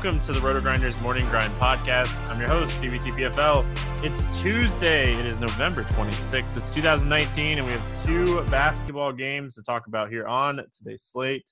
Welcome 0.00 0.20
to 0.20 0.30
the 0.30 0.40
Roto 0.40 0.60
Grinders 0.60 0.96
Morning 1.00 1.26
Grind 1.26 1.52
Podcast. 1.54 2.14
I'm 2.30 2.38
your 2.38 2.48
host, 2.48 2.80
TVTPFL. 2.80 3.66
It's 4.04 4.40
Tuesday. 4.40 5.12
It 5.12 5.26
is 5.26 5.40
November 5.40 5.82
26th. 5.82 6.56
It's 6.56 6.72
2019, 6.72 7.58
and 7.58 7.66
we 7.66 7.72
have 7.72 8.06
two 8.06 8.42
basketball 8.44 9.12
games 9.12 9.56
to 9.56 9.62
talk 9.62 9.88
about 9.88 10.08
here 10.08 10.24
on 10.28 10.64
today's 10.76 11.02
slate. 11.02 11.50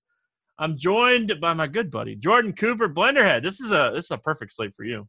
I'm 0.61 0.79
joined 0.79 1.41
by 1.41 1.55
my 1.55 1.67
good 1.67 1.91
buddy 1.91 2.15
Jordan 2.15 2.53
Cooper, 2.53 2.89
Blenderhead. 2.89 3.43
This 3.43 3.59
is 3.59 3.73
a 3.73 3.91
this 3.93 4.05
is 4.05 4.11
a 4.13 4.19
perfect 4.19 4.53
slate 4.53 4.77
for 4.77 4.85
you. 4.85 5.09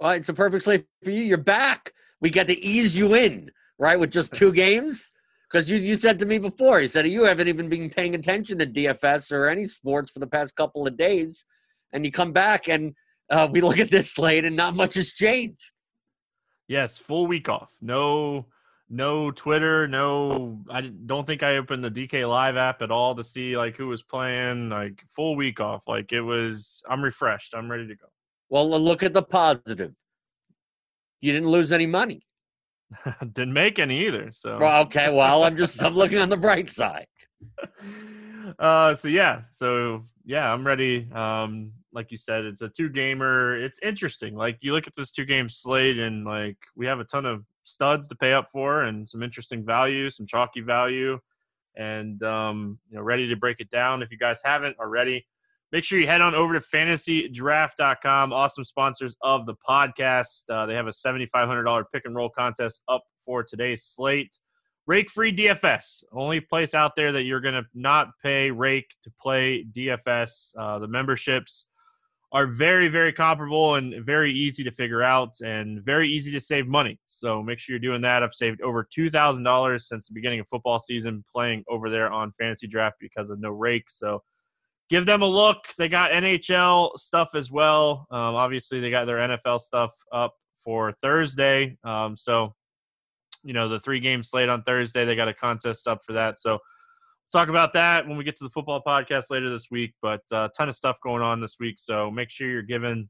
Well, 0.00 0.10
it's 0.10 0.28
a 0.28 0.34
perfect 0.34 0.64
slate 0.64 0.86
for 1.04 1.12
you. 1.12 1.22
You're 1.22 1.38
back. 1.38 1.92
We 2.20 2.30
get 2.30 2.48
to 2.48 2.58
ease 2.58 2.96
you 2.96 3.14
in, 3.14 3.48
right, 3.78 4.00
with 4.00 4.10
just 4.10 4.34
two 4.34 4.50
games. 4.50 5.12
Because 5.48 5.70
you, 5.70 5.78
you 5.78 5.94
said 5.94 6.18
to 6.18 6.26
me 6.26 6.38
before, 6.38 6.80
you 6.80 6.88
said 6.88 7.06
you 7.06 7.22
haven't 7.26 7.46
even 7.46 7.68
been 7.68 7.90
paying 7.90 8.16
attention 8.16 8.58
to 8.58 8.66
DFS 8.66 9.30
or 9.30 9.48
any 9.48 9.66
sports 9.66 10.10
for 10.10 10.18
the 10.18 10.26
past 10.26 10.56
couple 10.56 10.84
of 10.84 10.96
days. 10.96 11.44
And 11.92 12.04
you 12.04 12.12
come 12.12 12.32
back 12.32 12.68
and 12.68 12.94
uh, 13.30 13.48
we 13.50 13.60
look 13.60 13.78
at 13.78 13.90
this 13.90 14.12
slate 14.12 14.44
and 14.44 14.56
not 14.56 14.74
much 14.74 14.94
has 14.94 15.12
changed. 15.12 15.72
Yes, 16.68 16.98
full 16.98 17.26
week 17.26 17.48
off. 17.48 17.72
No 17.80 18.46
no 18.92 19.30
Twitter, 19.30 19.86
no 19.86 20.58
I 20.68 20.80
don't 20.80 21.26
think 21.26 21.42
I 21.42 21.56
opened 21.56 21.84
the 21.84 21.90
DK 21.90 22.28
Live 22.28 22.56
app 22.56 22.82
at 22.82 22.90
all 22.90 23.14
to 23.14 23.24
see 23.24 23.56
like 23.56 23.76
who 23.76 23.88
was 23.88 24.02
playing, 24.02 24.68
like 24.68 25.02
full 25.14 25.36
week 25.36 25.60
off. 25.60 25.84
Like 25.86 26.12
it 26.12 26.20
was 26.20 26.82
I'm 26.88 27.02
refreshed. 27.02 27.54
I'm 27.54 27.70
ready 27.70 27.86
to 27.86 27.94
go. 27.94 28.06
Well, 28.48 28.68
look 28.68 29.02
at 29.02 29.12
the 29.12 29.22
positive. 29.22 29.94
You 31.20 31.32
didn't 31.32 31.48
lose 31.48 31.70
any 31.70 31.86
money. 31.86 32.22
Didn't 33.20 33.52
make 33.52 33.78
any 33.78 34.06
either. 34.06 34.30
So 34.32 34.58
Well, 34.58 34.82
okay, 34.82 35.12
well, 35.12 35.44
I'm 35.44 35.56
just 35.56 35.80
I'm 35.82 35.94
looking 35.94 36.18
on 36.18 36.28
the 36.28 36.36
bright 36.36 36.70
side. 36.70 37.06
uh 38.58 38.94
so 38.94 39.08
yeah 39.08 39.42
so 39.52 40.02
yeah 40.24 40.52
i'm 40.52 40.66
ready 40.66 41.08
um 41.12 41.72
like 41.92 42.10
you 42.10 42.16
said 42.16 42.44
it's 42.44 42.62
a 42.62 42.68
two 42.68 42.88
gamer 42.88 43.56
it's 43.56 43.78
interesting 43.82 44.34
like 44.36 44.58
you 44.60 44.72
look 44.72 44.86
at 44.86 44.94
this 44.94 45.10
two 45.10 45.24
game 45.24 45.48
slate 45.48 45.98
and 45.98 46.24
like 46.24 46.56
we 46.76 46.86
have 46.86 47.00
a 47.00 47.04
ton 47.04 47.26
of 47.26 47.44
studs 47.62 48.08
to 48.08 48.14
pay 48.14 48.32
up 48.32 48.50
for 48.50 48.82
and 48.82 49.08
some 49.08 49.22
interesting 49.22 49.64
value 49.64 50.08
some 50.10 50.26
chalky 50.26 50.60
value 50.60 51.18
and 51.76 52.22
um 52.22 52.78
you 52.90 52.96
know 52.96 53.02
ready 53.02 53.28
to 53.28 53.36
break 53.36 53.60
it 53.60 53.70
down 53.70 54.02
if 54.02 54.10
you 54.10 54.18
guys 54.18 54.40
haven't 54.44 54.76
already 54.78 55.24
make 55.72 55.84
sure 55.84 55.98
you 55.98 56.06
head 56.06 56.20
on 56.20 56.34
over 56.34 56.54
to 56.54 56.60
fantasydraft.com 56.60 58.32
awesome 58.32 58.64
sponsors 58.64 59.16
of 59.22 59.46
the 59.46 59.54
podcast 59.68 60.42
uh, 60.50 60.66
they 60.66 60.74
have 60.74 60.86
a 60.86 60.90
$7500 60.90 61.84
pick 61.92 62.04
and 62.04 62.14
roll 62.14 62.30
contest 62.30 62.82
up 62.88 63.02
for 63.24 63.42
today's 63.42 63.84
slate 63.84 64.36
Rake 64.86 65.08
free 65.08 65.32
DFS. 65.32 66.02
Only 66.12 66.40
place 66.40 66.74
out 66.74 66.96
there 66.96 67.12
that 67.12 67.22
you're 67.22 67.40
going 67.40 67.54
to 67.54 67.64
not 67.74 68.08
pay 68.24 68.50
Rake 68.50 68.92
to 69.04 69.10
play 69.22 69.64
DFS. 69.70 70.52
Uh, 70.58 70.80
the 70.80 70.88
memberships 70.88 71.66
are 72.32 72.46
very, 72.46 72.88
very 72.88 73.12
comparable 73.12 73.74
and 73.74 74.04
very 74.04 74.32
easy 74.32 74.62
to 74.62 74.70
figure 74.70 75.02
out 75.02 75.34
and 75.40 75.82
very 75.82 76.08
easy 76.08 76.30
to 76.30 76.40
save 76.40 76.68
money. 76.68 76.98
So 77.04 77.42
make 77.42 77.58
sure 77.58 77.74
you're 77.74 77.80
doing 77.80 78.02
that. 78.02 78.22
I've 78.22 78.32
saved 78.32 78.60
over 78.62 78.86
$2,000 78.96 79.80
since 79.80 80.06
the 80.06 80.14
beginning 80.14 80.40
of 80.40 80.48
football 80.48 80.78
season 80.78 81.24
playing 81.30 81.64
over 81.68 81.90
there 81.90 82.10
on 82.10 82.32
Fantasy 82.38 82.68
Draft 82.68 82.96
because 83.00 83.30
of 83.30 83.40
no 83.40 83.50
Rake. 83.50 83.90
So 83.90 84.22
give 84.90 85.06
them 85.06 85.22
a 85.22 85.26
look. 85.26 85.64
They 85.76 85.88
got 85.88 86.12
NHL 86.12 86.98
stuff 86.98 87.30
as 87.34 87.50
well. 87.50 88.06
Um, 88.12 88.36
obviously, 88.36 88.80
they 88.80 88.90
got 88.90 89.06
their 89.06 89.18
NFL 89.18 89.60
stuff 89.60 89.92
up 90.12 90.34
for 90.64 90.92
Thursday. 91.00 91.76
Um, 91.82 92.16
so 92.16 92.54
you 93.42 93.54
know 93.54 93.68
the 93.68 93.80
three 93.80 94.00
game 94.00 94.22
slate 94.22 94.48
on 94.48 94.62
Thursday. 94.62 95.04
They 95.04 95.16
got 95.16 95.28
a 95.28 95.34
contest 95.34 95.88
up 95.88 96.04
for 96.04 96.12
that. 96.12 96.38
So 96.38 96.58
talk 97.30 97.48
about 97.48 97.72
that 97.74 98.06
when 98.06 98.16
we 98.16 98.24
get 98.24 98.36
to 98.36 98.44
the 98.44 98.50
football 98.50 98.82
podcast 98.84 99.30
later 99.30 99.50
this 99.50 99.70
week. 99.70 99.94
But 100.02 100.22
a 100.32 100.36
uh, 100.36 100.48
ton 100.56 100.68
of 100.68 100.74
stuff 100.74 101.00
going 101.00 101.22
on 101.22 101.40
this 101.40 101.56
week. 101.60 101.76
So 101.78 102.10
make 102.10 102.30
sure 102.30 102.50
you're 102.50 102.62
giving 102.62 103.08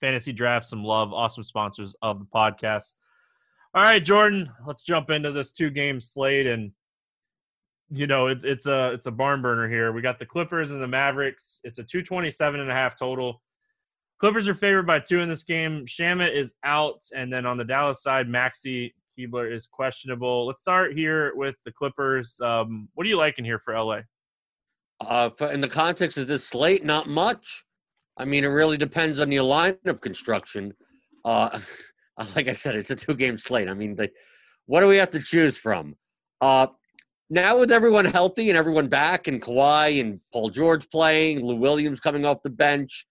fantasy 0.00 0.32
draft 0.32 0.66
some 0.66 0.84
love. 0.84 1.12
Awesome 1.12 1.44
sponsors 1.44 1.94
of 2.02 2.18
the 2.18 2.26
podcast. 2.26 2.94
All 3.74 3.82
right, 3.82 4.04
Jordan, 4.04 4.50
let's 4.66 4.82
jump 4.82 5.10
into 5.10 5.32
this 5.32 5.52
two 5.52 5.70
game 5.70 5.98
slate 5.98 6.46
and 6.46 6.72
you 7.94 8.06
know 8.06 8.28
it's 8.28 8.44
it's 8.44 8.66
a 8.66 8.92
it's 8.92 9.06
a 9.06 9.10
barn 9.10 9.42
burner 9.42 9.68
here. 9.68 9.92
We 9.92 10.02
got 10.02 10.18
the 10.18 10.26
Clippers 10.26 10.70
and 10.70 10.82
the 10.82 10.88
Mavericks. 10.88 11.60
It's 11.62 11.78
a 11.78 11.84
227 11.84 12.60
and 12.60 12.70
a 12.70 12.74
half 12.74 12.98
total. 12.98 13.42
Clippers 14.18 14.48
are 14.48 14.54
favored 14.54 14.86
by 14.86 15.00
two 15.00 15.20
in 15.20 15.28
this 15.28 15.42
game. 15.42 15.84
Shamet 15.84 16.32
is 16.32 16.54
out, 16.64 17.02
and 17.14 17.32
then 17.32 17.44
on 17.44 17.56
the 17.56 17.64
Dallas 17.64 18.02
side, 18.02 18.28
Maxi 18.28 18.92
Kleber 19.22 19.50
is 19.50 19.66
questionable. 19.66 20.46
Let's 20.46 20.60
start 20.60 20.94
here 20.96 21.32
with 21.34 21.54
the 21.64 21.72
Clippers. 21.72 22.38
Um, 22.40 22.88
what 22.94 23.06
are 23.06 23.08
you 23.08 23.16
liking 23.16 23.44
here 23.44 23.58
for 23.58 23.78
LA? 23.78 24.00
Uh, 25.00 25.30
in 25.52 25.60
the 25.60 25.68
context 25.68 26.18
of 26.18 26.26
this 26.26 26.46
slate, 26.46 26.84
not 26.84 27.08
much. 27.08 27.64
I 28.16 28.24
mean, 28.24 28.44
it 28.44 28.48
really 28.48 28.76
depends 28.76 29.20
on 29.20 29.32
your 29.32 29.44
lineup 29.44 30.00
construction. 30.00 30.74
Uh, 31.24 31.58
like 32.36 32.48
I 32.48 32.52
said, 32.52 32.76
it's 32.76 32.90
a 32.90 32.96
two-game 32.96 33.38
slate. 33.38 33.68
I 33.68 33.74
mean, 33.74 33.96
the, 33.96 34.10
what 34.66 34.80
do 34.80 34.88
we 34.88 34.96
have 34.96 35.10
to 35.10 35.20
choose 35.20 35.58
from? 35.58 35.96
Uh, 36.40 36.68
now 37.30 37.58
with 37.58 37.72
everyone 37.72 38.04
healthy 38.04 38.50
and 38.50 38.58
everyone 38.58 38.88
back, 38.88 39.26
and 39.26 39.40
Kawhi 39.40 40.00
and 40.00 40.20
Paul 40.32 40.50
George 40.50 40.88
playing, 40.90 41.44
Lou 41.44 41.56
Williams 41.56 42.00
coming 42.00 42.24
off 42.24 42.42
the 42.42 42.50
bench, 42.50 43.06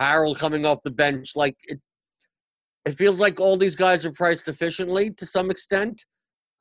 Harrell 0.00 0.36
coming 0.36 0.66
off 0.66 0.82
the 0.82 0.90
bench, 0.90 1.34
like 1.36 1.56
it, 1.64 1.80
it 2.84 2.98
feels 2.98 3.20
like 3.20 3.40
all 3.40 3.56
these 3.56 3.76
guys 3.76 4.04
are 4.04 4.12
priced 4.12 4.48
efficiently 4.48 5.10
to 5.10 5.26
some 5.26 5.50
extent. 5.50 6.04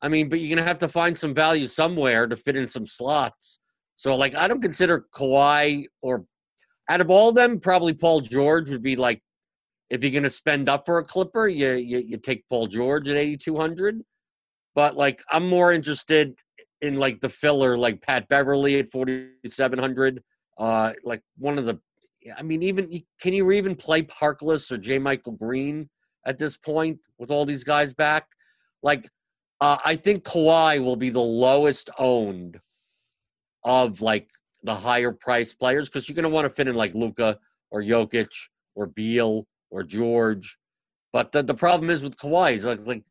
I 0.01 0.09
mean, 0.09 0.29
but 0.29 0.39
you're 0.39 0.55
gonna 0.55 0.67
have 0.67 0.79
to 0.79 0.87
find 0.87 1.17
some 1.17 1.33
value 1.33 1.67
somewhere 1.67 2.27
to 2.27 2.35
fit 2.35 2.55
in 2.55 2.67
some 2.67 2.87
slots. 2.87 3.59
So, 3.95 4.15
like, 4.15 4.35
I 4.35 4.47
don't 4.47 4.61
consider 4.61 5.05
Kawhi 5.13 5.85
or 6.01 6.25
out 6.89 7.01
of 7.01 7.09
all 7.09 7.29
of 7.29 7.35
them, 7.35 7.59
probably 7.59 7.93
Paul 7.93 8.21
George 8.21 8.69
would 8.69 8.83
be 8.83 8.95
like, 8.95 9.21
if 9.89 10.03
you're 10.03 10.11
gonna 10.11 10.29
spend 10.29 10.69
up 10.69 10.85
for 10.85 10.99
a 10.99 11.03
Clipper, 11.03 11.47
you 11.47 11.73
you, 11.73 11.99
you 11.99 12.17
take 12.17 12.43
Paul 12.49 12.67
George 12.67 13.09
at 13.09 13.17
8,200. 13.17 14.01
But 14.73 14.95
like, 14.95 15.21
I'm 15.29 15.47
more 15.47 15.71
interested 15.71 16.33
in 16.81 16.97
like 16.97 17.19
the 17.21 17.29
filler, 17.29 17.77
like 17.77 18.01
Pat 18.01 18.27
Beverley 18.27 18.79
at 18.79 18.91
4,700. 18.91 20.21
Uh, 20.57 20.93
like 21.03 21.21
one 21.37 21.57
of 21.57 21.65
the, 21.65 21.79
I 22.37 22.43
mean, 22.43 22.63
even 22.63 22.89
can 23.21 23.33
you 23.33 23.51
even 23.51 23.75
play 23.75 24.03
Harkless 24.03 24.71
or 24.71 24.77
JaMychal 24.77 25.37
Green? 25.37 25.89
At 26.25 26.37
this 26.37 26.55
point 26.55 26.99
with 27.17 27.31
all 27.31 27.45
these 27.45 27.63
guys 27.63 27.93
back. 27.93 28.27
Like, 28.83 29.09
uh, 29.59 29.77
I 29.85 29.95
think 29.95 30.23
Kawhi 30.23 30.83
will 30.83 30.95
be 30.95 31.09
the 31.09 31.19
lowest 31.19 31.89
owned 31.97 32.59
of 33.63 34.01
like 34.01 34.29
the 34.63 34.73
higher 34.73 35.11
price 35.11 35.53
players 35.53 35.89
because 35.89 36.07
you're 36.07 36.15
going 36.15 36.23
to 36.23 36.29
want 36.29 36.45
to 36.45 36.49
fit 36.49 36.67
in 36.67 36.75
like 36.75 36.93
Luka 36.93 37.37
or 37.69 37.81
Jokic 37.81 38.29
or 38.75 38.87
Beal 38.87 39.45
or 39.69 39.83
George. 39.83 40.57
But 41.13 41.31
the, 41.31 41.43
the 41.43 41.53
problem 41.53 41.89
is 41.89 42.03
with 42.03 42.17
Kawhi, 42.17 42.53
he's 42.53 42.65
like, 42.65 42.85
like 42.85 43.03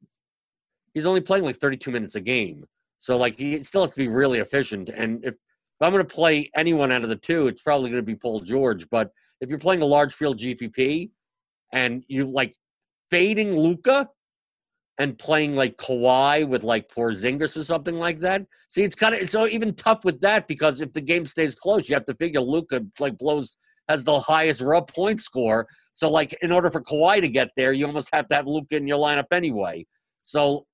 he's 0.95 1.07
only 1.07 1.21
playing 1.21 1.45
like 1.45 1.57
32 1.57 1.91
minutes 1.91 2.15
a 2.15 2.21
game. 2.21 2.65
So 2.99 3.17
like 3.17 3.37
he 3.37 3.63
still 3.63 3.83
has 3.83 3.91
to 3.91 3.97
be 3.97 4.09
really 4.09 4.39
efficient. 4.39 4.89
And 4.89 5.25
if, 5.25 5.35
if 5.35 5.87
I'm 5.87 5.93
going 5.93 6.07
to 6.07 6.15
play 6.15 6.51
anyone 6.57 6.93
out 6.93 7.03
of 7.03 7.09
the 7.09 7.17
two, 7.17 7.47
it's 7.47 7.63
probably 7.63 7.91
going 7.91 8.03
to 8.03 8.07
be 8.07 8.15
Paul 8.15 8.41
George. 8.41 8.89
But 8.91 9.11
if 9.41 9.49
you're 9.49 9.59
playing 9.59 9.83
a 9.83 9.87
large 9.87 10.15
field 10.15 10.39
GPP 10.39 11.11
and 11.73 12.05
you 12.09 12.27
like 12.27 12.55
fading 13.11 13.57
Luka 13.57 14.09
and 14.99 15.19
playing 15.19 15.57
like 15.57 15.77
Kawhi 15.77 16.47
with 16.47 16.63
like 16.63 16.89
Porzingis 16.89 17.57
or 17.57 17.65
something 17.65 17.97
like 17.97 18.19
that. 18.19 18.43
See, 18.69 18.83
it's 18.83 18.95
kind 18.95 19.15
of 19.15 19.21
it's 19.23 19.35
even 19.35 19.75
tough 19.75 20.05
with 20.05 20.21
that 20.21 20.47
because 20.47 20.83
if 20.83 20.93
the 20.93 21.01
game 21.01 21.25
stays 21.27 21.55
close, 21.55 21.89
you 21.89 21.95
have 21.95 22.05
to 22.05 22.15
figure 22.15 22.41
Luka 22.41 22.83
like 22.99 23.17
blows 23.17 23.57
has 23.89 24.05
the 24.05 24.21
highest 24.21 24.61
raw 24.61 24.81
point 24.81 25.21
score. 25.21 25.67
So 25.95 26.11
like 26.11 26.37
in 26.43 26.53
order 26.53 26.71
for 26.71 26.83
Kawhi 26.83 27.21
to 27.21 27.29
get 27.29 27.49
there, 27.57 27.73
you 27.73 27.87
almost 27.87 28.11
have 28.13 28.29
to 28.29 28.35
have 28.35 28.47
Luka 28.47 28.77
in 28.77 28.87
your 28.87 28.99
lineup 28.99 29.33
anyway. 29.33 29.87
So 30.21 30.67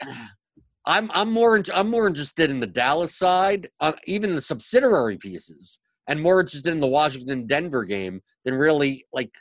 I'm 0.86 1.10
I'm 1.14 1.32
more 1.32 1.62
I'm 1.72 1.90
more 1.90 2.06
interested 2.06 2.50
in 2.50 2.60
the 2.60 2.66
Dallas 2.66 3.16
side, 3.16 3.68
uh, 3.80 3.92
even 4.06 4.34
the 4.34 4.40
subsidiary 4.40 5.16
pieces, 5.16 5.78
and 6.06 6.20
more 6.20 6.40
interested 6.40 6.72
in 6.72 6.80
the 6.80 6.86
Washington 6.86 7.46
Denver 7.46 7.84
game 7.84 8.20
than 8.44 8.54
really 8.54 9.06
like 9.12 9.32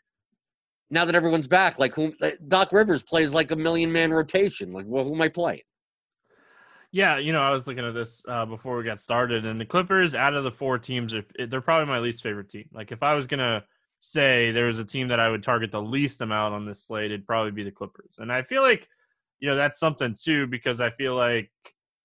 now 0.93 1.05
that 1.05 1.15
everyone's 1.15 1.47
back. 1.47 1.79
Like 1.79 1.93
who 1.93 2.13
Doc 2.47 2.71
Rivers 2.71 3.03
plays 3.03 3.33
like 3.33 3.51
a 3.51 3.55
million 3.55 3.91
man 3.91 4.13
rotation. 4.13 4.71
Like 4.71 4.85
well, 4.87 5.03
who 5.03 5.15
am 5.15 5.21
I 5.21 5.29
playing? 5.29 5.61
Yeah, 6.91 7.17
you 7.17 7.33
know, 7.33 7.41
I 7.41 7.49
was 7.49 7.65
looking 7.65 7.83
at 7.83 7.95
this 7.95 8.23
uh, 8.27 8.45
before 8.45 8.77
we 8.77 8.83
got 8.83 9.01
started, 9.01 9.47
and 9.47 9.59
the 9.59 9.65
Clippers, 9.65 10.13
out 10.13 10.35
of 10.35 10.43
the 10.43 10.51
four 10.51 10.77
teams, 10.77 11.15
are, 11.15 11.25
they're 11.47 11.59
probably 11.59 11.91
my 11.91 11.97
least 11.97 12.21
favorite 12.21 12.49
team. 12.49 12.69
Like, 12.71 12.91
if 12.91 13.01
I 13.01 13.15
was 13.15 13.25
gonna 13.25 13.63
say 13.97 14.51
there 14.51 14.67
was 14.67 14.77
a 14.77 14.85
team 14.85 15.07
that 15.07 15.19
I 15.19 15.29
would 15.29 15.41
target 15.41 15.71
the 15.71 15.81
least 15.81 16.21
amount 16.21 16.53
on 16.53 16.65
this 16.65 16.83
slate, 16.83 17.05
it'd 17.05 17.25
probably 17.25 17.51
be 17.51 17.63
the 17.63 17.71
Clippers. 17.71 18.17
And 18.19 18.31
I 18.31 18.43
feel 18.43 18.61
like, 18.61 18.87
you 19.39 19.49
know, 19.49 19.55
that's 19.55 19.79
something 19.79 20.13
too 20.13 20.45
because 20.45 20.79
I 20.79 20.91
feel 20.91 21.15
like 21.15 21.49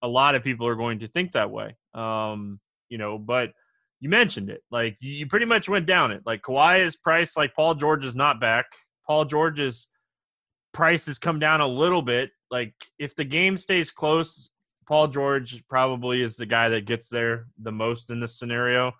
a 0.02 0.08
lot 0.08 0.34
of 0.34 0.44
people 0.44 0.67
are 0.67 0.76
going 0.76 1.00
to 1.00 1.08
think 1.08 1.32
that 1.32 1.50
way. 1.50 1.76
Um, 1.93 2.61
you 2.88 2.99
know, 2.99 3.19
but 3.19 3.52
you 4.00 4.09
mentioned 4.09 4.50
it. 4.50 4.62
Like 4.71 4.97
you 5.00 5.27
pretty 5.27 5.47
much 5.47 5.69
went 5.69 5.87
down 5.87 6.12
it. 6.12 6.23
Like 6.25 6.43
Kawhi 6.43 6.85
is 6.85 6.97
priced 6.97 7.37
like 7.37 7.55
Paul 7.55 7.75
George 7.75 8.05
is 8.05 8.17
not 8.17 8.41
back. 8.41 8.67
Paul 9.06 9.25
George's 9.25 9.89
price 10.73 11.06
has 11.06 11.19
come 11.19 11.39
down 11.39 11.61
a 11.61 11.67
little 11.67 12.03
bit. 12.03 12.31
Like 12.50 12.75
if 12.99 13.15
the 13.17 13.25
game 13.25 13.56
stays 13.56 13.91
close, 13.91 14.49
Paul 14.87 15.09
George 15.09 15.62
probably 15.69 16.23
is 16.23 16.37
the 16.37 16.47
guy 16.47 16.69
that 16.69 16.87
gets 16.87 17.09
there 17.09 17.47
the 17.62 17.73
most 17.73 18.11
in 18.11 18.21
this 18.21 18.39
scenario. 18.39 18.93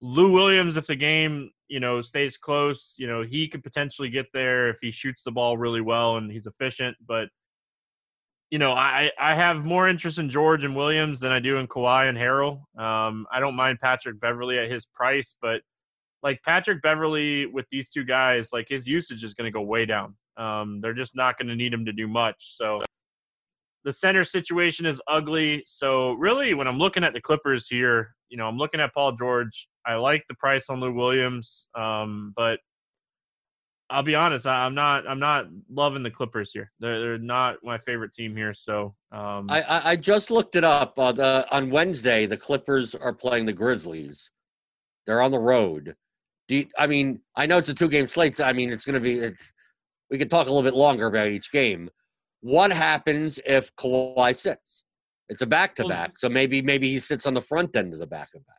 Lou 0.00 0.30
Williams, 0.30 0.76
if 0.76 0.86
the 0.86 0.96
game 0.96 1.50
you 1.68 1.80
know 1.80 2.00
stays 2.00 2.36
close, 2.36 2.94
you 2.98 3.06
know 3.06 3.22
he 3.22 3.48
could 3.48 3.64
potentially 3.64 4.08
get 4.08 4.26
there 4.32 4.68
if 4.68 4.78
he 4.80 4.90
shoots 4.90 5.24
the 5.24 5.32
ball 5.32 5.58
really 5.58 5.80
well 5.80 6.16
and 6.16 6.30
he's 6.30 6.46
efficient. 6.46 6.96
But 7.06 7.28
you 8.50 8.58
know, 8.58 8.72
I, 8.72 9.10
I 9.18 9.34
have 9.34 9.64
more 9.64 9.88
interest 9.88 10.18
in 10.18 10.30
George 10.30 10.64
and 10.64 10.76
Williams 10.76 11.18
than 11.20 11.32
I 11.32 11.40
do 11.40 11.56
in 11.56 11.66
Kawhi 11.66 12.08
and 12.08 12.16
Harrell. 12.16 12.60
Um, 12.80 13.26
I 13.32 13.40
don't 13.40 13.56
mind 13.56 13.80
Patrick 13.80 14.20
Beverley 14.20 14.58
at 14.58 14.70
his 14.70 14.86
price, 14.86 15.34
but 15.42 15.62
like 16.22 16.40
Patrick 16.44 16.80
Beverley 16.80 17.46
with 17.46 17.66
these 17.70 17.88
two 17.88 18.04
guys, 18.04 18.50
like 18.52 18.68
his 18.68 18.86
usage 18.86 19.24
is 19.24 19.34
going 19.34 19.46
to 19.46 19.50
go 19.50 19.62
way 19.62 19.84
down. 19.84 20.14
Um, 20.36 20.80
they're 20.80 20.94
just 20.94 21.16
not 21.16 21.38
going 21.38 21.48
to 21.48 21.56
need 21.56 21.72
him 21.72 21.84
to 21.86 21.92
do 21.92 22.06
much. 22.06 22.56
So 22.56 22.82
the 23.84 23.92
center 23.92 24.24
situation 24.24 24.86
is 24.86 25.00
ugly. 25.08 25.62
So 25.66 26.12
really, 26.12 26.54
when 26.54 26.68
I'm 26.68 26.78
looking 26.78 27.04
at 27.04 27.12
the 27.12 27.20
Clippers 27.20 27.68
here, 27.68 28.14
you 28.28 28.36
know, 28.36 28.46
I'm 28.46 28.58
looking 28.58 28.80
at 28.80 28.94
Paul 28.94 29.12
George. 29.12 29.68
I 29.86 29.94
like 29.94 30.24
the 30.28 30.34
price 30.34 30.68
on 30.68 30.80
Lou 30.80 30.92
Williams, 30.92 31.68
um, 31.76 32.32
but 32.36 32.58
I'll 33.88 34.02
be 34.02 34.14
honest. 34.14 34.46
I, 34.46 34.66
am 34.66 34.74
not. 34.74 35.08
I'm 35.08 35.20
not 35.20 35.46
loving 35.70 36.02
the 36.02 36.10
Clippers 36.10 36.52
here. 36.52 36.72
They're 36.80 36.98
they're 36.98 37.18
not 37.18 37.56
my 37.62 37.78
favorite 37.78 38.12
team 38.12 38.34
here. 38.34 38.52
So 38.52 38.94
um, 39.12 39.46
I, 39.48 39.62
I, 39.62 39.90
I 39.90 39.96
just 39.96 40.30
looked 40.30 40.56
it 40.56 40.64
up. 40.64 40.98
Uh, 40.98 41.12
the, 41.12 41.46
on 41.52 41.70
Wednesday, 41.70 42.26
the 42.26 42.36
Clippers 42.36 42.94
are 42.94 43.12
playing 43.12 43.46
the 43.46 43.52
Grizzlies. 43.52 44.30
They're 45.06 45.22
on 45.22 45.30
the 45.30 45.38
road. 45.38 45.94
Do 46.48 46.56
you, 46.56 46.66
I 46.78 46.86
mean 46.86 47.20
I 47.36 47.46
know 47.46 47.58
it's 47.58 47.68
a 47.68 47.74
two 47.74 47.88
game 47.88 48.08
slate. 48.08 48.40
I 48.40 48.52
mean 48.52 48.72
it's 48.72 48.84
going 48.84 48.94
to 48.94 49.00
be. 49.00 49.18
It's, 49.18 49.52
we 50.10 50.18
could 50.18 50.30
talk 50.30 50.46
a 50.46 50.50
little 50.50 50.68
bit 50.68 50.76
longer 50.76 51.06
about 51.06 51.28
each 51.28 51.52
game. 51.52 51.88
What 52.40 52.72
happens 52.72 53.40
if 53.46 53.74
Kawhi 53.76 54.34
sits? 54.34 54.84
It's 55.28 55.42
a 55.42 55.46
back 55.46 55.74
to 55.76 55.88
back, 55.88 56.18
so 56.18 56.28
maybe 56.28 56.62
maybe 56.62 56.90
he 56.90 56.98
sits 56.98 57.26
on 57.26 57.34
the 57.34 57.42
front 57.42 57.74
end 57.74 57.92
of 57.92 57.98
the 57.98 58.06
back 58.06 58.30
to 58.32 58.38
back. 58.38 58.56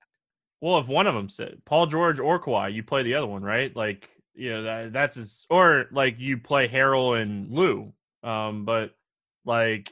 Well, 0.59 0.79
if 0.79 0.87
one 0.87 1.07
of 1.07 1.15
them 1.15 1.29
sit, 1.29 1.63
Paul 1.65 1.85
George 1.85 2.19
or 2.19 2.41
Kawhi, 2.41 2.73
you 2.73 2.83
play 2.83 3.03
the 3.03 3.13
other 3.13 3.27
one, 3.27 3.43
right? 3.43 3.73
Like 3.75 4.09
you 4.37 4.51
know 4.51 4.63
that 4.63 4.93
that's 4.93 5.15
his, 5.15 5.45
or 5.49 5.87
like 5.91 6.19
you 6.19 6.37
play 6.37 6.67
Harrell 6.67 7.19
and 7.19 7.51
Lou. 7.51 7.91
Um, 8.23 8.65
but 8.65 8.91
like 9.45 9.91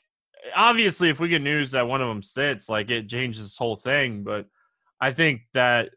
obviously, 0.55 1.09
if 1.09 1.19
we 1.19 1.29
get 1.29 1.41
news 1.41 1.71
that 1.71 1.87
one 1.87 2.01
of 2.01 2.07
them 2.07 2.21
sits, 2.21 2.69
like 2.69 2.89
it 2.89 3.09
changes 3.09 3.43
this 3.43 3.57
whole 3.57 3.75
thing. 3.75 4.23
But 4.23 4.45
I 5.01 5.11
think 5.11 5.41
that 5.53 5.89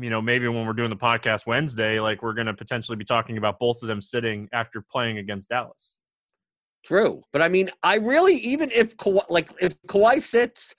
you 0.00 0.10
know 0.10 0.22
maybe 0.22 0.48
when 0.48 0.66
we're 0.66 0.72
doing 0.72 0.90
the 0.90 0.96
podcast 0.96 1.46
Wednesday, 1.46 2.00
like 2.00 2.22
we're 2.22 2.32
going 2.34 2.46
to 2.46 2.54
potentially 2.54 2.96
be 2.96 3.04
talking 3.04 3.36
about 3.36 3.58
both 3.58 3.82
of 3.82 3.88
them 3.88 4.00
sitting 4.00 4.48
after 4.52 4.80
playing 4.80 5.18
against 5.18 5.50
Dallas. 5.50 5.96
True, 6.84 7.22
but 7.32 7.42
I 7.42 7.48
mean, 7.48 7.70
I 7.82 7.96
really 7.96 8.36
even 8.36 8.70
if 8.70 8.96
Kawhi, 8.96 9.24
like 9.28 9.48
if 9.60 9.80
Kawhi 9.82 10.20
sits, 10.20 10.74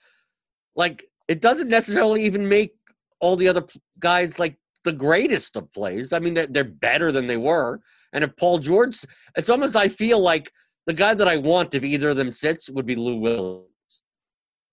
like 0.74 1.04
it 1.28 1.40
doesn't 1.40 1.68
necessarily 1.68 2.24
even 2.24 2.48
make 2.48 2.72
all 3.20 3.36
the 3.36 3.48
other 3.48 3.64
guys 3.98 4.38
like 4.38 4.56
the 4.86 4.92
greatest 4.92 5.56
of 5.56 5.70
plays. 5.72 6.14
I 6.14 6.18
mean, 6.18 6.32
they're, 6.32 6.46
they're 6.46 6.64
better 6.64 7.12
than 7.12 7.26
they 7.26 7.36
were. 7.36 7.80
And 8.14 8.24
if 8.24 8.34
Paul 8.36 8.58
George, 8.58 9.04
it's 9.36 9.50
almost 9.50 9.76
I 9.76 9.88
feel 9.88 10.18
like 10.18 10.50
the 10.86 10.94
guy 10.94 11.12
that 11.12 11.28
I 11.28 11.36
want 11.36 11.74
if 11.74 11.84
either 11.84 12.10
of 12.10 12.16
them 12.16 12.32
sits 12.32 12.70
would 12.70 12.86
be 12.86 12.96
Lou 12.96 13.16
Williams 13.16 13.66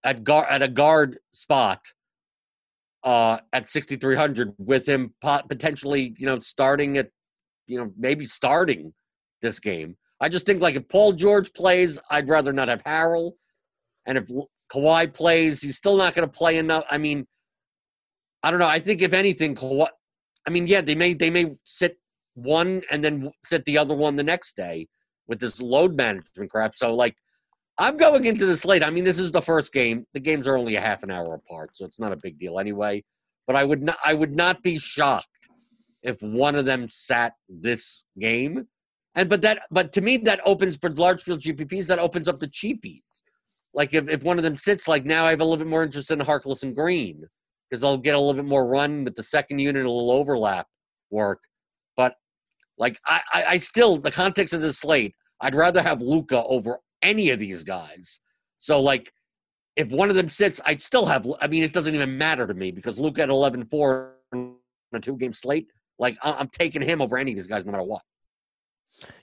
at 0.03 0.23
guard 0.23 0.47
at 0.49 0.61
a 0.61 0.67
guard 0.67 1.17
spot 1.31 1.79
uh, 3.03 3.39
at 3.51 3.69
6300 3.69 4.53
with 4.57 4.87
him 4.87 5.13
potentially 5.21 6.15
you 6.17 6.25
know 6.25 6.39
starting 6.39 6.97
at 6.97 7.09
you 7.67 7.77
know 7.77 7.91
maybe 7.97 8.25
starting 8.25 8.93
this 9.41 9.59
game. 9.59 9.97
I 10.21 10.29
just 10.29 10.45
think 10.45 10.61
like 10.61 10.75
if 10.75 10.87
Paul 10.87 11.13
George 11.13 11.51
plays, 11.53 11.99
I'd 12.09 12.29
rather 12.29 12.53
not 12.53 12.69
have 12.69 12.83
Harrell, 12.83 13.33
and 14.05 14.17
if 14.17 14.29
Kawhi 14.71 15.13
plays, 15.13 15.61
he's 15.61 15.75
still 15.75 15.97
not 15.97 16.15
going 16.15 16.27
to 16.27 16.37
play 16.37 16.57
enough. 16.57 16.85
I 16.89 16.97
mean, 16.97 17.27
I 18.41 18.51
don't 18.51 18.59
know. 18.59 18.67
I 18.67 18.79
think 18.79 19.01
if 19.01 19.13
anything, 19.13 19.55
Kawhi, 19.55 19.87
I 20.47 20.49
mean, 20.49 20.67
yeah, 20.67 20.81
they 20.81 20.95
may 20.95 21.13
they 21.13 21.29
may 21.29 21.55
sit 21.63 21.97
one 22.35 22.81
and 22.91 23.03
then 23.03 23.31
sit 23.43 23.63
the 23.65 23.77
other 23.77 23.95
one 23.95 24.15
the 24.15 24.23
next 24.23 24.55
day 24.55 24.87
with 25.27 25.39
this 25.39 25.61
load 25.61 25.95
management 25.95 26.49
crap. 26.49 26.75
So 26.75 26.93
like 26.93 27.15
I'm 27.77 27.97
going 27.97 28.25
into 28.25 28.45
this 28.45 28.65
late. 28.65 28.83
I 28.83 28.89
mean, 28.89 29.03
this 29.03 29.17
is 29.17 29.31
the 29.31 29.41
first 29.41 29.73
game. 29.73 30.05
The 30.13 30.19
games 30.19 30.47
are 30.47 30.57
only 30.57 30.75
a 30.75 30.81
half 30.81 31.03
an 31.03 31.09
hour 31.09 31.33
apart, 31.33 31.75
so 31.75 31.85
it's 31.85 31.99
not 31.99 32.11
a 32.11 32.17
big 32.17 32.37
deal 32.39 32.59
anyway. 32.59 33.03
But 33.47 33.55
I 33.55 33.63
would 33.63 33.81
not 33.81 33.97
I 34.03 34.13
would 34.13 34.35
not 34.35 34.61
be 34.63 34.77
shocked 34.77 35.27
if 36.01 36.21
one 36.21 36.55
of 36.55 36.65
them 36.65 36.87
sat 36.89 37.33
this 37.49 38.03
game. 38.19 38.67
And 39.15 39.29
but 39.29 39.41
that 39.41 39.63
but 39.71 39.93
to 39.93 40.01
me 40.01 40.17
that 40.17 40.41
opens 40.45 40.77
for 40.77 40.89
large 40.89 41.23
field 41.23 41.39
GPPs, 41.39 41.87
that 41.87 41.99
opens 41.99 42.27
up 42.27 42.39
the 42.39 42.47
cheapies. 42.47 43.21
Like 43.73 43.93
if, 43.93 44.07
if 44.07 44.23
one 44.23 44.37
of 44.37 44.43
them 44.43 44.55
sits, 44.57 44.87
like 44.87 45.03
now 45.03 45.25
I 45.25 45.31
have 45.31 45.41
a 45.41 45.43
little 45.43 45.57
bit 45.57 45.67
more 45.67 45.83
interest 45.83 46.11
in 46.11 46.19
Harkless 46.19 46.63
and 46.63 46.75
Green 46.75 47.27
because 47.73 47.81
they'll 47.81 47.97
get 47.97 48.13
a 48.13 48.19
little 48.19 48.35
bit 48.35 48.45
more 48.45 48.67
run 48.67 49.03
with 49.03 49.15
the 49.15 49.23
second 49.23 49.57
unit, 49.57 49.83
a 49.83 49.89
little 49.89 50.11
overlap 50.11 50.67
work. 51.09 51.41
But 51.97 52.13
like 52.77 52.99
I, 53.07 53.21
I, 53.33 53.43
I 53.45 53.57
still 53.57 53.97
the 53.97 54.11
context 54.11 54.53
of 54.53 54.61
this 54.61 54.77
slate, 54.77 55.15
I'd 55.41 55.55
rather 55.55 55.81
have 55.81 55.99
Luka 55.99 56.43
over 56.43 56.77
any 57.01 57.31
of 57.31 57.39
these 57.39 57.63
guys. 57.63 58.19
So 58.59 58.79
like 58.79 59.11
if 59.75 59.89
one 59.89 60.09
of 60.09 60.15
them 60.15 60.29
sits, 60.29 60.61
I'd 60.65 60.83
still 60.83 61.07
have 61.07 61.25
I 61.41 61.47
mean 61.47 61.63
it 61.63 61.73
doesn't 61.73 61.95
even 61.95 62.15
matter 62.15 62.45
to 62.45 62.53
me 62.53 62.69
because 62.69 62.99
Luka 62.99 63.23
at 63.23 63.29
11-4 63.29 64.11
on 64.35 64.55
a 64.93 64.99
two 64.99 65.17
game 65.17 65.33
slate, 65.33 65.65
like 65.97 66.15
I'm 66.21 66.49
taking 66.49 66.83
him 66.83 67.01
over 67.01 67.17
any 67.17 67.31
of 67.31 67.37
these 67.37 67.47
guys 67.47 67.65
no 67.65 67.71
matter 67.71 67.83
what. 67.83 68.03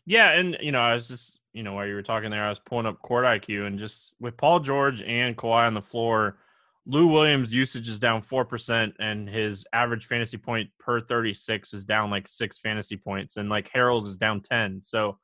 Yeah, 0.07 0.33
and 0.33 0.57
you 0.61 0.73
know, 0.73 0.81
I 0.81 0.95
was 0.95 1.07
just 1.07 1.39
you 1.53 1.63
know, 1.63 1.75
while 1.75 1.87
you 1.87 1.95
were 1.95 2.03
talking 2.03 2.33
there, 2.33 2.45
I 2.45 2.49
was 2.49 2.59
pulling 2.59 2.87
up 2.87 3.01
court 3.03 3.25
IQ 3.25 3.69
and 3.69 3.79
just 3.79 4.15
with 4.19 4.37
Paul 4.37 4.59
George 4.59 5.03
and 5.03 5.37
Kawhi 5.37 5.69
on 5.69 5.75
the 5.75 5.81
floor, 5.81 6.39
Lou 6.87 7.07
Williams' 7.07 7.55
usage 7.55 7.89
is 7.89 8.01
down 8.01 8.23
4%, 8.23 8.93
and 8.99 9.29
his 9.29 9.67
average 9.73 10.07
fantasy 10.07 10.37
point 10.37 10.71
per 10.79 11.01
36 11.01 11.75
is 11.75 11.85
down 11.85 12.11
like 12.11 12.27
six 12.27 12.59
fantasy 12.59 12.97
points, 12.97 13.37
and 13.37 13.49
like 13.49 13.71
Harrell's 13.73 14.09
is 14.09 14.17
down 14.17 14.41
10. 14.41 14.81
So 14.83 15.19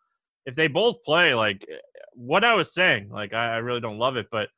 if 0.44 0.54
they 0.54 0.68
both 0.68 1.02
play, 1.02 1.34
like 1.34 1.64
eh, 1.70 1.76
what 2.14 2.44
I 2.44 2.54
was 2.54 2.72
saying, 2.72 3.08
like 3.10 3.32
I, 3.32 3.54
I 3.54 3.56
really 3.56 3.80
don't 3.80 3.98
love 3.98 4.16
it, 4.16 4.28
but 4.30 4.48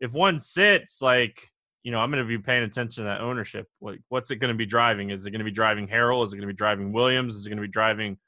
if 0.00 0.12
one 0.12 0.38
sits, 0.38 1.00
like, 1.00 1.40
you 1.82 1.92
know, 1.92 2.00
I'm 2.00 2.10
going 2.10 2.22
to 2.22 2.28
be 2.28 2.38
paying 2.38 2.64
attention 2.64 3.04
to 3.04 3.08
that 3.08 3.20
ownership. 3.20 3.66
Like, 3.80 4.00
what's 4.08 4.30
it 4.30 4.36
going 4.36 4.52
to 4.52 4.58
be 4.58 4.66
driving? 4.66 5.10
Is 5.10 5.24
it 5.24 5.30
going 5.30 5.38
to 5.38 5.44
be 5.44 5.52
driving 5.52 5.86
Harrell? 5.86 6.24
Is 6.24 6.32
it 6.32 6.36
going 6.36 6.48
to 6.48 6.52
be 6.52 6.56
driving 6.56 6.92
Williams? 6.92 7.36
Is 7.36 7.46
it 7.46 7.50
going 7.50 7.58
to 7.58 7.62
be 7.62 7.68
driving 7.68 8.18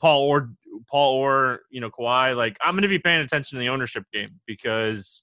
Paul 0.00 0.22
or 0.22 0.50
Paul 0.88 1.16
or 1.16 1.62
you 1.70 1.80
know 1.80 1.90
Kawhi? 1.90 2.36
Like, 2.36 2.56
I'm 2.64 2.74
going 2.74 2.82
to 2.82 2.88
be 2.88 2.98
paying 2.98 3.22
attention 3.22 3.56
to 3.56 3.60
the 3.60 3.68
ownership 3.68 4.04
game 4.12 4.40
because 4.46 5.22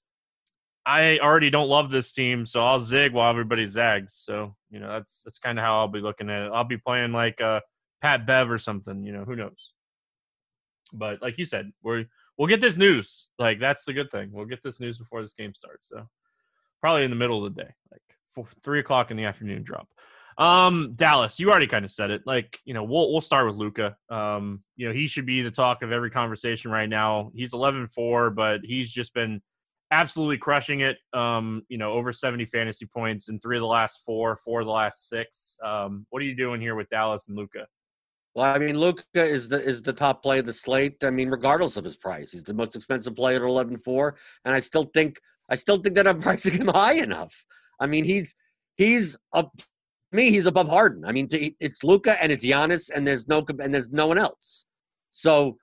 I 0.89 1.19
already 1.19 1.51
don't 1.51 1.69
love 1.69 1.91
this 1.91 2.12
team, 2.12 2.48
so 2.48 2.65
I'll 2.65 2.79
zig 2.79 3.13
while 3.13 3.29
everybody 3.29 3.67
zags. 3.67 4.15
So 4.15 4.55
you 4.72 4.79
know 4.79 4.88
that's 4.88 5.22
that's 5.24 5.38
kind 5.38 5.60
of 5.60 5.63
how 5.63 5.77
I'll 5.77 5.88
be 5.88 6.01
looking 6.01 6.31
at 6.31 6.48
it. 6.48 6.51
I'll 6.51 6.63
be 6.63 6.77
playing 6.77 7.12
like 7.12 7.39
uh, 7.39 7.62
Pat 8.01 8.25
Bev 8.25 8.50
or 8.50 8.58
something. 8.58 9.03
You 9.03 9.13
know 9.13 9.24
who 9.24 9.36
knows. 9.36 9.72
But 10.91 11.22
like 11.22 11.38
you 11.38 11.46
said, 11.46 11.72
we're 11.84 12.05
we'll 12.39 12.48
get 12.48 12.60
this 12.60 12.75
news. 12.75 13.27
Like 13.38 13.60
that's 13.60 13.86
the 13.86 13.93
good 13.93 14.10
thing. 14.10 14.31
We'll 14.31 14.46
get 14.46 14.63
this 14.63 14.79
news 14.79 14.98
before 14.98 15.22
this 15.22 15.34
game 15.34 15.53
starts. 15.53 15.89
So 15.89 16.08
probably 16.81 17.03
in 17.03 17.12
the 17.12 17.15
middle 17.15 17.46
of 17.46 17.53
the 17.53 17.62
day, 17.62 17.69
like 17.91 18.01
four, 18.34 18.48
three 18.63 18.79
o'clock 18.79 19.12
in 19.12 19.17
the 19.17 19.25
afternoon 19.25 19.62
drop. 19.62 19.88
Um, 20.39 20.93
Dallas, 20.96 21.39
you 21.39 21.51
already 21.51 21.67
kind 21.67 21.86
of 21.86 21.91
said 21.91 22.10
it. 22.10 22.24
Like, 22.25 22.60
you 22.65 22.74
know, 22.74 22.84
we'll 22.84 23.12
we'll 23.12 23.22
start 23.22 23.46
with 23.46 23.58
Luka. 23.58 23.96
Um, 24.10 24.63
you 24.75 24.88
know, 24.88 24.93
he 24.93 25.05
should 25.05 25.27
be 25.27 25.43
the 25.43 25.51
talk 25.51 25.84
of 25.84 25.91
every 25.91 26.10
conversation 26.10 26.72
right 26.72 26.89
now. 26.89 27.31
He's 27.36 27.51
11-4, 27.51 28.34
but 28.34 28.62
he's 28.63 28.91
just 28.91 29.13
been 29.13 29.39
absolutely 29.91 30.38
crushing 30.38 30.81
it. 30.81 30.98
Um, 31.13 31.63
you 31.69 31.77
know, 31.77 31.91
over 31.91 32.13
70 32.13 32.46
fantasy 32.46 32.86
points 32.86 33.29
in 33.29 33.39
three 33.39 33.58
of 33.58 33.62
the 33.62 33.67
last 33.67 34.01
four, 34.05 34.36
four 34.36 34.62
of 34.62 34.65
the 34.65 34.72
last 34.72 35.10
six. 35.10 35.58
Um, 35.63 36.05
what 36.10 36.22
are 36.22 36.25
you 36.25 36.36
doing 36.36 36.62
here 36.62 36.75
with 36.75 36.89
Dallas 36.89 37.27
and 37.27 37.38
Luka? 37.38 37.65
Well, 38.36 38.53
I 38.53 38.60
mean, 38.60 38.77
Luka 38.77 39.03
is 39.15 39.50
the 39.50 39.62
is 39.62 39.81
the 39.81 39.93
top 39.93 40.22
play 40.22 40.39
of 40.39 40.46
the 40.46 40.53
slate. 40.53 41.03
I 41.03 41.10
mean, 41.10 41.29
regardless 41.29 41.77
of 41.77 41.84
his 41.84 41.98
price, 41.98 42.31
he's 42.31 42.43
the 42.43 42.53
most 42.53 42.75
expensive 42.75 43.15
player 43.15 43.38
at 43.38 43.51
11-4, 43.51 44.13
and 44.46 44.53
I 44.53 44.60
still 44.60 44.84
think 44.84 45.19
I 45.50 45.55
still 45.55 45.77
think 45.77 45.96
that 45.96 46.08
I'm 46.08 46.22
pricing 46.22 46.53
him 46.53 46.67
high 46.67 47.01
enough. 47.01 47.46
I 47.79 47.88
mean, 47.88 48.05
he's 48.05 48.36
he's 48.75 49.17
up 49.34 49.51
me, 50.12 50.31
he's 50.31 50.46
above 50.46 50.69
Harden. 50.69 51.05
I 51.05 51.12
mean, 51.12 51.27
it's 51.31 51.84
Luka 51.84 52.22
and 52.22 52.31
it's 52.31 52.46
Giannis, 52.46 52.89
and 52.93 53.05
there's 53.05 53.27
no 53.27 53.43
and 53.60 53.74
there's 53.74 53.89
no 53.89 54.08
one 54.08 54.19
else. 54.19 54.65
So 55.12 55.58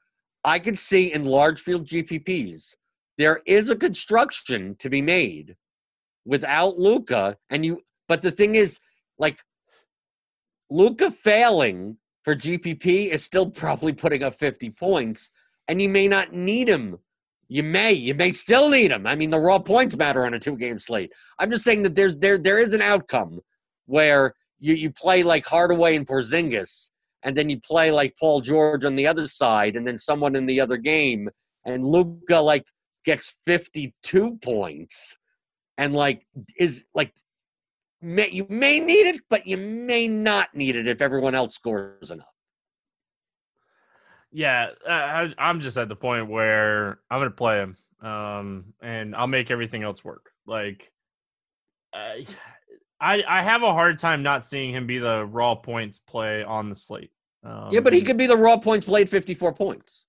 I 0.45 0.59
can 0.59 0.76
see 0.76 1.12
in 1.12 1.25
large 1.25 1.61
field 1.61 1.87
GPPs 1.87 2.75
there 3.18 3.40
is 3.46 3.70
a 3.70 3.76
construction 3.76 4.76
to 4.78 4.90
be 4.90 5.02
made 5.02 5.56
without 6.25 6.78
Luka. 6.78 7.37
and 7.50 7.64
you. 7.64 7.80
But 8.08 8.23
the 8.23 8.30
thing 8.30 8.54
is, 8.54 8.78
like 9.18 9.38
Luka 10.70 11.11
failing 11.11 11.96
for 12.23 12.35
GPP 12.35 13.11
is 13.11 13.25
still 13.25 13.49
probably 13.49 13.92
putting 13.92 14.23
up 14.23 14.35
50 14.35 14.70
points, 14.70 15.30
and 15.68 15.80
you 15.80 15.88
may 15.88 16.08
not 16.08 16.32
need 16.32 16.68
him. 16.68 16.99
You 17.49 17.62
may, 17.62 17.92
you 17.92 18.14
may 18.14 18.32
still 18.32 18.68
need 18.68 18.90
him. 18.90 19.06
I 19.06 19.14
mean, 19.14 19.30
the 19.30 19.38
raw 19.38 19.61
points 19.61 19.96
matter 19.96 20.26
on 20.26 20.35
a 20.35 20.40
two-game 20.40 20.80
slate. 20.80 21.12
I'm 21.38 21.50
just 21.50 21.62
saying 21.62 21.82
that 21.85 21.94
there's 21.94 22.16
there 22.16 22.38
there 22.38 22.58
is 22.58 22.75
an 22.75 22.82
outcome 22.82 23.40
where 23.87 24.35
you, 24.58 24.75
you 24.75 24.90
play 24.90 25.23
like 25.23 25.46
Hardaway 25.46 25.94
and 25.94 26.06
Porzingis, 26.06 26.90
and 27.23 27.37
then 27.37 27.49
you 27.49 27.61
play 27.61 27.92
like 27.92 28.16
Paul 28.18 28.40
George 28.40 28.85
on 28.85 28.96
the 28.96 29.06
other 29.06 29.28
side, 29.28 29.76
and 29.76 29.87
then 29.87 29.99
someone 29.99 30.35
in 30.35 30.46
the 30.46 30.61
other 30.61 30.76
game, 30.76 31.28
and 31.64 31.85
Luka 31.85 32.40
like 32.40 32.64
gets 33.07 33.35
52 33.47 34.37
points, 34.43 35.17
and 35.79 35.95
like 35.95 36.27
is 36.59 36.85
like 36.95 37.15
may, 38.03 38.29
you 38.29 38.47
may 38.51 38.81
need 38.81 39.07
it, 39.07 39.23
but 39.31 39.47
you 39.47 39.57
may 39.57 40.09
not 40.09 40.55
need 40.55 40.77
it 40.77 40.87
if 40.87 41.01
everyone 41.01 41.35
else 41.35 41.55
scores 41.55 42.11
enough. 42.11 42.27
Yeah, 44.33 44.71
I, 44.87 45.33
I'm 45.39 45.61
just 45.61 45.79
at 45.79 45.89
the 45.89 45.97
point 45.97 46.29
where 46.29 46.99
I'm 47.11 47.23
to 47.23 47.31
play 47.31 47.59
him, 47.59 47.77
um, 48.03 48.75
and 48.83 49.17
I'll 49.17 49.27
make 49.29 49.51
everything 49.51 49.83
else 49.83 50.05
work. 50.05 50.31
Like, 50.47 50.93
uh, 51.95 52.17
I 53.01 53.23
I 53.27 53.43
have 53.43 53.63
a 53.63 53.73
hard 53.73 53.99
time 53.99 54.23
not 54.23 54.45
seeing 54.45 54.75
him 54.75 54.87
be 54.87 54.99
the 54.99 55.25
raw 55.27 55.55
points 55.55 56.01
play 56.07 56.45
on 56.45 56.69
the 56.69 56.77
slate. 56.77 57.13
Um, 57.45 57.69
yeah, 57.71 57.81
but 57.81 57.93
he 57.93 58.03
could 58.03 58.17
be 58.17 58.27
the 58.27 58.37
raw 58.37 58.59
points 58.59 58.87
played 58.87 59.09
54 59.09 59.55
points. 59.55 60.06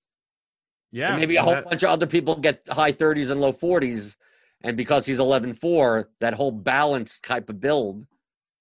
Yeah. 0.91 1.10
And 1.10 1.20
maybe 1.20 1.36
a 1.36 1.41
whole 1.41 1.53
that, 1.53 1.65
bunch 1.65 1.84
of 1.84 1.89
other 1.89 2.08
people 2.08 2.36
get 2.36 2.62
high 2.70 2.91
30s 2.91 3.32
and 3.32 3.41
low 3.41 3.53
40s. 3.53 4.15
And 4.63 4.75
because 4.75 5.06
he's 5.06 5.20
11 5.20 5.53
4, 5.53 6.10
that 6.20 6.34
whole 6.34 6.51
balanced 6.51 7.24
type 7.24 7.50
of 7.50 7.60
build 7.60 8.06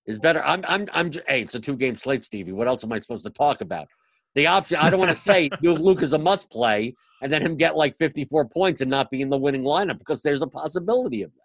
is 0.06 0.18
better. 0.18 0.42
I'm, 0.44 0.64
I'm, 0.68 0.88
I'm, 0.92 1.10
hey, 1.26 1.42
it's 1.42 1.54
a 1.54 1.60
two 1.60 1.76
game 1.76 1.96
slate, 1.96 2.24
Stevie. 2.24 2.52
What 2.52 2.68
else 2.68 2.84
am 2.84 2.92
I 2.92 3.00
supposed 3.00 3.24
to 3.24 3.30
talk 3.30 3.60
about? 3.60 3.88
The 4.34 4.46
option, 4.46 4.76
I 4.78 4.90
don't 4.90 5.00
want 5.00 5.12
to 5.12 5.18
say 5.18 5.50
Luke 5.62 6.02
is 6.02 6.12
a 6.12 6.18
must 6.18 6.50
play 6.50 6.94
and 7.22 7.32
then 7.32 7.42
him 7.42 7.56
get 7.56 7.76
like 7.76 7.96
54 7.96 8.46
points 8.46 8.80
and 8.80 8.90
not 8.90 9.10
be 9.10 9.22
in 9.22 9.30
the 9.30 9.38
winning 9.38 9.62
lineup 9.62 9.98
because 9.98 10.22
there's 10.22 10.42
a 10.42 10.46
possibility 10.46 11.22
of 11.22 11.32
that. 11.34 11.40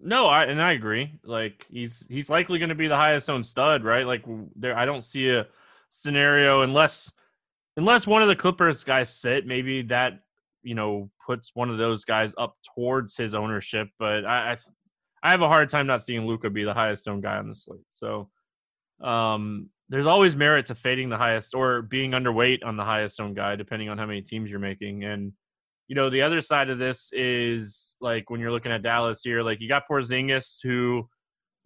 No, 0.00 0.26
I 0.26 0.44
and 0.44 0.62
I 0.62 0.72
agree. 0.72 1.12
Like 1.24 1.66
he's 1.68 2.06
he's 2.08 2.30
likely 2.30 2.60
going 2.60 2.68
to 2.68 2.76
be 2.76 2.86
the 2.86 2.96
highest 2.96 3.28
owned 3.28 3.44
stud, 3.44 3.82
right? 3.82 4.06
Like 4.06 4.24
there, 4.54 4.78
I 4.78 4.84
don't 4.84 5.02
see 5.02 5.28
a 5.30 5.48
scenario 5.88 6.62
unless 6.62 7.12
unless 7.78 8.06
one 8.06 8.20
of 8.20 8.28
the 8.28 8.36
Clippers 8.36 8.84
guys 8.84 9.08
sit. 9.14 9.46
Maybe 9.46 9.82
that 9.82 10.20
you 10.62 10.74
know 10.74 11.10
puts 11.26 11.52
one 11.54 11.70
of 11.70 11.78
those 11.78 12.04
guys 12.04 12.34
up 12.36 12.56
towards 12.74 13.16
his 13.16 13.34
ownership. 13.34 13.88
But 13.98 14.26
I 14.26 14.52
I, 14.52 14.56
I 15.22 15.30
have 15.30 15.42
a 15.42 15.48
hard 15.48 15.70
time 15.70 15.86
not 15.86 16.02
seeing 16.02 16.26
Luka 16.26 16.50
be 16.50 16.64
the 16.64 16.74
highest 16.74 17.08
owned 17.08 17.22
guy 17.22 17.38
on 17.38 17.48
the 17.48 17.54
slate. 17.54 17.80
So 17.90 18.28
um, 19.02 19.70
there's 19.88 20.06
always 20.06 20.36
merit 20.36 20.66
to 20.66 20.74
fading 20.74 21.08
the 21.08 21.16
highest 21.16 21.54
or 21.54 21.80
being 21.80 22.10
underweight 22.10 22.64
on 22.64 22.76
the 22.76 22.84
highest 22.84 23.18
owned 23.20 23.36
guy, 23.36 23.56
depending 23.56 23.88
on 23.88 23.96
how 23.96 24.06
many 24.06 24.20
teams 24.20 24.50
you're 24.50 24.60
making 24.60 25.04
and 25.04 25.32
you 25.88 25.94
know, 25.94 26.10
the 26.10 26.20
other 26.20 26.42
side 26.42 26.68
of 26.68 26.78
this 26.78 27.10
is 27.14 27.96
like 28.00 28.28
when 28.28 28.40
you're 28.40 28.52
looking 28.52 28.72
at 28.72 28.82
Dallas 28.82 29.22
here, 29.24 29.42
like 29.42 29.58
you 29.60 29.68
got 29.68 29.88
Porzingis 29.90 30.58
who 30.62 31.08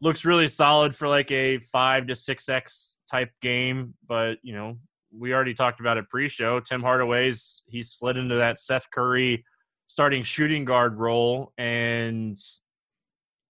looks 0.00 0.24
really 0.24 0.46
solid 0.46 0.94
for 0.94 1.08
like 1.08 1.30
a 1.32 1.58
five 1.58 2.06
to 2.06 2.14
six 2.14 2.48
X 2.48 2.94
type 3.10 3.30
game, 3.42 3.94
but 4.06 4.38
you 4.42 4.54
know, 4.54 4.78
we 5.16 5.32
already 5.32 5.54
talked 5.54 5.80
about 5.80 5.96
it 5.96 6.08
pre-show. 6.08 6.60
Tim 6.60 6.82
Hardaway's 6.82 7.62
he 7.66 7.82
slid 7.82 8.16
into 8.16 8.34
that 8.36 8.58
Seth 8.58 8.90
Curry 8.90 9.44
starting 9.86 10.22
shooting 10.22 10.64
guard 10.64 10.98
role 10.98 11.52
and 11.58 12.36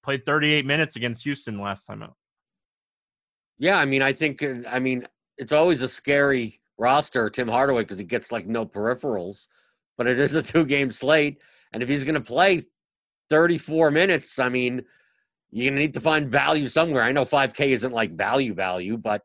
played 0.03 0.25
38 0.25 0.67
minutes 0.67 0.97
against 0.97 1.23
Houston 1.23 1.61
last 1.61 1.85
time 1.85 2.03
out. 2.03 2.17
Yeah, 3.59 3.79
I 3.79 3.85
mean, 3.85 4.03
I 4.03 4.13
think 4.13 4.43
uh, 4.43 4.55
I 4.69 4.81
mean 4.81 5.07
it's 5.39 5.53
always 5.53 5.83
a 5.83 5.89
scary 5.89 6.61
roster, 6.79 7.31
Tim 7.31 7.49
Hardaway, 7.49 7.83
because 7.83 7.99
he 7.99 8.05
gets 8.05 8.33
like 8.33 8.47
no 8.47 8.67
peripherals 8.67 9.47
but 9.97 10.07
it 10.07 10.19
is 10.19 10.35
a 10.35 10.43
two 10.53 10.65
game 10.65 10.93
slate. 10.93 11.39
And 11.73 11.83
if 11.83 11.89
he's 11.89 12.05
going 12.05 12.15
to 12.15 12.21
play 12.21 12.63
34 13.31 13.91
minutes, 13.91 14.39
I 14.39 14.49
mean, 14.49 14.83
you're 15.51 15.71
going 15.71 15.77
to 15.77 15.81
need 15.81 15.95
to 15.95 16.01
find 16.01 16.31
value 16.31 16.69
somewhere. 16.69 17.03
I 17.03 17.13
know 17.13 17.25
5K 17.25 17.69
isn't 17.69 17.93
like 17.93 18.17
value 18.17 18.55
value, 18.55 18.97
but 18.99 19.23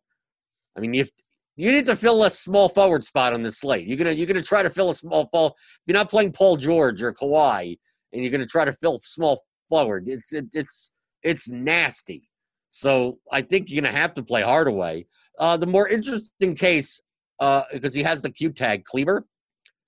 I 0.75 0.81
mean, 0.81 0.95
if 0.95 1.09
you 1.57 1.71
need 1.71 1.85
to 1.87 1.95
fill 1.95 2.23
a 2.23 2.29
small 2.29 2.69
forward 2.69 3.03
spot 3.03 3.33
on 3.33 3.41
this 3.41 3.59
slate, 3.59 3.87
you're 3.87 3.97
gonna 3.97 4.11
you're 4.11 4.27
gonna 4.27 4.41
try 4.41 4.63
to 4.63 4.69
fill 4.69 4.89
a 4.89 4.95
small 4.95 5.27
fall. 5.31 5.47
If 5.47 5.81
you're 5.87 5.97
not 5.97 6.09
playing 6.09 6.31
Paul 6.31 6.55
George 6.55 7.01
or 7.01 7.13
Kawhi, 7.13 7.77
and 8.13 8.23
you're 8.23 8.31
gonna 8.31 8.45
try 8.45 8.63
to 8.63 8.73
fill 8.73 8.99
small 9.03 9.41
forward, 9.69 10.07
it's 10.07 10.31
it, 10.33 10.45
it's 10.53 10.93
it's 11.23 11.49
nasty. 11.49 12.29
So 12.69 13.17
I 13.31 13.41
think 13.41 13.69
you're 13.69 13.81
gonna 13.81 13.95
have 13.95 14.13
to 14.13 14.23
play 14.23 14.43
Hardaway. 14.43 15.05
Uh, 15.39 15.57
the 15.57 15.67
more 15.67 15.87
interesting 15.87 16.55
case, 16.55 17.01
uh, 17.39 17.63
because 17.73 17.93
he 17.93 18.03
has 18.03 18.21
the 18.21 18.31
Q 18.31 18.51
tag, 18.51 18.85
Kleber 18.85 19.25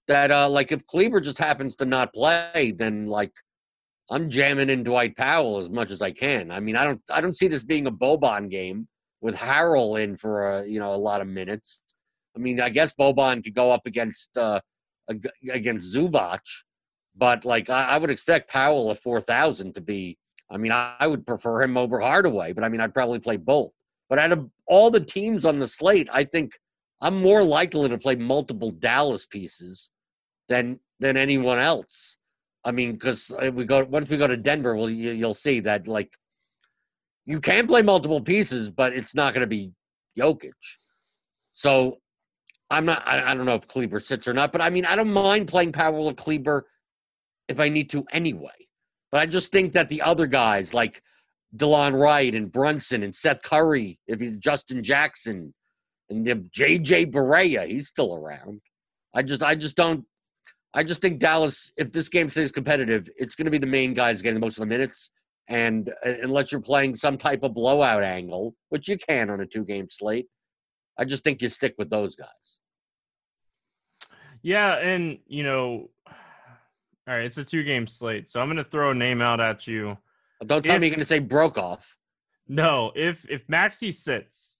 that 0.09 0.31
uh 0.31 0.49
like 0.49 0.73
if 0.73 0.85
Kleber 0.87 1.21
just 1.21 1.37
happens 1.37 1.75
to 1.77 1.85
not 1.85 2.13
play, 2.13 2.73
then 2.75 3.05
like 3.05 3.31
I'm 4.09 4.29
jamming 4.29 4.71
in 4.71 4.83
Dwight 4.83 5.15
Powell 5.15 5.59
as 5.59 5.69
much 5.69 5.91
as 5.91 6.01
I 6.01 6.11
can. 6.11 6.51
I 6.51 6.59
mean, 6.59 6.75
I 6.75 6.83
don't 6.83 7.01
I 7.11 7.21
don't 7.21 7.37
see 7.37 7.47
this 7.47 7.63
being 7.63 7.87
a 7.87 7.91
Boban 7.91 8.49
game 8.49 8.87
with 9.21 9.35
Harrell 9.35 10.01
in 10.01 10.15
for 10.15 10.49
a 10.49 10.65
you 10.67 10.79
know 10.79 10.93
a 10.93 10.97
lot 10.97 11.21
of 11.21 11.27
minutes. 11.27 11.81
I 12.35 12.39
mean, 12.39 12.61
I 12.61 12.69
guess 12.69 12.93
Boban 12.93 13.43
could 13.43 13.55
go 13.55 13.71
up 13.71 13.85
against 13.85 14.37
uh 14.37 14.61
against 15.49 15.95
Zubac, 15.95 16.39
but 17.15 17.45
like 17.45 17.69
I, 17.69 17.89
I 17.89 17.97
would 17.97 18.09
expect 18.09 18.49
Powell 18.49 18.91
at 18.91 18.99
four 18.99 19.21
thousand 19.21 19.75
to 19.75 19.81
be. 19.81 20.17
I 20.51 20.57
mean, 20.57 20.71
I, 20.71 20.95
I 20.99 21.07
would 21.07 21.27
prefer 21.27 21.61
him 21.61 21.77
over 21.77 21.99
Hardaway, 21.99 22.53
but 22.53 22.63
I 22.63 22.69
mean, 22.69 22.81
I'd 22.81 22.93
probably 22.93 23.19
play 23.19 23.37
both. 23.37 23.71
But 24.09 24.17
out 24.17 24.31
of 24.31 24.49
all 24.67 24.89
the 24.89 24.99
teams 24.99 25.45
on 25.45 25.59
the 25.59 25.67
slate, 25.67 26.09
I 26.11 26.23
think 26.23 26.53
I'm 27.01 27.21
more 27.21 27.43
likely 27.43 27.87
to 27.89 27.97
play 27.97 28.15
multiple 28.15 28.71
Dallas 28.71 29.25
pieces 29.25 29.89
than 30.47 30.79
than 30.99 31.17
anyone 31.17 31.59
else. 31.59 32.17
I 32.63 32.71
mean, 32.71 32.93
because 32.93 33.31
we 33.53 33.65
go 33.65 33.83
once 33.83 34.09
we 34.09 34.17
go 34.17 34.27
to 34.27 34.37
Denver, 34.37 34.75
well, 34.75 34.89
you, 34.89 35.11
you'll 35.11 35.33
see 35.33 35.59
that 35.61 35.87
like 35.87 36.13
you 37.29 37.39
can 37.39 37.67
play 37.67 37.83
multiple 37.83 38.19
pieces, 38.19 38.71
but 38.71 38.91
it's 38.91 39.13
not 39.13 39.35
going 39.35 39.41
to 39.41 39.47
be 39.47 39.71
Jokic. 40.17 40.51
So 41.51 41.97
I'm 42.71 42.85
not. 42.85 43.07
I, 43.07 43.31
I, 43.31 43.35
don't 43.35 43.45
know 43.45 43.53
if 43.53 43.67
Kleber 43.67 43.99
sits 43.99 44.27
or 44.27 44.33
not, 44.33 44.51
but 44.51 44.61
I 44.61 44.71
mean, 44.71 44.83
I 44.83 44.95
don't 44.95 45.13
mind 45.13 45.47
playing 45.47 45.71
Powell 45.71 46.07
or 46.07 46.13
Kleber 46.13 46.65
if 47.47 47.59
I 47.59 47.69
need 47.69 47.91
to 47.91 48.03
anyway. 48.11 48.49
But 49.11 49.21
I 49.21 49.27
just 49.27 49.51
think 49.51 49.73
that 49.73 49.89
the 49.89 50.01
other 50.01 50.25
guys 50.25 50.73
like 50.73 51.03
Delon 51.55 51.99
Wright 51.99 52.33
and 52.33 52.51
Brunson 52.51 53.03
and 53.03 53.13
Seth 53.13 53.43
Curry, 53.43 53.99
if 54.07 54.19
he's 54.19 54.37
Justin 54.37 54.81
Jackson 54.83 55.53
and 56.09 56.25
the 56.25 56.35
JJ 56.35 57.11
Barea, 57.11 57.67
he's 57.67 57.87
still 57.87 58.15
around. 58.15 58.59
I 59.13 59.21
just, 59.21 59.43
I 59.43 59.53
just 59.53 59.75
don't. 59.75 60.03
I 60.73 60.83
just 60.83 61.01
think 61.01 61.19
Dallas, 61.19 61.71
if 61.77 61.91
this 61.91 62.09
game 62.09 62.29
stays 62.29 62.51
competitive, 62.51 63.07
it's 63.17 63.35
going 63.35 63.45
to 63.45 63.51
be 63.51 63.59
the 63.59 63.67
main 63.67 63.93
guys 63.93 64.23
getting 64.23 64.39
most 64.39 64.57
of 64.57 64.61
the 64.61 64.67
minutes. 64.67 65.11
And 65.49 65.89
uh, 66.05 66.13
unless 66.21 66.51
you're 66.51 66.61
playing 66.61 66.95
some 66.95 67.17
type 67.17 67.43
of 67.43 67.53
blowout 67.53 68.03
angle, 68.03 68.55
which 68.69 68.87
you 68.87 68.97
can 68.97 69.29
on 69.29 69.41
a 69.41 69.45
two 69.45 69.65
game 69.65 69.87
slate, 69.89 70.27
I 70.97 71.05
just 71.05 71.23
think 71.23 71.41
you 71.41 71.49
stick 71.49 71.75
with 71.77 71.89
those 71.89 72.15
guys. 72.15 72.59
Yeah. 74.41 74.75
And, 74.77 75.19
you 75.27 75.43
know, 75.43 75.89
all 76.07 77.15
right, 77.15 77.25
it's 77.25 77.37
a 77.37 77.43
two 77.43 77.63
game 77.63 77.87
slate. 77.87 78.29
So 78.29 78.39
I'm 78.39 78.47
going 78.47 78.57
to 78.57 78.63
throw 78.63 78.91
a 78.91 78.93
name 78.93 79.21
out 79.21 79.39
at 79.39 79.65
you. 79.67 79.97
Don't 80.45 80.63
tell 80.63 80.75
If- 80.75 80.81
me 80.81 80.87
you're 80.87 80.95
going 80.95 81.01
to 81.01 81.05
say 81.05 81.19
broke 81.19 81.57
off. 81.57 81.97
No, 82.51 82.91
if 82.95 83.29
if 83.29 83.45
Maxi 83.45 83.93
sits, 83.93 84.55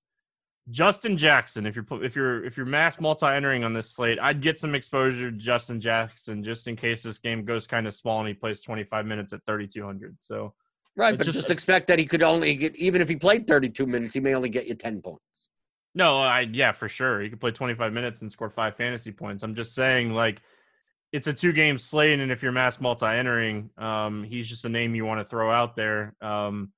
Justin 0.69 1.17
Jackson, 1.17 1.65
if 1.65 1.75
you're 1.75 1.85
if 2.03 2.15
you're 2.15 2.45
if 2.45 2.55
you're 2.55 2.65
mass 2.67 2.99
multi 2.99 3.25
entering 3.25 3.63
on 3.63 3.73
this 3.73 3.89
slate, 3.89 4.19
I'd 4.21 4.41
get 4.41 4.59
some 4.59 4.75
exposure 4.75 5.31
to 5.31 5.37
Justin 5.37 5.81
Jackson 5.81 6.43
just 6.43 6.67
in 6.67 6.75
case 6.75 7.01
this 7.01 7.17
game 7.17 7.45
goes 7.45 7.65
kind 7.65 7.87
of 7.87 7.95
small 7.95 8.19
and 8.19 8.27
he 8.27 8.35
plays 8.35 8.61
25 8.61 9.07
minutes 9.07 9.33
at 9.33 9.43
3200. 9.47 10.17
So 10.19 10.53
Right, 10.99 11.13
It's 11.13 11.19
but 11.19 11.23
just- 11.23 11.37
just, 11.37 11.49
expect 11.49 11.87
that 11.87 11.97
he 11.97 12.03
could 12.03 12.21
only 12.21 12.55
get, 12.55 12.75
even 12.75 13.01
if 13.01 13.07
he 13.07 13.15
played 13.15 13.47
32 13.47 13.85
minutes, 13.85 14.13
he 14.13 14.19
may 14.19 14.33
only 14.35 14.49
get 14.49 14.67
you 14.67 14.75
10 14.75 15.01
points. 15.01 15.49
no, 15.95 16.19
I 16.19 16.41
yeah 16.41 16.73
for 16.73 16.89
sure 16.89 17.21
he 17.21 17.29
could 17.29 17.39
play 17.39 17.51
25 17.51 17.93
minutes 17.93 18.21
and 18.21 18.29
score 18.29 18.49
five 18.49 18.75
fantasy 18.75 19.11
points. 19.13 19.41
I'm 19.43 19.55
just 19.55 19.73
saying 19.73 20.13
like 20.13 20.41
it's 21.13 21.27
a 21.27 21.33
two 21.33 21.53
game 21.53 21.77
slate, 21.77 22.19
and 22.19 22.31
if 22.31 22.43
you're 22.43 22.51
mass 22.51 22.81
multi 22.81 23.05
entering, 23.05 23.69
um, 23.77 24.23
he's 24.23 24.47
just 24.49 24.65
a 24.65 24.69
name 24.69 24.93
you 24.93 25.05
want 25.05 25.19
to 25.21 25.25
throw 25.25 25.49
out 25.51 25.75
there. 25.75 26.13
Um, 26.21 26.71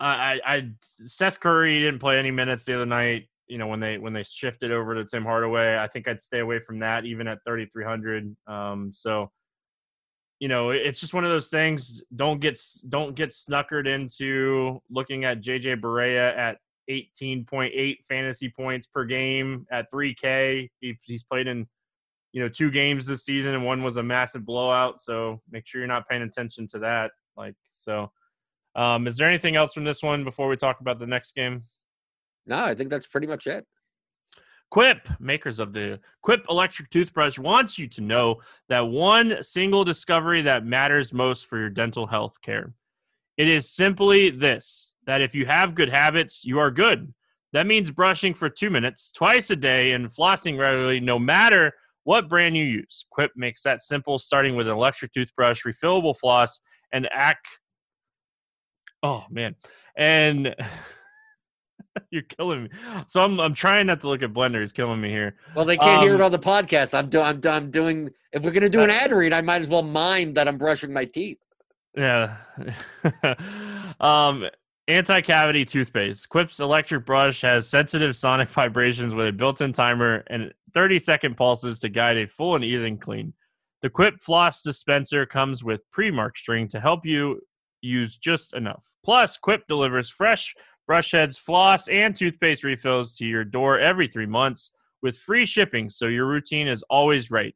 I, 0.00 0.08
I, 0.08 0.40
I 0.56 0.70
Seth 1.04 1.38
Curry 1.40 1.78
didn't 1.80 2.00
play 2.00 2.18
any 2.18 2.30
minutes 2.30 2.64
the 2.64 2.74
other 2.74 2.86
night. 2.86 3.28
You 3.48 3.58
know 3.58 3.66
when 3.68 3.80
they 3.80 3.98
when 3.98 4.14
they 4.14 4.22
shifted 4.24 4.72
over 4.72 4.94
to 4.94 5.04
Tim 5.04 5.24
Hardaway, 5.24 5.76
I 5.76 5.86
think 5.88 6.08
I'd 6.08 6.22
stay 6.22 6.38
away 6.40 6.58
from 6.58 6.78
that 6.80 7.04
even 7.04 7.28
at 7.28 7.38
3,300. 7.46 8.34
Um, 8.46 8.90
so 8.92 9.30
you 10.40 10.48
know 10.48 10.70
it's 10.70 10.98
just 10.98 11.14
one 11.14 11.24
of 11.24 11.30
those 11.30 11.48
things. 11.48 12.02
Don't 12.16 12.40
get 12.40 12.58
don't 12.88 13.14
get 13.14 13.30
snuckered 13.30 13.86
into 13.86 14.80
looking 14.90 15.24
at 15.24 15.40
JJ 15.40 15.80
Barea 15.80 16.36
at 16.36 16.58
18.8 16.90 17.98
fantasy 18.08 18.48
points 18.48 18.86
per 18.88 19.04
game 19.04 19.64
at 19.70 19.90
3K. 19.92 20.68
He, 20.80 20.98
he's 21.02 21.22
played 21.22 21.46
in 21.46 21.68
you 22.32 22.42
know 22.42 22.48
two 22.48 22.70
games 22.70 23.06
this 23.06 23.24
season 23.24 23.54
and 23.54 23.64
one 23.64 23.82
was 23.82 23.98
a 23.98 24.02
massive 24.02 24.44
blowout. 24.44 24.98
So 24.98 25.40
make 25.50 25.66
sure 25.66 25.80
you're 25.80 25.88
not 25.88 26.08
paying 26.08 26.22
attention 26.22 26.66
to 26.68 26.78
that. 26.80 27.12
Like 27.36 27.54
so. 27.72 28.10
Um, 28.76 29.06
is 29.06 29.16
there 29.16 29.28
anything 29.28 29.56
else 29.56 29.74
from 29.74 29.84
this 29.84 30.02
one 30.02 30.24
before 30.24 30.48
we 30.48 30.56
talk 30.56 30.80
about 30.80 30.98
the 30.98 31.06
next 31.06 31.34
game? 31.34 31.64
No, 32.46 32.64
I 32.64 32.74
think 32.74 32.88
that's 32.88 33.08
pretty 33.08 33.26
much 33.26 33.46
it. 33.46 33.66
Quip, 34.70 35.08
makers 35.18 35.58
of 35.58 35.72
the 35.72 35.98
Quip 36.22 36.46
electric 36.48 36.90
toothbrush, 36.90 37.38
wants 37.38 37.78
you 37.78 37.88
to 37.88 38.00
know 38.00 38.40
that 38.68 38.80
one 38.80 39.42
single 39.42 39.84
discovery 39.84 40.42
that 40.42 40.64
matters 40.64 41.12
most 41.12 41.46
for 41.46 41.58
your 41.58 41.70
dental 41.70 42.06
health 42.06 42.40
care. 42.40 42.72
It 43.36 43.48
is 43.48 43.68
simply 43.68 44.30
this 44.30 44.92
that 45.06 45.20
if 45.20 45.34
you 45.34 45.44
have 45.46 45.74
good 45.74 45.88
habits, 45.88 46.44
you 46.44 46.58
are 46.58 46.70
good. 46.70 47.12
That 47.52 47.66
means 47.66 47.90
brushing 47.90 48.32
for 48.32 48.48
two 48.48 48.70
minutes 48.70 49.10
twice 49.10 49.50
a 49.50 49.56
day 49.56 49.92
and 49.92 50.08
flossing 50.08 50.56
regularly, 50.56 51.00
no 51.00 51.18
matter 51.18 51.72
what 52.04 52.28
brand 52.28 52.56
you 52.56 52.64
use. 52.64 53.04
Quip 53.10 53.32
makes 53.34 53.62
that 53.62 53.82
simple, 53.82 54.18
starting 54.18 54.54
with 54.54 54.68
an 54.68 54.72
electric 54.72 55.12
toothbrush, 55.12 55.64
refillable 55.64 56.16
floss, 56.16 56.60
and 56.92 57.08
act. 57.12 57.48
Oh, 59.02 59.24
man. 59.30 59.56
And. 59.96 60.54
You're 62.10 62.22
killing 62.22 62.64
me. 62.64 62.70
So 63.06 63.22
I'm 63.22 63.40
I'm 63.40 63.54
trying 63.54 63.86
not 63.86 64.00
to 64.02 64.08
look 64.08 64.22
at 64.22 64.32
Blender. 64.32 64.60
He's 64.60 64.72
killing 64.72 65.00
me 65.00 65.10
here. 65.10 65.36
Well, 65.54 65.64
they 65.64 65.76
can't 65.76 66.02
hear 66.02 66.12
it 66.14 66.20
Um, 66.20 66.26
on 66.26 66.30
the 66.32 66.38
podcast. 66.38 66.96
I'm, 66.96 67.08
do- 67.08 67.20
I'm, 67.20 67.40
I'm 67.44 67.70
doing, 67.70 68.10
if 68.32 68.42
we're 68.42 68.52
going 68.52 68.62
to 68.62 68.68
do 68.68 68.82
an 68.82 68.90
ad 68.90 69.12
read, 69.12 69.32
I 69.32 69.40
might 69.40 69.60
as 69.60 69.68
well 69.68 69.82
mime 69.82 70.34
that 70.34 70.46
I'm 70.48 70.58
brushing 70.58 70.92
my 70.92 71.04
teeth. 71.04 71.38
Yeah. 71.96 72.36
um, 74.00 74.46
anti-cavity 74.88 75.64
toothpaste. 75.64 76.28
Quip's 76.28 76.60
electric 76.60 77.04
brush 77.06 77.40
has 77.42 77.68
sensitive 77.68 78.16
sonic 78.16 78.48
vibrations 78.50 79.14
with 79.14 79.28
a 79.28 79.32
built-in 79.32 79.72
timer 79.72 80.24
and 80.28 80.52
30-second 80.72 81.36
pulses 81.36 81.78
to 81.80 81.88
guide 81.88 82.16
a 82.18 82.26
full 82.26 82.54
and 82.54 82.64
even 82.64 82.96
clean. 82.98 83.32
The 83.82 83.90
Quip 83.90 84.20
floss 84.20 84.62
dispenser 84.62 85.24
comes 85.26 85.64
with 85.64 85.80
pre-mark 85.90 86.36
string 86.36 86.68
to 86.68 86.80
help 86.80 87.06
you 87.06 87.40
use 87.80 88.16
just 88.16 88.54
enough. 88.54 88.84
Plus, 89.02 89.38
Quip 89.38 89.66
delivers 89.68 90.10
fresh 90.10 90.54
brush 90.90 91.12
heads, 91.12 91.38
floss, 91.38 91.86
and 91.86 92.16
toothpaste 92.16 92.64
refills 92.64 93.16
to 93.16 93.24
your 93.24 93.44
door 93.44 93.78
every 93.78 94.08
three 94.08 94.26
months 94.26 94.72
with 95.02 95.16
free 95.16 95.46
shipping, 95.46 95.88
so 95.88 96.08
your 96.08 96.26
routine 96.26 96.66
is 96.66 96.82
always 96.90 97.30
right. 97.30 97.54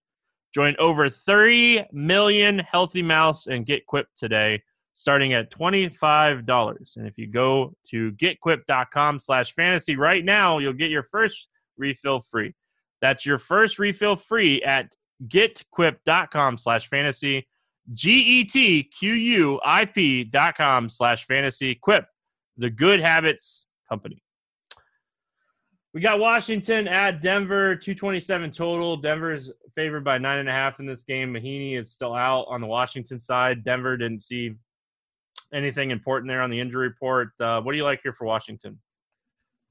Join 0.55 0.77
over 0.79 1.09
30 1.09 1.85
million 1.91 2.61
healthy 2.61 3.03
mouths 3.03 3.49
and 3.49 3.67
get 3.67 3.89
Quip 3.89 4.07
today, 4.15 4.63
starting 4.93 5.33
at 5.33 5.51
$25. 5.51 6.97
And 6.97 7.09
if 7.09 7.19
you 7.19 7.27
go 7.27 7.75
to 7.89 8.13
getquip.com 8.13 9.19
slash 9.19 9.53
fantasy 9.53 9.97
right 9.97 10.25
now, 10.25 10.59
you'll 10.59 10.73
get 10.73 10.93
your 10.93 11.03
first 11.03 11.49
refill 11.77 12.21
free. 12.21 12.55
That's 13.03 13.27
your 13.27 13.39
first 13.39 13.81
refill 13.81 14.15
free 14.15 14.63
at 14.63 14.95
getquip.com 15.27 16.57
slash 16.57 16.87
fantasy. 16.87 17.49
G-E-T-Q-U-I-P 17.93 18.95
dot 20.25 20.57
com 20.57 20.89
slash 20.89 21.27
fantasy. 21.27 21.75
Quip, 21.75 22.07
the 22.57 22.71
good 22.71 23.01
habits 23.01 23.67
company. 23.89 24.23
We 25.93 26.01
got 26.01 26.19
Washington 26.19 26.89
at 26.89 27.23
Denver, 27.23 27.77
227 27.77 28.51
total. 28.51 28.97
Denver's 28.97 29.53
favored 29.77 30.03
by 30.03 30.19
nine 30.19 30.39
and 30.39 30.49
a 30.49 30.53
half 30.53 30.81
in 30.81 30.87
this 30.87 31.05
game. 31.05 31.33
Mahinmi 31.33 31.79
is 31.79 31.93
still 31.93 32.15
out 32.15 32.47
on 32.49 32.61
the 32.61 32.67
Washington 32.67 33.21
side. 33.21 33.65
Denver 33.65 33.97
didn't 33.97 34.21
see 34.21 34.55
anything 35.53 35.93
important 35.93 36.29
there 36.29 36.43
on 36.43 36.51
the 36.51 36.59
injury 36.59 36.89
report. 36.89 37.29
Uh, 37.39 37.61
what 37.61 37.73
do 37.73 37.79
you 37.79 37.85
like 37.85 38.01
here 38.03 38.13
for 38.13 38.25
Washington? 38.25 38.79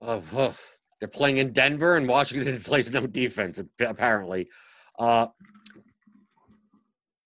Oh, 0.01 0.23
oh, 0.33 0.55
they're 0.99 1.09
playing 1.09 1.37
in 1.37 1.51
Denver, 1.51 1.97
and 1.97 2.07
Washington 2.07 2.57
plays 2.63 2.91
no 2.91 3.05
defense 3.05 3.61
apparently. 3.81 4.49
Uh, 4.97 5.27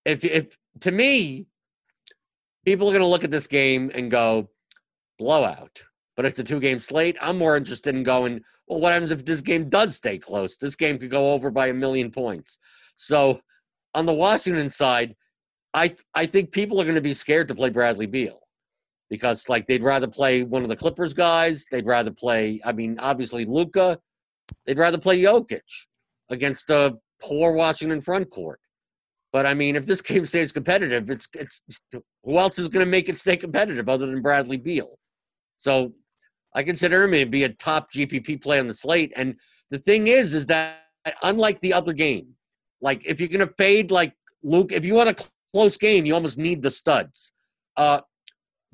if 0.04 0.24
if 0.24 0.58
to 0.80 0.90
me, 0.90 1.46
people 2.64 2.88
are 2.88 2.92
going 2.92 3.02
to 3.02 3.08
look 3.08 3.24
at 3.24 3.30
this 3.30 3.46
game 3.46 3.92
and 3.94 4.10
go 4.10 4.50
blowout, 5.18 5.82
but 6.16 6.24
it's 6.24 6.38
a 6.38 6.44
two 6.44 6.60
game 6.60 6.78
slate. 6.78 7.16
I'm 7.20 7.38
more 7.38 7.56
interested 7.56 7.94
in 7.94 8.02
going. 8.02 8.40
Well, 8.66 8.80
what 8.80 8.92
happens 8.92 9.10
if 9.10 9.24
this 9.24 9.40
game 9.40 9.68
does 9.68 9.96
stay 9.96 10.18
close? 10.18 10.56
This 10.56 10.76
game 10.76 10.98
could 10.98 11.10
go 11.10 11.32
over 11.32 11.50
by 11.50 11.68
a 11.68 11.74
million 11.74 12.10
points. 12.10 12.58
So, 12.94 13.40
on 13.94 14.04
the 14.06 14.12
Washington 14.12 14.70
side, 14.70 15.14
I 15.74 15.94
I 16.14 16.26
think 16.26 16.52
people 16.52 16.80
are 16.80 16.84
going 16.84 16.94
to 16.94 17.00
be 17.00 17.14
scared 17.14 17.48
to 17.48 17.54
play 17.54 17.70
Bradley 17.70 18.06
Beal 18.06 18.40
because 19.10 19.48
like 19.48 19.66
they'd 19.66 19.82
rather 19.82 20.06
play 20.06 20.42
one 20.42 20.62
of 20.62 20.68
the 20.68 20.76
Clippers 20.76 21.14
guys. 21.14 21.66
They'd 21.70 21.86
rather 21.86 22.10
play. 22.10 22.60
I 22.64 22.72
mean, 22.72 22.98
obviously 22.98 23.44
Luka. 23.44 23.98
They'd 24.66 24.78
rather 24.78 24.98
play 24.98 25.20
Jokic 25.20 25.60
against 26.30 26.70
a 26.70 26.96
poor 27.20 27.52
Washington 27.52 28.00
front 28.00 28.30
court. 28.30 28.60
But 29.32 29.46
I 29.46 29.54
mean, 29.54 29.76
if 29.76 29.86
this 29.86 30.00
game 30.02 30.26
stays 30.26 30.52
competitive, 30.52 31.10
it's 31.10 31.28
it's 31.34 31.62
who 32.24 32.38
else 32.38 32.58
is 32.58 32.68
going 32.68 32.84
to 32.84 32.90
make 32.90 33.08
it 33.08 33.18
stay 33.18 33.36
competitive 33.36 33.88
other 33.88 34.06
than 34.06 34.22
Bradley 34.22 34.56
Beal? 34.56 34.98
So 35.58 35.92
I 36.54 36.62
consider 36.62 37.04
him 37.04 37.12
to 37.12 37.26
be 37.26 37.44
a 37.44 37.50
top 37.50 37.92
GPP 37.92 38.42
play 38.42 38.58
on 38.58 38.66
the 38.66 38.74
slate. 38.74 39.12
And 39.14 39.36
the 39.70 39.78
thing 39.78 40.06
is, 40.06 40.32
is 40.32 40.46
that 40.46 40.78
unlike 41.22 41.60
the 41.60 41.74
other 41.74 41.92
game, 41.92 42.34
like 42.80 43.04
if 43.06 43.20
you're 43.20 43.28
going 43.28 43.46
to 43.46 43.54
fade 43.58 43.90
like 43.90 44.14
Luke, 44.42 44.72
if 44.72 44.84
you 44.84 44.94
want 44.94 45.10
a 45.10 45.26
close 45.52 45.76
game, 45.76 46.06
you 46.06 46.14
almost 46.14 46.38
need 46.38 46.62
the 46.62 46.70
studs. 46.70 47.32
Uh, 47.76 48.00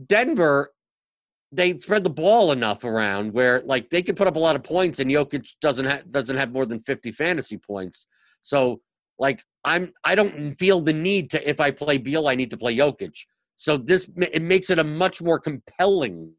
Denver, 0.06 0.72
they 1.52 1.76
spread 1.78 2.04
the 2.04 2.10
ball 2.10 2.52
enough 2.52 2.84
around 2.84 3.32
where 3.32 3.60
like 3.64 3.88
they 3.90 4.02
could 4.02 4.16
put 4.16 4.26
up 4.26 4.36
a 4.36 4.40
lot 4.40 4.56
of 4.56 4.62
points, 4.62 4.98
and 4.98 5.10
Jokic 5.10 5.48
doesn't 5.60 5.86
ha- 5.86 6.02
doesn't 6.10 6.36
have 6.36 6.52
more 6.52 6.66
than 6.66 6.80
50 6.80 7.12
fantasy 7.12 7.56
points. 7.56 8.06
So 8.42 8.80
like 9.18 9.40
I'm 9.64 9.92
I 10.04 10.14
don't 10.14 10.58
feel 10.58 10.80
the 10.80 10.92
need 10.92 11.30
to 11.30 11.48
if 11.48 11.60
I 11.60 11.70
play 11.70 11.98
Beal, 11.98 12.28
I 12.28 12.34
need 12.34 12.50
to 12.50 12.56
play 12.56 12.76
Jokic. 12.76 13.16
So 13.56 13.76
this 13.76 14.10
it 14.16 14.42
makes 14.42 14.70
it 14.70 14.78
a 14.78 14.84
much 14.84 15.22
more 15.22 15.38
compelling 15.38 16.32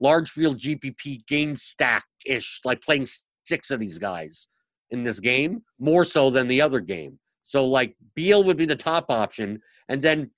large 0.00 0.30
field 0.30 0.58
GPP 0.58 1.26
game 1.26 1.56
stacked 1.56 2.06
ish, 2.26 2.60
like 2.64 2.82
playing 2.82 3.06
six 3.44 3.70
of 3.70 3.80
these 3.80 3.98
guys 3.98 4.48
in 4.90 5.02
this 5.02 5.20
game 5.20 5.62
more 5.78 6.04
so 6.04 6.30
than 6.30 6.46
the 6.46 6.60
other 6.60 6.80
game. 6.80 7.18
So 7.42 7.64
like 7.64 7.96
Beal 8.14 8.44
would 8.44 8.56
be 8.56 8.66
the 8.66 8.76
top 8.76 9.10
option, 9.10 9.60
and 9.88 10.02
then 10.02 10.30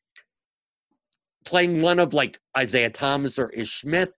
playing 1.44 1.80
one 1.80 1.98
of 1.98 2.12
like 2.12 2.38
Isaiah 2.56 2.90
Thomas 2.90 3.38
or 3.38 3.50
Ish 3.50 3.80
Smith. 3.80 4.12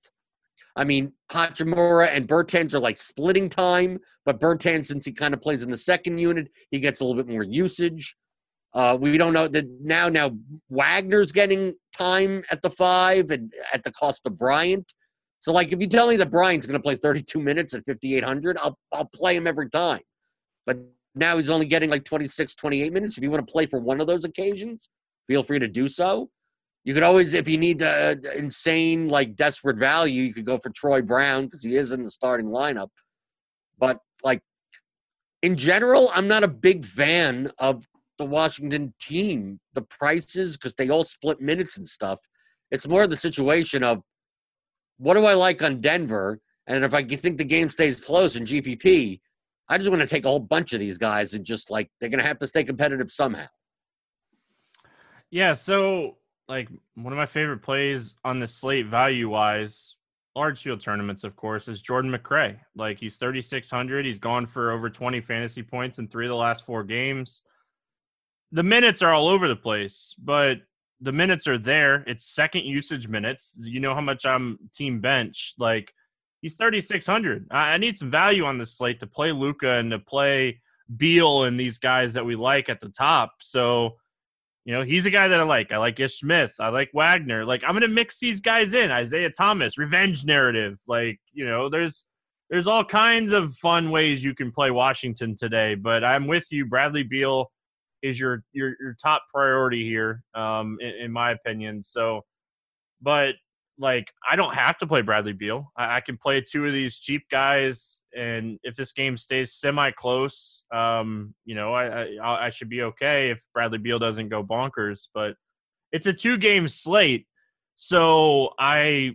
I 0.77 0.85
mean, 0.85 1.13
Hachimura 1.31 2.09
and 2.09 2.29
Bertans 2.29 2.75
are 2.75 2.81
like 2.81 2.97
splitting 2.97 3.49
time, 3.49 3.99
but 4.25 4.41
Bertans, 4.41 4.87
since 4.87 5.05
he 5.05 5.13
kind 5.13 5.35
of 5.35 5.41
plays 5.41 5.63
in 5.63 5.71
the 5.71 5.77
second 5.77 6.19
unit, 6.19 6.49
he 6.71 6.79
gets 6.79 7.01
a 7.01 7.05
little 7.05 7.23
bit 7.23 7.31
more 7.31 7.43
usage. 7.43 8.17
Uh, 8.73 8.97
we 9.01 9.19
don't 9.19 9.33
know 9.33 9.49
that 9.49 9.67
now. 9.81 10.09
Now 10.09 10.31
Wagner's 10.69 11.33
getting 11.33 11.75
time 11.97 12.45
at 12.51 12.63
the 12.63 12.71
five 12.71 13.31
and 13.31 13.53
at 13.73 13.83
the 13.83 13.91
cost 13.93 14.27
of 14.27 14.39
Bryant. 14.39 14.93
So, 15.41 15.53
like, 15.53 15.73
if 15.73 15.81
you 15.81 15.87
tell 15.87 16.09
me 16.09 16.17
that 16.17 16.31
Bryant's 16.31 16.67
going 16.67 16.79
to 16.79 16.83
play 16.83 16.97
32 16.97 17.41
minutes 17.41 17.75
at 17.75 17.85
5,800, 17.87 18.59
I'll 18.59 18.79
I'll 18.93 19.11
play 19.15 19.37
him 19.37 19.47
every 19.47 19.71
time. 19.71 20.03
But 20.67 20.79
now 21.15 21.37
he's 21.37 21.51
only 21.51 21.67
getting 21.67 21.91
like 21.91 22.05
26, 22.05 22.55
28 22.55 22.93
minutes. 22.93 23.17
If 23.17 23.25
you 23.25 23.31
want 23.31 23.47
to 23.47 23.53
play 23.53 23.67
for 23.67 23.81
one 23.81 24.01
of 24.01 24.07
those 24.07 24.25
occasions, 24.25 24.89
feel 25.27 25.43
free 25.43 25.59
to 25.59 25.69
do 25.69 25.89
so. 25.89 26.31
You 26.85 26.95
could 26.95 27.03
always, 27.03 27.35
if 27.35 27.49
you 27.49 27.59
need 27.59 27.79
the 27.79 28.33
insane, 28.37 29.09
like 29.09 29.37
desperate 29.37 29.77
value, 29.77 30.23
you 30.23 30.33
could 30.33 30.47
go 30.47 30.59
for 30.59 30.71
Troy 30.71 31.03
Brown 31.03 31.45
because 31.45 31.63
he 31.63 31.77
is 31.77 31.93
in 31.93 32.03
the 32.03 32.11
starting 32.11 32.47
lineup. 32.47 32.89
But 33.79 33.99
like 34.23 34.41
in 35.43 35.57
general, 35.57 36.11
I'm 36.15 36.29
not 36.29 36.45
a 36.45 36.49
big 36.49 36.85
fan 36.85 37.51
of 37.59 37.87
the 38.19 38.25
Washington 38.25 38.95
team. 39.01 39.61
The 39.75 39.83
prices, 39.83 40.57
because 40.57 40.75
they 40.75 40.91
all 40.91 41.05
split 41.05 41.41
minutes 41.41 41.79
and 41.79 41.89
stuff, 41.89 42.21
It's 42.71 42.87
more 42.87 43.07
the 43.07 43.17
situation 43.17 43.83
of 43.83 44.03
what 45.01 45.15
do 45.15 45.25
I 45.25 45.33
like 45.33 45.63
on 45.63 45.81
Denver, 45.81 46.41
and 46.67 46.85
if 46.85 46.93
I 46.93 47.03
think 47.03 47.39
the 47.39 47.45
game 47.45 47.71
stays 47.71 47.99
close 47.99 48.37
in 48.37 48.45
GPP, 48.45 49.19
I 49.67 49.79
just 49.79 49.89
want 49.89 50.03
to 50.03 50.07
take 50.07 50.27
a 50.27 50.29
whole 50.29 50.41
bunch 50.41 50.75
of 50.75 50.81
these 50.81 50.99
guys 50.99 51.33
and 51.33 51.43
just 51.43 51.71
like 51.71 51.91
they're 51.99 52.11
going 52.11 52.21
to 52.21 52.27
have 52.27 52.39
to 52.41 52.47
stay 52.47 52.65
competitive 52.65 53.11
somehow. 53.11 53.47
Yeah, 55.31 55.55
so 55.55 56.19
like 56.49 56.69
one 56.97 57.15
of 57.15 57.17
my 57.17 57.25
favorite 57.25 57.63
plays 57.63 58.17
on 58.25 58.41
the 58.41 58.47
slate 58.47 58.89
value 58.89 59.31
wise, 59.31 59.97
large 60.37 60.63
field 60.63 60.83
tournaments, 60.83 61.25
of 61.25 61.35
course, 61.35 61.67
is 61.67 61.81
Jordan 61.81 62.13
McRae. 62.13 62.59
Like 62.77 62.99
he's 63.01 63.17
3,600. 63.17 64.05
He's 64.05 64.19
gone 64.19 64.47
for 64.47 64.71
over 64.71 64.91
20 64.91 65.23
fantasy 65.23 65.63
points 65.63 65.99
in 65.99 66.09
three 66.09 66.27
of 66.27 66.31
the 66.31 66.37
last 66.37 66.67
four 66.67 66.85
games. 66.85 67.43
The 68.53 68.63
minutes 68.63 69.01
are 69.01 69.15
all 69.15 69.29
over 69.29 69.49
the 69.49 69.57
place, 69.57 70.15
but 70.19 70.59
the 71.01 71.13
minutes 71.13 71.47
are 71.47 71.59
there. 71.59 72.05
It's 72.07 72.27
second 72.27 72.65
usage 72.65 73.09
minutes. 73.09 73.57
You 73.61 73.81
know 73.81 73.95
how 73.95 74.01
much 74.01 74.27
I'm 74.27 74.59
team 74.75 75.01
bench. 75.01 75.55
Like 75.59 75.93
he's 76.43 76.57
3,600. 76.57 77.47
I, 77.51 77.73
I 77.73 77.77
need 77.79 77.97
some 77.97 78.11
value 78.11 78.45
on 78.45 78.59
this 78.59 78.77
slate 78.77 79.01
to 79.01 79.07
play 79.07 79.33
Luka 79.33 79.79
and 79.79 79.91
to 79.91 79.99
play 79.99 80.61
Beal 80.97 81.45
and 81.45 81.59
these 81.59 81.79
guys 81.79 82.13
that 82.15 82.25
we 82.25 82.37
like 82.37 82.69
at 82.69 82.81
the 82.81 82.89
top. 82.89 83.35
So, 83.41 83.97
you 84.65 84.75
know, 84.75 84.83
he's 84.83 85.07
a 85.07 85.11
guy 85.11 85.29
that 85.29 85.41
I 85.41 85.45
like. 85.45 85.73
I 85.73 85.79
like 85.79 85.99
Ish 86.01 86.21
Smith. 86.21 86.55
I 86.61 86.69
like 86.69 86.91
Wagner. 86.93 87.45
Like 87.45 87.63
I'm 87.67 87.75
gonna 87.75 87.89
mix 87.89 88.19
these 88.19 88.41
guys 88.41 88.75
in. 88.75 88.91
Isaiah 88.91 89.31
Thomas, 89.31 89.79
revenge 89.79 90.25
narrative. 90.25 90.79
Like, 90.87 91.19
you 91.33 91.47
know, 91.47 91.69
there's 91.69 92.05
there's 92.51 92.67
all 92.67 92.85
kinds 92.85 93.33
of 93.33 93.55
fun 93.57 93.91
ways 93.91 94.25
you 94.25 94.35
can 94.35 94.51
play 94.51 94.71
Washington 94.71 95.37
today. 95.37 95.77
But 95.77 96.05
I'm 96.05 96.27
with 96.27 96.47
you. 96.51 96.67
Bradley 96.67 97.05
Beal 97.05 97.51
is 98.03 98.19
your 98.19 98.45
your 98.53 98.77
your 98.81 98.97
top 99.01 99.23
priority 99.33 99.85
here, 99.85 100.23
um, 100.35 100.79
in, 100.81 100.91
in 100.91 101.13
my 101.13 101.33
opinion. 101.33 101.83
So 101.83 102.25
but 103.03 103.35
like 103.79 104.13
I 104.29 104.37
don't 104.37 104.55
have 104.55 104.79
to 104.79 104.87
play 104.87 105.03
Bradley 105.03 105.33
Beal. 105.33 105.73
I, 105.77 105.97
I, 105.97 106.01
can 106.01 106.17
play 106.19 106.41
two 106.41 106.67
of 106.67 106.73
these 106.73 106.99
cheap 106.99 107.23
guys, 107.31 108.01
and 108.17 108.59
if 108.63 108.77
this 108.77 108.93
game 108.93 109.17
stays 109.17 109.55
semi 109.55 109.91
close, 109.93 110.63
um, 110.73 111.35
you 111.45 111.55
know, 111.55 111.73
I, 111.73 112.17
I, 112.19 112.47
I 112.47 112.51
should 112.51 112.69
be 112.69 112.83
okay 112.83 113.31
if 113.31 113.43
Bradley 113.55 113.79
Beal 113.79 113.99
doesn't 113.99 114.29
go 114.29 114.45
bonkers. 114.45 115.09
But 115.15 115.35
it's 115.93 116.07
a 116.07 116.13
two 116.13 116.37
game 116.37 116.69
slate, 116.69 117.27
so 117.77 118.51
I 118.59 119.13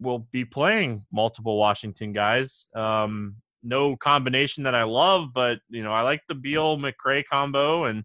will 0.00 0.26
be 0.32 0.44
playing 0.44 1.04
multiple 1.12 1.56
Washington 1.56 2.12
guys. 2.12 2.66
Um, 2.74 3.36
no 3.62 3.96
combination 3.96 4.64
that 4.64 4.74
I 4.74 4.82
love, 4.82 5.28
but 5.32 5.58
you 5.68 5.82
know, 5.84 5.92
I 5.92 6.02
like 6.02 6.22
the 6.28 6.34
Beal 6.34 6.76
McRae 6.76 7.24
combo 7.30 7.84
and 7.84 8.04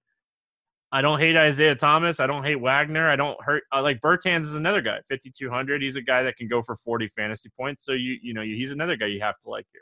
I 0.94 1.02
don't 1.02 1.18
hate 1.18 1.36
Isaiah 1.36 1.74
Thomas. 1.74 2.20
I 2.20 2.28
don't 2.28 2.44
hate 2.44 2.62
Wagner. 2.62 3.10
I 3.10 3.16
don't 3.16 3.42
hurt. 3.42 3.64
I 3.72 3.80
like 3.80 4.00
Bertans 4.00 4.42
is 4.42 4.54
another 4.54 4.80
guy, 4.80 5.00
5200. 5.10 5.82
He's 5.82 5.96
a 5.96 6.02
guy 6.04 6.22
that 6.22 6.38
can 6.38 6.48
go 6.48 6.62
for 6.62 6.76
40 6.76 7.08
fantasy 7.08 7.50
points. 7.60 7.84
So 7.84 7.94
you 7.94 8.20
you 8.22 8.36
know 8.36 8.42
he's 8.42 8.72
another 8.72 8.96
guy 8.96 9.08
you 9.08 9.20
have 9.20 9.40
to 9.42 9.50
like 9.50 9.66
here. 9.74 9.82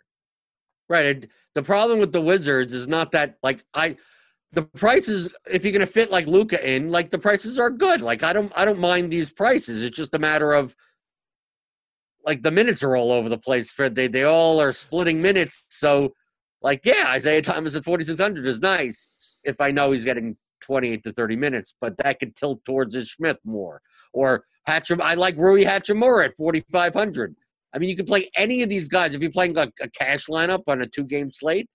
Right. 0.88 1.06
And 1.06 1.28
the 1.54 1.64
problem 1.64 2.00
with 2.00 2.14
the 2.14 2.22
Wizards 2.22 2.72
is 2.72 2.88
not 2.88 3.12
that 3.12 3.36
like 3.44 3.62
I 3.74 3.98
the 4.54 4.64
prices 4.64 5.28
if 5.50 5.66
you're 5.66 5.74
going 5.74 5.82
to 5.82 5.86
fit 5.86 6.12
like 6.12 6.28
Luka 6.28 6.66
in, 6.66 6.92
like 6.92 7.10
the 7.10 7.20
prices 7.20 7.60
are 7.60 7.70
good. 7.70 8.02
Like 8.02 8.24
I 8.24 8.32
don't 8.32 8.52
I 8.56 8.64
don't 8.64 8.80
mind 8.80 9.12
these 9.12 9.34
prices. 9.34 9.82
It's 9.82 9.98
just 9.98 10.16
a 10.16 10.20
matter 10.20 10.54
of 10.54 10.74
like 12.24 12.42
the 12.42 12.52
minutes 12.52 12.84
are 12.84 12.96
all 12.96 13.12
over 13.12 13.28
the 13.28 13.38
place. 13.38 13.70
Fred, 13.74 13.96
they 13.96 14.08
they 14.08 14.24
all 14.24 14.62
are 14.62 14.72
splitting 14.72 15.22
minutes. 15.22 15.66
So 15.68 16.14
like 16.62 16.86
yeah, 16.86 17.08
Isaiah 17.08 17.42
Thomas 17.42 17.76
at 17.76 17.84
4600 17.84 18.46
is 18.46 18.62
nice 18.62 19.12
if 19.44 19.60
I 19.60 19.72
know 19.72 19.92
he's 19.92 20.06
getting 20.06 20.38
28 20.62 21.04
to 21.04 21.12
30 21.12 21.36
minutes, 21.36 21.74
but 21.80 21.98
that 21.98 22.20
could 22.20 22.36
tilt 22.36 22.64
towards 22.66 22.96
Ish 22.96 23.16
Smith 23.16 23.40
more. 23.44 23.82
Or 24.14 24.46
Hatcham, 24.68 25.02
I 25.02 25.16
like 25.16 25.36
Rui 25.38 25.64
Hachimura 25.64 26.26
at 26.26 26.38
4,500. 26.38 27.36
I 27.74 27.80
mean, 27.80 27.90
you 27.90 27.96
can 27.96 28.06
play 28.06 28.30
any 28.36 28.64
of 28.64 28.70
these 28.70 28.88
guys. 28.88 29.16
If 29.16 29.22
you're 29.22 29.32
playing 29.32 29.58
a, 29.58 29.72
a 29.82 29.90
cash 29.90 30.28
lineup 30.28 30.64
on 30.68 30.82
a 30.82 30.88
two 30.88 31.06
game 31.06 31.32
slate, 31.32 31.68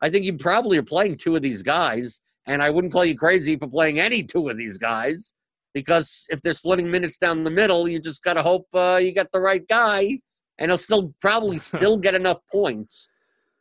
I 0.00 0.10
think 0.10 0.24
you 0.24 0.34
probably 0.34 0.78
are 0.78 0.82
playing 0.82 1.16
two 1.16 1.36
of 1.36 1.42
these 1.42 1.62
guys. 1.62 2.20
And 2.46 2.62
I 2.62 2.70
wouldn't 2.70 2.92
call 2.92 3.04
you 3.04 3.16
crazy 3.16 3.56
for 3.56 3.68
playing 3.68 4.00
any 4.00 4.22
two 4.22 4.48
of 4.48 4.56
these 4.56 4.78
guys 4.78 5.34
because 5.74 6.26
if 6.30 6.40
they're 6.40 6.52
splitting 6.54 6.90
minutes 6.90 7.18
down 7.18 7.44
the 7.44 7.50
middle, 7.50 7.88
you 7.88 8.00
just 8.00 8.22
got 8.22 8.34
to 8.34 8.42
hope 8.42 8.66
uh, 8.74 8.98
you 9.02 9.12
got 9.12 9.30
the 9.32 9.40
right 9.40 9.66
guy. 9.68 10.18
And 10.58 10.70
he'll 10.70 10.78
still 10.78 11.14
probably 11.20 11.58
still 11.72 11.98
get 11.98 12.14
enough 12.14 12.38
points 12.50 13.08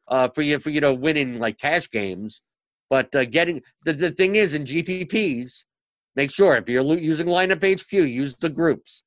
uh, 0.07 0.29
for 0.33 0.41
you 0.41 0.59
for 0.59 0.69
you 0.69 0.81
to 0.81 0.93
win 0.93 1.17
in 1.17 1.37
like 1.37 1.57
cash 1.57 1.89
games. 1.89 2.41
But 2.89 3.13
uh, 3.15 3.25
getting 3.25 3.61
the, 3.83 3.93
the 3.93 4.11
thing 4.11 4.35
is 4.35 4.53
in 4.53 4.63
GPPs, 4.63 5.65
make 6.15 6.31
sure 6.31 6.55
if 6.55 6.69
you're 6.69 6.97
using 6.97 7.27
lineup 7.27 7.63
HQ, 7.63 7.91
use 7.91 8.35
the 8.37 8.49
groups. 8.49 9.03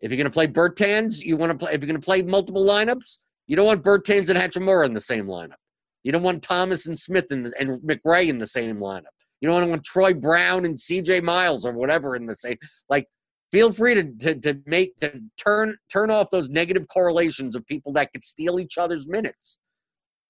If 0.00 0.10
you're 0.10 0.16
going 0.16 0.26
to 0.26 0.30
play 0.30 0.46
Bertans, 0.46 1.20
you 1.20 1.36
want 1.36 1.50
to 1.52 1.58
play. 1.58 1.72
If 1.72 1.80
you're 1.80 1.88
going 1.88 2.00
to 2.00 2.04
play 2.04 2.22
multiple 2.22 2.64
lineups, 2.64 3.18
you 3.46 3.56
don't 3.56 3.66
want 3.66 3.82
Bertans 3.82 4.28
and 4.28 4.38
Hachimura 4.38 4.86
in 4.86 4.94
the 4.94 5.00
same 5.00 5.26
lineup. 5.26 5.56
You 6.04 6.12
don't 6.12 6.22
want 6.22 6.42
Thomas 6.42 6.86
and 6.86 6.96
Smith 6.96 7.26
and, 7.30 7.52
and 7.58 7.82
McRae 7.82 8.28
in 8.28 8.38
the 8.38 8.46
same 8.46 8.76
lineup. 8.76 9.06
You 9.40 9.48
don't 9.48 9.68
want 9.68 9.84
Troy 9.84 10.14
Brown 10.14 10.64
and 10.64 10.78
C.J. 10.78 11.20
Miles 11.20 11.66
or 11.66 11.72
whatever 11.72 12.14
in 12.14 12.26
the 12.26 12.36
same. 12.36 12.56
Like, 12.88 13.06
feel 13.50 13.72
free 13.72 13.94
to, 13.94 14.04
to 14.04 14.34
to 14.36 14.60
make 14.66 14.96
to 15.00 15.12
turn 15.36 15.76
turn 15.90 16.10
off 16.10 16.30
those 16.30 16.48
negative 16.48 16.86
correlations 16.88 17.56
of 17.56 17.66
people 17.66 17.92
that 17.94 18.12
could 18.12 18.24
steal 18.24 18.60
each 18.60 18.78
other's 18.78 19.08
minutes 19.08 19.58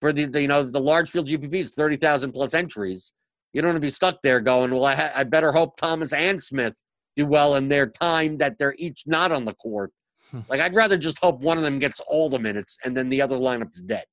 for 0.00 0.12
the, 0.12 0.26
the 0.26 0.42
you 0.42 0.48
know 0.48 0.62
the 0.62 0.80
large 0.80 1.10
field 1.10 1.26
GPPs, 1.26 1.74
thirty 1.74 1.96
thousand 1.96 2.32
plus 2.32 2.54
entries. 2.54 3.12
You 3.52 3.62
don't 3.62 3.70
want 3.70 3.76
to 3.76 3.86
be 3.86 3.90
stuck 3.90 4.20
there 4.22 4.40
going, 4.40 4.70
well, 4.70 4.84
I, 4.84 4.94
ha- 4.94 5.12
I 5.16 5.24
better 5.24 5.52
hope 5.52 5.76
Thomas 5.78 6.12
and 6.12 6.42
Smith 6.42 6.74
do 7.16 7.24
well 7.24 7.56
in 7.56 7.68
their 7.68 7.86
time 7.86 8.36
that 8.38 8.58
they're 8.58 8.74
each 8.78 9.04
not 9.06 9.32
on 9.32 9.44
the 9.44 9.54
court. 9.54 9.92
Hmm. 10.30 10.40
like 10.48 10.60
I'd 10.60 10.74
rather 10.74 10.98
just 10.98 11.18
hope 11.20 11.40
one 11.40 11.56
of 11.56 11.64
them 11.64 11.78
gets 11.78 12.00
all 12.00 12.28
the 12.28 12.38
minutes 12.38 12.76
and 12.84 12.94
then 12.94 13.08
the 13.08 13.22
other 13.22 13.36
lineup's 13.36 13.80
dead. 13.80 14.04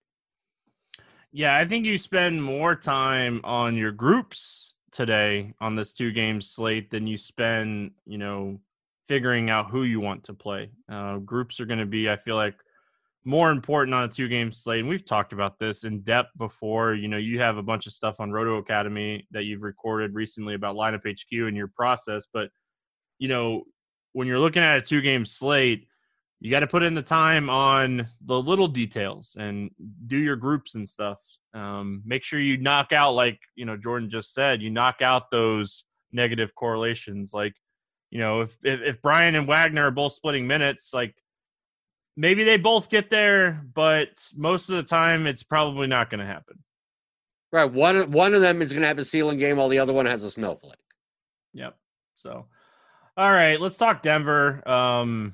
Yeah, 1.33 1.57
I 1.57 1.65
think 1.65 1.85
you 1.85 1.97
spend 1.97 2.41
more 2.41 2.75
time 2.75 3.41
on 3.43 3.75
your 3.75 3.91
groups 3.91 4.75
today 4.93 5.53
on 5.59 5.75
this 5.75 5.91
two 5.91 6.13
game 6.13 6.39
slate 6.39 6.89
than 6.89 7.05
you 7.05 7.17
spend, 7.17 7.91
you 8.05 8.17
know, 8.17 8.57
figuring 9.09 9.49
out 9.49 9.69
who 9.69 9.83
you 9.83 9.99
want 9.99 10.23
to 10.23 10.33
play. 10.33 10.69
Uh, 10.89 11.17
groups 11.17 11.59
are 11.59 11.65
going 11.65 11.79
to 11.79 11.85
be, 11.85 12.09
I 12.09 12.15
feel 12.15 12.37
like, 12.37 12.55
more 13.25 13.49
important 13.49 13.93
on 13.95 14.03
a 14.03 14.07
two 14.07 14.27
game 14.27 14.51
slate. 14.51 14.81
And 14.81 14.89
we've 14.89 15.03
talked 15.03 15.33
about 15.33 15.57
this 15.57 15.83
in 15.83 16.01
depth 16.01 16.29
before. 16.37 16.93
You 16.93 17.07
know, 17.07 17.17
you 17.17 17.39
have 17.39 17.57
a 17.57 17.63
bunch 17.63 17.87
of 17.87 17.93
stuff 17.93 18.19
on 18.19 18.31
Roto 18.31 18.57
Academy 18.57 19.27
that 19.31 19.45
you've 19.45 19.63
recorded 19.63 20.13
recently 20.13 20.53
about 20.53 20.75
lineup 20.75 21.01
HQ 21.09 21.31
and 21.31 21.57
your 21.57 21.67
process. 21.67 22.27
But, 22.31 22.49
you 23.17 23.27
know, 23.27 23.63
when 24.13 24.27
you're 24.27 24.39
looking 24.39 24.61
at 24.61 24.77
a 24.77 24.81
two 24.81 25.01
game 25.01 25.25
slate, 25.25 25.87
you 26.39 26.51
got 26.51 26.59
to 26.59 26.67
put 26.67 26.83
in 26.83 26.93
the 26.93 27.01
time 27.01 27.49
on 27.49 28.07
the 28.25 28.39
little 28.39 28.67
details 28.67 29.35
and 29.39 29.71
do 30.05 30.17
your 30.17 30.35
groups 30.35 30.75
and 30.75 30.87
stuff. 30.87 31.17
Um, 31.55 32.03
make 32.05 32.21
sure 32.21 32.39
you 32.39 32.57
knock 32.57 32.91
out, 32.93 33.13
like, 33.13 33.39
you 33.55 33.65
know, 33.65 33.75
Jordan 33.75 34.09
just 34.09 34.33
said, 34.33 34.61
you 34.61 34.69
knock 34.69 35.01
out 35.01 35.31
those 35.31 35.85
negative 36.11 36.53
correlations. 36.53 37.31
Like, 37.33 37.55
you 38.11 38.19
know, 38.19 38.41
if, 38.41 38.55
if, 38.63 38.81
if 38.81 39.01
Bryant 39.01 39.35
and 39.35 39.47
Wagner 39.47 39.87
are 39.87 39.91
both 39.91 40.13
splitting 40.13 40.45
minutes, 40.45 40.91
like, 40.93 41.15
maybe 42.15 42.43
they 42.43 42.57
both 42.57 42.89
get 42.89 43.09
there, 43.09 43.61
but 43.73 44.09
most 44.35 44.69
of 44.69 44.75
the 44.75 44.83
time 44.83 45.27
it's 45.27 45.43
probably 45.43 45.87
not 45.87 46.09
going 46.09 46.19
to 46.19 46.25
happen. 46.25 46.59
Right. 47.51 47.71
One 47.71 48.11
one 48.11 48.33
of 48.33 48.41
them 48.41 48.61
is 48.61 48.71
going 48.71 48.81
to 48.81 48.87
have 48.87 48.97
a 48.97 49.03
ceiling 49.03 49.37
game, 49.37 49.57
while 49.57 49.69
the 49.69 49.79
other 49.79 49.93
one 49.93 50.05
has 50.05 50.23
a 50.23 50.31
snowflake. 50.31 50.73
Yep. 51.53 51.77
So, 52.15 52.47
all 53.15 53.31
right, 53.31 53.59
let's 53.61 53.77
talk 53.77 54.01
Denver. 54.01 54.67
Um, 54.67 55.33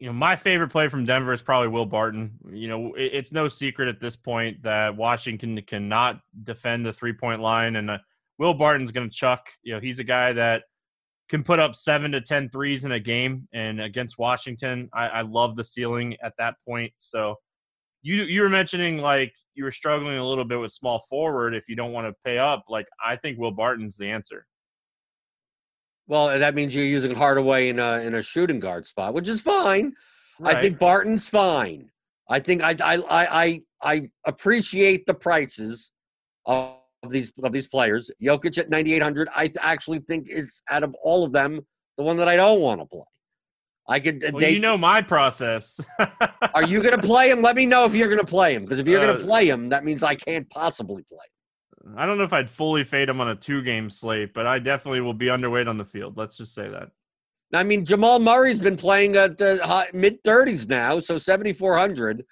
you 0.00 0.06
know, 0.06 0.12
my 0.12 0.34
favorite 0.34 0.70
play 0.70 0.88
from 0.88 1.06
Denver 1.06 1.32
is 1.32 1.42
probably 1.42 1.68
Will 1.68 1.86
Barton. 1.86 2.32
You 2.50 2.68
know, 2.68 2.94
it, 2.94 3.12
it's 3.14 3.32
no 3.32 3.46
secret 3.46 3.88
at 3.88 4.00
this 4.00 4.16
point 4.16 4.62
that 4.62 4.96
Washington 4.96 5.60
cannot 5.62 6.20
defend 6.42 6.84
the 6.84 6.92
three 6.92 7.12
point 7.12 7.40
line, 7.40 7.76
and 7.76 7.90
uh, 7.90 7.98
Will 8.38 8.54
Barton's 8.54 8.90
going 8.90 9.08
to 9.08 9.16
chuck. 9.16 9.48
You 9.62 9.74
know, 9.74 9.80
he's 9.80 10.00
a 10.00 10.04
guy 10.04 10.32
that 10.32 10.64
can 11.30 11.42
put 11.42 11.58
up 11.58 11.74
seven 11.74 12.12
to 12.12 12.20
ten 12.20 12.48
threes 12.50 12.84
in 12.84 12.92
a 12.92 13.00
game. 13.00 13.48
And 13.52 13.80
against 13.80 14.18
Washington, 14.18 14.88
I, 14.92 15.08
I 15.08 15.20
love 15.22 15.56
the 15.56 15.64
ceiling 15.64 16.16
at 16.22 16.34
that 16.38 16.54
point. 16.66 16.92
So 16.98 17.36
you 18.02 18.24
you 18.24 18.42
were 18.42 18.48
mentioning 18.48 18.98
like 18.98 19.32
you 19.54 19.64
were 19.64 19.70
struggling 19.70 20.18
a 20.18 20.26
little 20.26 20.44
bit 20.44 20.60
with 20.60 20.72
small 20.72 21.04
forward 21.08 21.54
if 21.54 21.68
you 21.68 21.76
don't 21.76 21.92
want 21.92 22.06
to 22.06 22.14
pay 22.24 22.38
up. 22.38 22.64
Like 22.68 22.86
I 23.04 23.16
think 23.16 23.38
Will 23.38 23.50
Barton's 23.50 23.96
the 23.96 24.10
answer. 24.10 24.46
Well, 26.06 26.38
that 26.38 26.54
means 26.54 26.74
you're 26.74 26.84
using 26.84 27.14
Hardaway 27.14 27.70
in 27.70 27.78
a 27.78 28.00
in 28.00 28.14
a 28.14 28.22
shooting 28.22 28.60
guard 28.60 28.86
spot, 28.86 29.14
which 29.14 29.28
is 29.28 29.40
fine. 29.40 29.94
Right. 30.38 30.56
I 30.56 30.60
think 30.60 30.78
Barton's 30.78 31.28
fine. 31.28 31.90
I 32.28 32.40
think 32.40 32.62
I 32.62 32.76
I 32.80 33.02
I 33.10 33.62
I 33.82 34.10
appreciate 34.26 35.06
the 35.06 35.14
prices 35.14 35.92
of 36.44 36.76
of 37.04 37.10
these 37.10 37.32
of 37.42 37.52
these 37.52 37.66
players. 37.66 38.10
Jokic 38.22 38.58
at 38.58 38.70
9800, 38.70 39.28
I 39.34 39.50
actually 39.60 40.00
think 40.00 40.28
is 40.28 40.62
out 40.70 40.82
of 40.82 40.94
all 41.02 41.24
of 41.24 41.32
them 41.32 41.60
the 41.96 42.02
one 42.02 42.16
that 42.16 42.28
I 42.28 42.36
don't 42.36 42.60
want 42.60 42.80
to 42.80 42.86
play. 42.86 43.04
I 43.86 44.00
could. 44.00 44.24
Uh, 44.24 44.30
well, 44.32 44.44
you 44.44 44.58
know 44.58 44.78
my 44.78 45.02
process. 45.02 45.78
are 46.54 46.64
you 46.64 46.80
going 46.80 46.98
to 46.98 47.06
play 47.06 47.30
him? 47.30 47.42
Let 47.42 47.56
me 47.56 47.66
know 47.66 47.84
if 47.84 47.94
you're 47.94 48.08
going 48.08 48.20
to 48.20 48.26
play 48.26 48.54
him 48.54 48.64
because 48.64 48.78
if 48.78 48.86
you're 48.86 49.00
uh, 49.00 49.06
going 49.06 49.18
to 49.18 49.24
play 49.24 49.48
him, 49.48 49.68
that 49.68 49.84
means 49.84 50.02
I 50.02 50.14
can't 50.14 50.48
possibly 50.50 51.02
play. 51.02 51.26
I 51.96 52.06
don't 52.06 52.16
know 52.16 52.24
if 52.24 52.32
I'd 52.32 52.48
fully 52.48 52.82
fade 52.82 53.10
him 53.10 53.20
on 53.20 53.28
a 53.28 53.34
two 53.34 53.62
game 53.62 53.90
slate, 53.90 54.32
but 54.32 54.46
I 54.46 54.58
definitely 54.58 55.02
will 55.02 55.12
be 55.12 55.26
underweight 55.26 55.68
on 55.68 55.76
the 55.76 55.84
field. 55.84 56.16
Let's 56.16 56.36
just 56.36 56.54
say 56.54 56.68
that. 56.68 56.90
I 57.52 57.62
mean, 57.62 57.84
Jamal 57.84 58.18
Murray's 58.18 58.58
been 58.58 58.76
playing 58.76 59.16
at 59.16 59.38
the 59.38 59.88
mid 59.92 60.22
30s 60.24 60.68
now, 60.68 60.98
so 60.98 61.18
7,400. 61.18 62.24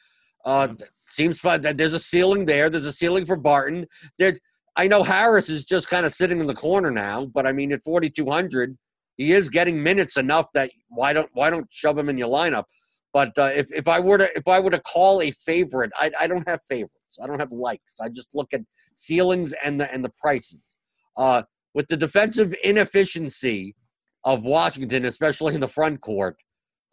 Uh, 0.44 0.68
seems 1.06 1.38
fun. 1.38 1.60
That 1.60 1.76
there's 1.76 1.92
a 1.92 1.98
ceiling 1.98 2.46
there. 2.46 2.70
There's 2.70 2.86
a 2.86 2.92
ceiling 2.92 3.26
for 3.26 3.36
Barton. 3.36 3.86
There, 4.18 4.34
I 4.76 4.88
know 4.88 5.02
Harris 5.02 5.48
is 5.48 5.64
just 5.64 5.88
kind 5.88 6.06
of 6.06 6.12
sitting 6.12 6.40
in 6.40 6.46
the 6.46 6.54
corner 6.54 6.90
now, 6.90 7.26
but 7.26 7.46
I 7.46 7.52
mean, 7.52 7.72
at 7.72 7.84
4,200, 7.84 8.76
he 9.16 9.32
is 9.32 9.48
getting 9.48 9.82
minutes 9.82 10.16
enough 10.16 10.46
that 10.54 10.70
why 10.88 11.12
don't 11.12 11.28
why 11.34 11.50
don't 11.50 11.66
shove 11.70 11.98
him 11.98 12.08
in 12.08 12.16
your 12.16 12.30
lineup? 12.30 12.64
But 13.12 13.36
uh, 13.36 13.50
if 13.54 13.70
if 13.70 13.86
I 13.86 14.00
were 14.00 14.18
to 14.18 14.28
if 14.36 14.48
I 14.48 14.58
were 14.60 14.70
to 14.70 14.80
call 14.80 15.20
a 15.20 15.30
favorite, 15.32 15.90
I, 15.96 16.10
I 16.18 16.26
don't 16.26 16.48
have 16.48 16.60
favorites. 16.68 17.18
I 17.22 17.26
don't 17.26 17.38
have 17.38 17.52
likes. 17.52 18.00
I 18.00 18.08
just 18.08 18.30
look 18.34 18.54
at 18.54 18.62
ceilings 18.94 19.52
and 19.62 19.80
the 19.80 19.92
and 19.92 20.02
the 20.02 20.12
prices. 20.18 20.78
Uh, 21.16 21.42
with 21.74 21.88
the 21.88 21.96
defensive 21.96 22.54
inefficiency 22.64 23.76
of 24.24 24.44
Washington, 24.44 25.04
especially 25.04 25.54
in 25.54 25.60
the 25.60 25.68
front 25.68 26.00
court, 26.00 26.36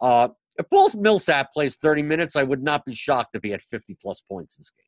uh, 0.02 0.30
if 0.58 0.70
Paul 0.70 0.90
Millsap 0.98 1.54
plays 1.54 1.78
30 1.78 2.04
minutes, 2.04 2.36
I 2.36 2.44
would 2.44 2.64
not 2.64 2.86
be 2.86 2.94
shocked 2.94 3.32
if 3.34 3.44
he 3.44 3.50
had 3.50 3.62
50 3.62 3.98
plus 4.02 4.22
points 4.22 4.58
this 4.58 4.70
game. 4.72 4.86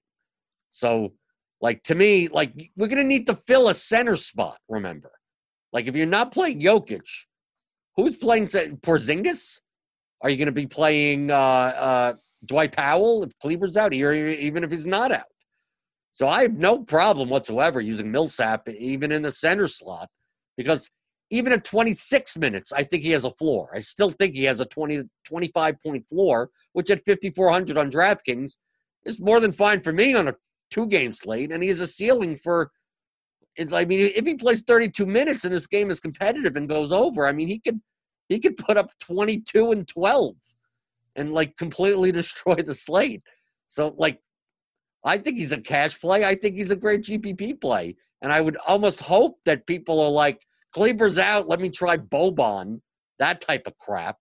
So, 0.69 1.13
like 1.61 1.83
to 1.83 1.95
me, 1.95 2.27
like 2.27 2.53
we're 2.75 2.87
gonna 2.87 3.03
need 3.03 3.27
to 3.27 3.35
fill 3.35 3.69
a 3.69 3.73
center 3.73 4.15
spot. 4.15 4.57
Remember, 4.67 5.11
like 5.71 5.87
if 5.87 5.95
you're 5.95 6.07
not 6.07 6.31
playing 6.31 6.61
Jokic, 6.61 7.07
who's 7.95 8.17
playing 8.17 8.47
Porzingis? 8.47 9.59
Are 10.21 10.29
you 10.29 10.37
gonna 10.37 10.51
be 10.51 10.67
playing 10.67 11.31
uh, 11.31 11.35
uh, 11.35 12.13
Dwight 12.45 12.71
Powell 12.73 13.23
if 13.23 13.31
Kleber's 13.39 13.77
out, 13.77 13.93
here, 13.93 14.13
even 14.13 14.63
if 14.63 14.71
he's 14.71 14.85
not 14.85 15.11
out? 15.11 15.23
So 16.11 16.27
I 16.27 16.41
have 16.41 16.53
no 16.53 16.79
problem 16.79 17.29
whatsoever 17.29 17.79
using 17.79 18.11
Millsap 18.11 18.67
even 18.67 19.11
in 19.11 19.21
the 19.21 19.31
center 19.31 19.67
slot 19.67 20.09
because 20.57 20.89
even 21.29 21.53
at 21.53 21.63
26 21.63 22.37
minutes, 22.37 22.73
I 22.73 22.83
think 22.83 23.03
he 23.03 23.11
has 23.11 23.23
a 23.23 23.31
floor. 23.31 23.69
I 23.73 23.79
still 23.79 24.09
think 24.09 24.35
he 24.35 24.43
has 24.43 24.59
a 24.59 24.65
20 24.65 25.03
25 25.25 25.81
point 25.81 26.05
floor, 26.09 26.49
which 26.73 26.91
at 26.91 27.05
5400 27.05 27.77
on 27.77 27.89
DraftKings 27.89 28.57
is 29.05 29.21
more 29.21 29.39
than 29.39 29.53
fine 29.53 29.81
for 29.81 29.93
me 29.93 30.13
on 30.13 30.27
a 30.27 30.35
two 30.71 30.87
games 30.87 31.19
slate, 31.19 31.51
and 31.51 31.61
he 31.61 31.69
has 31.69 31.81
a 31.81 31.87
ceiling 31.87 32.35
for. 32.35 32.71
I 33.59 33.83
mean, 33.83 34.11
if 34.15 34.25
he 34.25 34.35
plays 34.35 34.61
32 34.61 35.05
minutes 35.05 35.43
and 35.43 35.53
this 35.53 35.67
game 35.67 35.91
is 35.91 35.99
competitive 35.99 36.55
and 36.55 36.69
goes 36.69 36.93
over, 36.93 37.27
I 37.27 37.33
mean, 37.33 37.49
he 37.49 37.59
could 37.59 37.81
he 38.29 38.39
could 38.39 38.55
put 38.55 38.77
up 38.77 38.89
22 39.01 39.73
and 39.73 39.85
12 39.85 40.35
and 41.17 41.33
like 41.33 41.57
completely 41.57 42.11
destroy 42.13 42.55
the 42.55 42.73
slate. 42.73 43.21
So 43.67 43.93
like 43.97 44.21
I 45.03 45.17
think 45.17 45.37
he's 45.37 45.51
a 45.51 45.59
cash 45.59 45.99
play. 45.99 46.23
I 46.23 46.35
think 46.35 46.55
he's 46.55 46.71
a 46.71 46.75
great 46.75 47.01
GPP 47.01 47.59
play. 47.59 47.95
And 48.21 48.31
I 48.31 48.39
would 48.39 48.57
almost 48.67 49.01
hope 49.01 49.39
that 49.45 49.65
people 49.65 49.99
are 49.99 50.09
like, 50.09 50.45
Kleber's 50.75 51.17
out. 51.17 51.47
Let 51.47 51.59
me 51.59 51.69
try 51.69 51.97
Boban, 51.97 52.81
that 53.19 53.41
type 53.41 53.65
of 53.65 53.77
crap. 53.77 54.17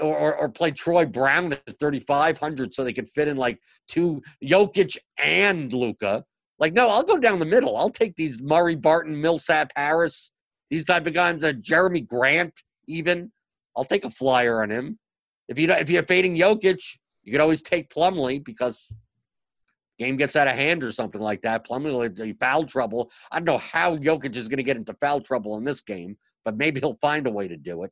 Or, 0.00 0.36
or, 0.36 0.48
play 0.48 0.70
Troy 0.70 1.06
Brown 1.06 1.52
at 1.52 1.78
3,500 1.80 2.72
so 2.72 2.84
they 2.84 2.92
could 2.92 3.08
fit 3.08 3.28
in 3.28 3.36
like 3.36 3.58
two 3.88 4.22
Jokic 4.44 4.96
and 5.18 5.72
Luka. 5.72 6.24
Like, 6.58 6.72
no, 6.72 6.88
I'll 6.88 7.02
go 7.02 7.18
down 7.18 7.38
the 7.38 7.46
middle. 7.46 7.76
I'll 7.76 7.90
take 7.90 8.16
these 8.16 8.40
Murray, 8.40 8.74
Barton, 8.74 9.20
Millsap, 9.20 9.72
Harris, 9.76 10.30
these 10.70 10.84
type 10.84 11.06
of 11.06 11.14
guys, 11.14 11.44
uh, 11.44 11.52
Jerami 11.52 12.06
Grant, 12.06 12.52
even. 12.86 13.32
I'll 13.76 13.84
take 13.84 14.04
a 14.04 14.10
flyer 14.10 14.62
on 14.62 14.70
him. 14.70 14.98
If 15.48 15.58
you 15.58 15.70
if 15.70 15.88
you're 15.88 16.02
fading 16.02 16.36
Jokic, 16.36 16.80
you 17.22 17.32
could 17.32 17.40
always 17.40 17.62
take 17.62 17.88
Plumlee 17.90 18.44
because 18.44 18.94
game 19.98 20.16
gets 20.16 20.36
out 20.36 20.48
of 20.48 20.54
hand 20.54 20.84
or 20.84 20.92
something 20.92 21.20
like 21.20 21.42
that, 21.42 21.66
Plumlee 21.66 21.92
will 21.92 22.08
be 22.08 22.32
foul 22.34 22.64
trouble. 22.64 23.10
I 23.30 23.38
don't 23.38 23.46
know 23.46 23.58
how 23.58 23.96
Jokic 23.96 24.36
is 24.36 24.48
going 24.48 24.58
to 24.58 24.62
get 24.62 24.76
into 24.76 24.94
foul 24.94 25.20
trouble 25.20 25.56
in 25.56 25.64
this 25.64 25.80
game, 25.80 26.16
but 26.44 26.56
maybe 26.56 26.80
he'll 26.80 26.98
find 27.00 27.26
a 27.26 27.30
way 27.30 27.48
to 27.48 27.56
do 27.56 27.84
it. 27.84 27.90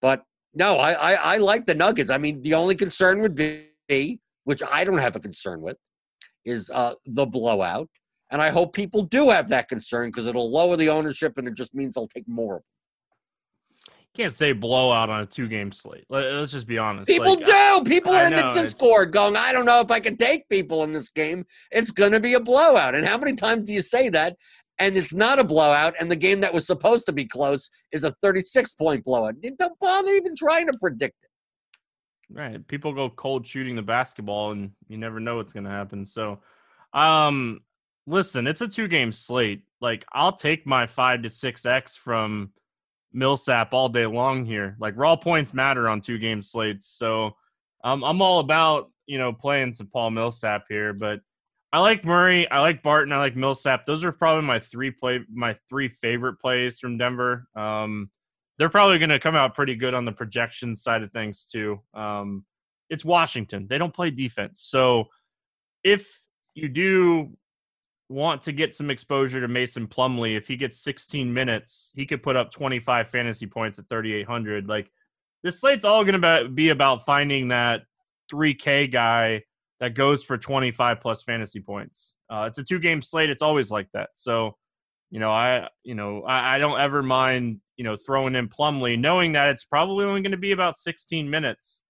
But 0.00 0.22
no, 0.54 0.78
I, 0.78 0.92
I, 0.92 1.12
I 1.14 1.36
like 1.36 1.64
the 1.64 1.74
Nuggets. 1.74 2.10
I 2.10 2.18
mean, 2.18 2.42
the 2.42 2.54
only 2.54 2.74
concern 2.74 3.20
would 3.20 3.34
be, 3.34 4.20
which 4.44 4.62
I 4.62 4.84
don't 4.84 4.98
have 4.98 5.16
a 5.16 5.20
concern 5.20 5.60
with, 5.60 5.76
is 6.44 6.70
uh, 6.70 6.94
the 7.06 7.26
blowout. 7.26 7.88
And 8.30 8.42
I 8.42 8.50
hope 8.50 8.74
people 8.74 9.02
do 9.02 9.30
have 9.30 9.48
that 9.48 9.68
concern 9.68 10.08
because 10.08 10.26
it'll 10.26 10.50
lower 10.50 10.76
the 10.76 10.90
ownership 10.90 11.38
and 11.38 11.48
it 11.48 11.54
just 11.54 11.74
means 11.74 11.96
I'll 11.96 12.08
take 12.08 12.28
more 12.28 12.56
of 12.56 12.60
them 12.60 12.64
can't 14.18 14.34
say 14.34 14.52
blowout 14.52 15.08
on 15.10 15.20
a 15.20 15.26
two 15.26 15.46
game 15.46 15.70
slate. 15.70 16.04
Let, 16.08 16.24
us 16.24 16.50
just 16.50 16.66
be 16.66 16.76
honest. 16.76 17.06
People 17.06 17.36
like, 17.36 17.44
do. 17.44 17.82
People 17.84 18.12
are 18.12 18.26
in 18.26 18.34
the 18.34 18.50
Discord 18.52 19.12
going, 19.12 19.36
I 19.36 19.52
don't 19.52 19.64
know 19.64 19.80
if 19.80 19.92
I 19.92 20.00
can 20.00 20.16
take 20.16 20.48
people 20.48 20.82
in 20.82 20.92
this 20.92 21.10
game. 21.10 21.44
It's 21.70 21.92
going 21.92 22.12
to 22.12 22.20
be 22.20 22.34
a 22.34 22.40
blowout. 22.40 22.96
And 22.96 23.06
how 23.06 23.16
many 23.16 23.34
times 23.34 23.68
do 23.68 23.74
you 23.74 23.80
say 23.80 24.08
that? 24.10 24.36
And 24.78 24.96
it's 24.96 25.14
not 25.14 25.38
a 25.38 25.44
blowout. 25.44 25.94
And 26.00 26.10
the 26.10 26.16
game 26.16 26.40
that 26.40 26.54
was 26.54 26.66
supposed 26.66 27.06
to 27.06 27.12
be 27.12 27.24
close 27.24 27.70
is 27.92 28.04
a 28.04 28.12
36 28.22 28.72
point 28.72 29.04
blowout. 29.04 29.34
Don't 29.58 29.78
bother 29.78 30.12
even 30.12 30.34
trying 30.36 30.66
to 30.66 30.78
predict 30.78 31.16
it. 31.22 31.30
Right. 32.30 32.66
People 32.68 32.92
go 32.92 33.10
cold 33.10 33.46
shooting 33.46 33.74
the 33.74 33.82
basketball, 33.82 34.52
and 34.52 34.70
you 34.88 34.98
never 34.98 35.18
know 35.18 35.36
what's 35.36 35.52
going 35.52 35.64
to 35.64 35.70
happen. 35.70 36.04
So, 36.04 36.40
um, 36.92 37.60
listen, 38.06 38.46
it's 38.46 38.60
a 38.60 38.68
two 38.68 38.86
game 38.86 39.12
slate. 39.12 39.62
Like, 39.80 40.04
I'll 40.12 40.32
take 40.32 40.66
my 40.66 40.86
five 40.86 41.22
to 41.22 41.30
six 41.30 41.64
X 41.64 41.96
from 41.96 42.52
Millsap 43.12 43.72
all 43.72 43.88
day 43.88 44.06
long 44.06 44.44
here. 44.44 44.76
Like 44.78 44.94
raw 44.96 45.16
points 45.16 45.54
matter 45.54 45.88
on 45.88 46.00
two 46.00 46.18
game 46.18 46.42
slates. 46.42 46.86
So 46.86 47.36
um, 47.84 48.04
I'm 48.04 48.20
all 48.20 48.40
about, 48.40 48.90
you 49.06 49.18
know, 49.18 49.32
playing 49.32 49.72
some 49.72 49.86
Paul 49.88 50.10
Millsap 50.10 50.64
here, 50.68 50.92
but 50.92 51.20
I 51.72 51.80
like 51.80 52.04
Murray, 52.04 52.50
I 52.50 52.60
like 52.60 52.82
Barton, 52.82 53.12
I 53.12 53.18
like 53.18 53.36
Millsap. 53.36 53.84
Those 53.84 54.02
are 54.02 54.12
probably 54.12 54.46
my 54.46 54.58
three 54.58 54.90
play 54.90 55.20
my 55.30 55.54
three 55.68 55.88
favorite 55.88 56.40
plays 56.40 56.78
from 56.78 56.96
Denver. 56.96 57.46
Um, 57.54 58.10
they're 58.58 58.70
probably 58.70 58.98
going 58.98 59.10
to 59.10 59.20
come 59.20 59.36
out 59.36 59.54
pretty 59.54 59.76
good 59.76 59.94
on 59.94 60.04
the 60.04 60.12
projection 60.12 60.74
side 60.74 61.02
of 61.02 61.12
things 61.12 61.46
too. 61.50 61.80
Um, 61.94 62.44
it's 62.90 63.04
Washington. 63.04 63.66
They 63.68 63.78
don't 63.78 63.94
play 63.94 64.10
defense. 64.10 64.62
So 64.62 65.04
if 65.84 66.22
you 66.54 66.68
do 66.68 67.36
want 68.08 68.42
to 68.42 68.52
get 68.52 68.74
some 68.74 68.90
exposure 68.90 69.40
to 69.40 69.48
Mason 69.48 69.86
Plumlee, 69.86 70.36
if 70.36 70.48
he 70.48 70.56
gets 70.56 70.82
16 70.82 71.32
minutes, 71.32 71.92
he 71.94 72.06
could 72.06 72.22
put 72.22 72.34
up 72.34 72.50
25 72.50 73.10
fantasy 73.10 73.46
points 73.46 73.78
at 73.78 73.88
3,800. 73.88 74.68
Like 74.68 74.90
this 75.42 75.60
slate's 75.60 75.84
all 75.84 76.04
going 76.04 76.20
to 76.20 76.48
be 76.48 76.70
about 76.70 77.04
finding 77.04 77.48
that 77.48 77.82
3K 78.32 78.90
guy 78.90 79.42
that 79.80 79.94
goes 79.94 80.24
for 80.24 80.36
25 80.36 81.00
plus 81.00 81.22
fantasy 81.22 81.60
points. 81.60 82.14
Uh, 82.30 82.44
it's 82.48 82.58
a 82.58 82.64
two 82.64 82.78
game 82.78 83.00
slate. 83.00 83.30
It's 83.30 83.42
always 83.42 83.70
like 83.70 83.88
that. 83.94 84.10
So, 84.14 84.56
you 85.10 85.20
know, 85.20 85.30
I, 85.30 85.68
you 85.84 85.94
know, 85.94 86.22
I, 86.22 86.56
I 86.56 86.58
don't 86.58 86.80
ever 86.80 87.02
mind, 87.02 87.60
you 87.76 87.84
know, 87.84 87.96
throwing 87.96 88.34
in 88.34 88.48
Plumlee, 88.48 88.98
knowing 88.98 89.32
that 89.32 89.50
it's 89.50 89.64
probably 89.64 90.04
only 90.04 90.20
going 90.20 90.32
to 90.32 90.38
be 90.38 90.52
about 90.52 90.76
16 90.76 91.28
minutes. 91.30 91.82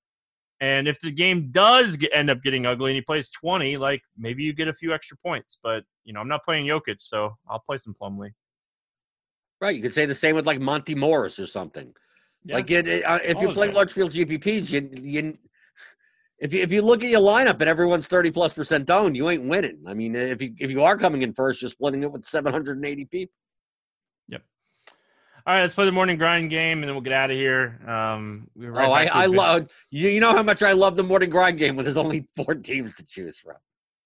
And 0.60 0.88
if 0.88 0.98
the 1.00 1.10
game 1.10 1.50
does 1.50 1.96
get, 1.96 2.10
end 2.12 2.30
up 2.30 2.42
getting 2.42 2.66
ugly 2.66 2.90
and 2.90 2.96
he 2.96 3.00
plays 3.00 3.30
20, 3.30 3.76
like 3.76 4.02
maybe 4.16 4.42
you 4.42 4.52
get 4.52 4.68
a 4.68 4.72
few 4.72 4.92
extra 4.92 5.16
points. 5.24 5.58
But, 5.62 5.84
you 6.04 6.12
know, 6.12 6.20
I'm 6.20 6.28
not 6.28 6.44
playing 6.44 6.66
Jokic, 6.66 6.96
so 6.98 7.36
I'll 7.48 7.62
play 7.66 7.78
some 7.78 7.94
Plumlee. 8.00 8.30
Right. 9.60 9.74
You 9.74 9.82
could 9.82 9.92
say 9.92 10.06
the 10.06 10.14
same 10.14 10.36
with 10.36 10.46
like 10.46 10.60
Monte 10.60 10.94
Morris 10.94 11.38
or 11.38 11.46
something. 11.46 11.92
Yeah. 12.44 12.56
Like 12.56 12.70
it, 12.70 12.86
it, 12.86 13.04
uh, 13.04 13.18
if 13.24 13.40
you're 13.40 13.52
playing 13.52 13.74
large 13.74 13.92
field 13.92 14.12
GPPs, 14.12 14.70
you, 14.70 14.90
you, 15.02 15.38
if 16.38 16.52
you 16.52 16.62
if 16.62 16.72
you 16.72 16.82
look 16.82 17.02
at 17.02 17.10
your 17.10 17.20
lineup 17.20 17.60
and 17.60 17.68
everyone's 17.68 18.06
30 18.06 18.30
plus 18.30 18.52
percent 18.52 18.88
owned, 18.90 19.16
you 19.16 19.28
ain't 19.28 19.44
winning. 19.44 19.82
I 19.86 19.94
mean, 19.94 20.14
if 20.14 20.40
you 20.40 20.54
if 20.58 20.70
you 20.70 20.82
are 20.82 20.96
coming 20.96 21.22
in 21.22 21.32
first, 21.32 21.60
you're 21.62 21.68
splitting 21.68 22.02
it 22.02 22.12
with 22.12 22.24
780 22.24 23.04
people. 23.06 23.34
Yep. 24.28 24.42
All 25.46 25.54
right, 25.54 25.60
let's 25.62 25.74
play 25.74 25.86
the 25.86 25.92
morning 25.92 26.16
grind 26.16 26.50
game, 26.50 26.78
and 26.78 26.84
then 26.84 26.94
we'll 26.94 27.02
get 27.02 27.12
out 27.12 27.30
of 27.30 27.36
here. 27.36 27.80
Um, 27.86 28.48
right 28.56 28.88
oh, 28.88 28.92
I, 28.92 29.04
I 29.06 29.26
love 29.26 29.68
you. 29.90 30.08
You 30.08 30.20
know 30.20 30.32
how 30.32 30.42
much 30.42 30.62
I 30.62 30.72
love 30.72 30.96
the 30.96 31.02
morning 31.02 31.30
grind 31.30 31.58
game 31.58 31.74
when 31.74 31.84
there's 31.84 31.96
only 31.96 32.28
four 32.36 32.54
teams 32.54 32.94
to 32.94 33.04
choose 33.04 33.38
from. 33.38 33.56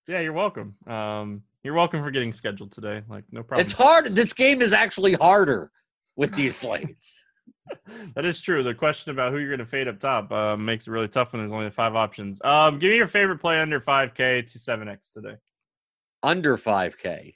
Yeah, 0.09 0.21
you're 0.21 0.33
welcome. 0.33 0.75
Um, 0.87 1.43
you're 1.63 1.75
welcome 1.75 2.03
for 2.03 2.11
getting 2.11 2.33
scheduled 2.33 2.73
today. 2.73 3.03
Like, 3.09 3.25
no 3.31 3.43
problem. 3.43 3.65
It's 3.65 3.73
hard. 3.73 4.15
This 4.17 4.33
game 4.33 4.63
is 4.63 4.73
actually 4.73 5.13
harder 5.15 5.71
with 6.17 6.35
these 6.35 6.57
slates. 6.61 7.23
that 8.15 8.25
is 8.25 8.41
true. 8.41 8.63
The 8.63 8.75
question 8.75 9.11
about 9.13 9.33
who 9.33 9.39
you're 9.39 9.49
going 9.49 9.59
to 9.59 9.67
fade 9.67 9.89
up 9.89 10.01
top 10.01 10.33
uh, 10.33 10.57
makes 10.57 10.87
it 10.87 10.91
really 10.91 11.09
tough 11.09 11.33
when 11.33 11.43
there's 11.43 11.53
only 11.53 11.71
five 11.71 11.95
options. 11.95 12.41
Um, 12.45 12.79
give 12.79 12.91
me 12.91 12.97
your 12.97 13.07
favorite 13.07 13.39
play 13.39 13.61
under 13.61 13.81
5K 13.81 14.51
to 14.51 14.59
7X 14.59 15.13
today. 15.13 15.37
Under 16.23 16.57
5K. 16.57 17.35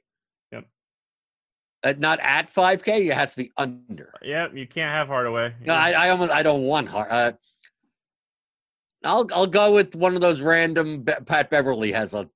Uh, 1.87 1.95
not 1.99 2.19
at 2.21 2.53
5K. 2.53 3.09
It 3.09 3.15
has 3.15 3.33
to 3.33 3.45
be 3.45 3.53
under. 3.57 4.13
Yeah, 4.21 4.49
you 4.53 4.67
can't 4.67 4.93
have 4.93 5.07
Hardaway. 5.07 5.55
No, 5.65 5.75
I, 5.75 5.93
I 5.93 6.09
almost 6.11 6.33
I 6.33 6.43
don't 6.43 6.63
want 6.63 6.89
Hard. 6.89 7.11
Uh, 7.11 7.33
I'll 9.05 9.27
I'll 9.33 9.47
go 9.47 9.73
with 9.73 9.95
one 9.95 10.17
of 10.17 10.21
those 10.21 10.41
random. 10.41 11.05
Pat 11.05 11.49
Beverley 11.49 11.93
has 11.93 12.13
a 12.13 12.29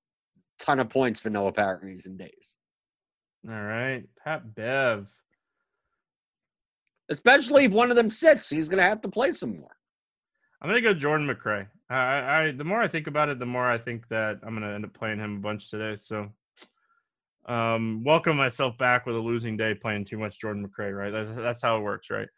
ton 0.61 0.79
of 0.79 0.89
points 0.89 1.19
for 1.19 1.31
no 1.31 1.49
apparent 1.49 1.83
reason 1.83 2.17
days. 2.17 2.57
All 3.49 3.61
right, 3.61 4.05
Pat 4.23 4.55
Bev. 4.55 5.11
Especially 7.11 7.65
if 7.65 7.73
one 7.73 7.91
of 7.91 7.97
them 7.97 8.11
sits, 8.11 8.49
he's 8.49 8.69
going 8.69 8.79
to 8.79 8.85
have 8.85 9.01
to 9.03 9.09
play 9.09 9.33
some 9.33 9.59
more. 9.59 9.77
I'm 10.63 10.71
going 10.71 10.83
to 10.83 10.89
go 10.89 10.95
Jordan 10.95 11.27
McRae. 11.29 11.67
I, 11.89 11.97
I 12.49 12.53
the 12.53 12.65
more 12.65 12.81
I 12.81 12.87
think 12.89 13.07
about 13.07 13.29
it, 13.29 13.39
the 13.39 13.47
more 13.47 13.69
I 13.69 13.79
think 13.79 14.07
that 14.09 14.39
I'm 14.43 14.55
going 14.55 14.69
to 14.69 14.75
end 14.75 14.85
up 14.85 14.95
playing 14.95 15.19
him 15.19 15.37
a 15.37 15.41
bunch 15.41 15.71
today. 15.71 15.97
So 15.97 16.31
um, 17.47 18.03
welcome 18.05 18.37
myself 18.37 18.79
back 18.79 19.07
with 19.07 19.17
a 19.17 19.19
losing 19.19 19.57
day 19.57 19.75
playing 19.75 20.05
too 20.05 20.19
much 20.19 20.39
Jordan 20.41 20.67
McRae, 20.69 20.97
right? 20.97 21.11
That's, 21.11 21.31
that's 21.37 21.63
how 21.63 21.79
it 21.79 21.83
works, 21.83 22.11
right? 22.11 22.29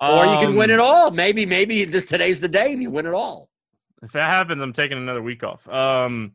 or 0.00 0.26
you 0.26 0.46
can 0.46 0.56
win 0.56 0.70
Um, 0.70 0.74
it 0.74 0.80
all. 0.80 1.10
Maybe, 1.12 1.46
maybe 1.46 1.84
this 1.84 2.04
today's 2.04 2.40
the 2.40 2.48
day 2.48 2.72
and 2.72 2.82
you 2.82 2.90
win 2.90 3.06
it 3.06 3.14
all. 3.14 3.48
If 4.02 4.12
that 4.12 4.30
happens, 4.30 4.60
I'm 4.60 4.72
taking 4.72 4.98
another 4.98 5.22
week 5.22 5.44
off. 5.44 5.68
Um, 5.68 6.32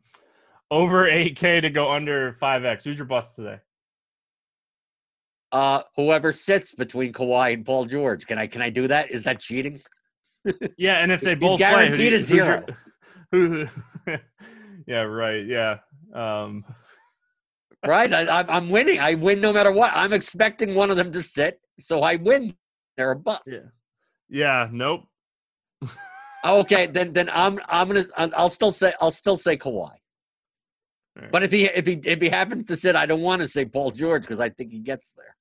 over 0.70 1.06
8K 1.06 1.62
to 1.62 1.70
go 1.70 1.90
under 1.90 2.36
5X. 2.40 2.84
Who's 2.84 2.96
your 2.96 3.06
bust 3.06 3.36
today? 3.36 3.58
Uh, 5.50 5.82
whoever 5.96 6.30
sits 6.30 6.74
between 6.74 7.12
Kawhi 7.12 7.54
and 7.54 7.64
Paul 7.64 7.86
George, 7.86 8.26
can 8.26 8.38
I 8.38 8.46
can 8.46 8.60
I 8.60 8.70
do 8.70 8.86
that? 8.88 9.10
Is 9.10 9.22
that 9.22 9.40
cheating? 9.40 9.80
Yeah, 10.76 11.02
and 11.02 11.10
if 11.10 11.20
they 11.20 11.34
both 11.34 11.58
play, 11.58 11.68
who 11.68 11.92
do 11.92 11.98
guaranteed 11.98 12.12
a 12.12 12.16
who's 12.16 12.30
your- 12.30 12.44
zero. 12.46 12.66
Who, 13.30 13.66
who 14.06 14.16
yeah, 14.86 15.02
right. 15.02 15.44
Yeah. 15.44 15.78
Um, 16.14 16.64
Right? 17.86 18.12
I, 18.12 18.40
I'm, 18.40 18.46
I'm 18.48 18.70
winning. 18.70 18.98
I 18.98 19.14
win 19.14 19.40
no 19.40 19.52
matter 19.52 19.70
what. 19.70 19.92
I'm 19.94 20.12
expecting 20.12 20.74
one 20.74 20.90
of 20.90 20.96
them 20.96 21.12
to 21.12 21.22
sit, 21.22 21.60
so 21.78 22.00
I 22.00 22.16
win. 22.16 22.54
They're 22.96 23.12
a 23.12 23.16
bust. 23.16 23.42
Yeah. 23.46 23.58
yeah. 24.28 24.68
Nope. 24.72 25.06
Okay, 26.44 26.86
then 26.86 27.12
then 27.12 27.28
I'm 27.32 27.58
I'm 27.66 27.88
gonna 27.88 28.06
I'll 28.16 28.48
still 28.48 28.70
say 28.70 28.92
I'll 29.00 29.10
still 29.10 29.36
say 29.36 29.56
Kawhi. 29.56 29.90
Right. 31.16 31.32
But 31.32 31.42
if 31.42 31.50
he 31.50 31.64
if 31.64 31.84
he 31.84 31.94
if 32.04 32.20
he 32.20 32.28
happens 32.28 32.66
to 32.66 32.76
sit, 32.76 32.94
I 32.94 33.06
don't 33.06 33.22
want 33.22 33.42
to 33.42 33.48
say 33.48 33.64
Paul 33.64 33.90
George 33.90 34.22
because 34.22 34.38
I 34.38 34.48
think 34.48 34.70
he 34.70 34.78
gets 34.78 35.14
there. 35.14 35.34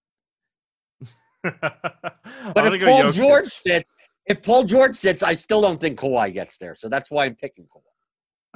But 1.62 2.73
if 2.73 2.81
Paul 2.81 3.12
George 3.12 3.47
sits, 3.47 3.89
if 4.25 4.43
Paul 4.43 4.63
George 4.63 4.95
sits, 4.95 5.23
I 5.23 5.33
still 5.33 5.62
don't 5.62 5.79
think 5.79 5.99
Kawhi 5.99 6.33
gets 6.33 6.57
there. 6.57 6.75
So 6.75 6.89
that's 6.89 7.10
why 7.10 7.25
I'm 7.25 7.36
picking 7.36 7.65
Kawhi. 7.65 7.81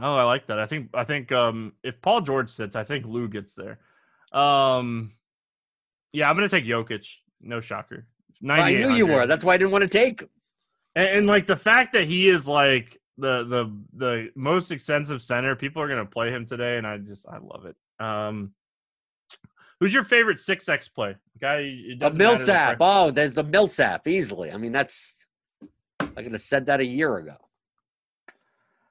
Oh, 0.03 0.15
I 0.15 0.23
like 0.23 0.47
that. 0.47 0.57
I 0.59 0.65
think 0.65 0.89
I 0.93 1.03
think 1.03 1.31
um 1.31 1.73
if 1.83 2.01
Paul 2.01 2.21
George 2.21 2.49
sits, 2.49 2.75
I 2.75 2.83
think 2.83 3.05
Lou 3.05 3.27
gets 3.27 3.53
there. 3.55 3.79
Um 4.33 5.13
yeah, 6.13 6.29
I'm 6.29 6.35
gonna 6.35 6.49
take 6.49 6.65
Jokic. 6.65 7.07
No 7.41 7.61
shocker. 7.61 8.07
I 8.49 8.73
knew 8.73 8.91
you 8.91 9.05
were. 9.07 9.27
That's 9.27 9.43
why 9.43 9.53
I 9.53 9.57
didn't 9.57 9.71
want 9.71 9.83
to 9.83 9.89
take 9.89 10.21
him. 10.21 10.29
and, 10.95 11.07
and 11.07 11.27
like 11.27 11.45
the 11.47 11.55
fact 11.55 11.93
that 11.93 12.05
he 12.05 12.27
is 12.27 12.47
like 12.47 12.97
the 13.17 13.43
the 13.43 13.77
the 13.93 14.31
most 14.35 14.71
expensive 14.71 15.21
center, 15.21 15.55
people 15.55 15.81
are 15.81 15.87
gonna 15.87 16.05
play 16.05 16.31
him 16.31 16.45
today, 16.45 16.77
and 16.77 16.87
I 16.87 16.97
just 16.97 17.27
I 17.27 17.37
love 17.37 17.65
it. 17.65 17.75
Um 18.03 18.53
Who's 19.81 19.95
your 19.95 20.03
favorite 20.03 20.39
six 20.39 20.69
X 20.69 20.87
play? 20.87 21.15
Guy, 21.41 21.57
it 21.87 22.03
A 22.03 22.11
the 22.11 22.15
Millsap. 22.15 22.77
Oh, 22.79 23.09
there's 23.09 23.33
the 23.33 23.43
Millsap 23.43 24.07
easily. 24.07 24.51
I 24.51 24.57
mean, 24.57 24.71
that's 24.71 25.25
I 25.99 26.21
could 26.21 26.33
have 26.33 26.41
said 26.41 26.67
that 26.67 26.79
a 26.79 26.85
year 26.85 27.17
ago. 27.17 27.35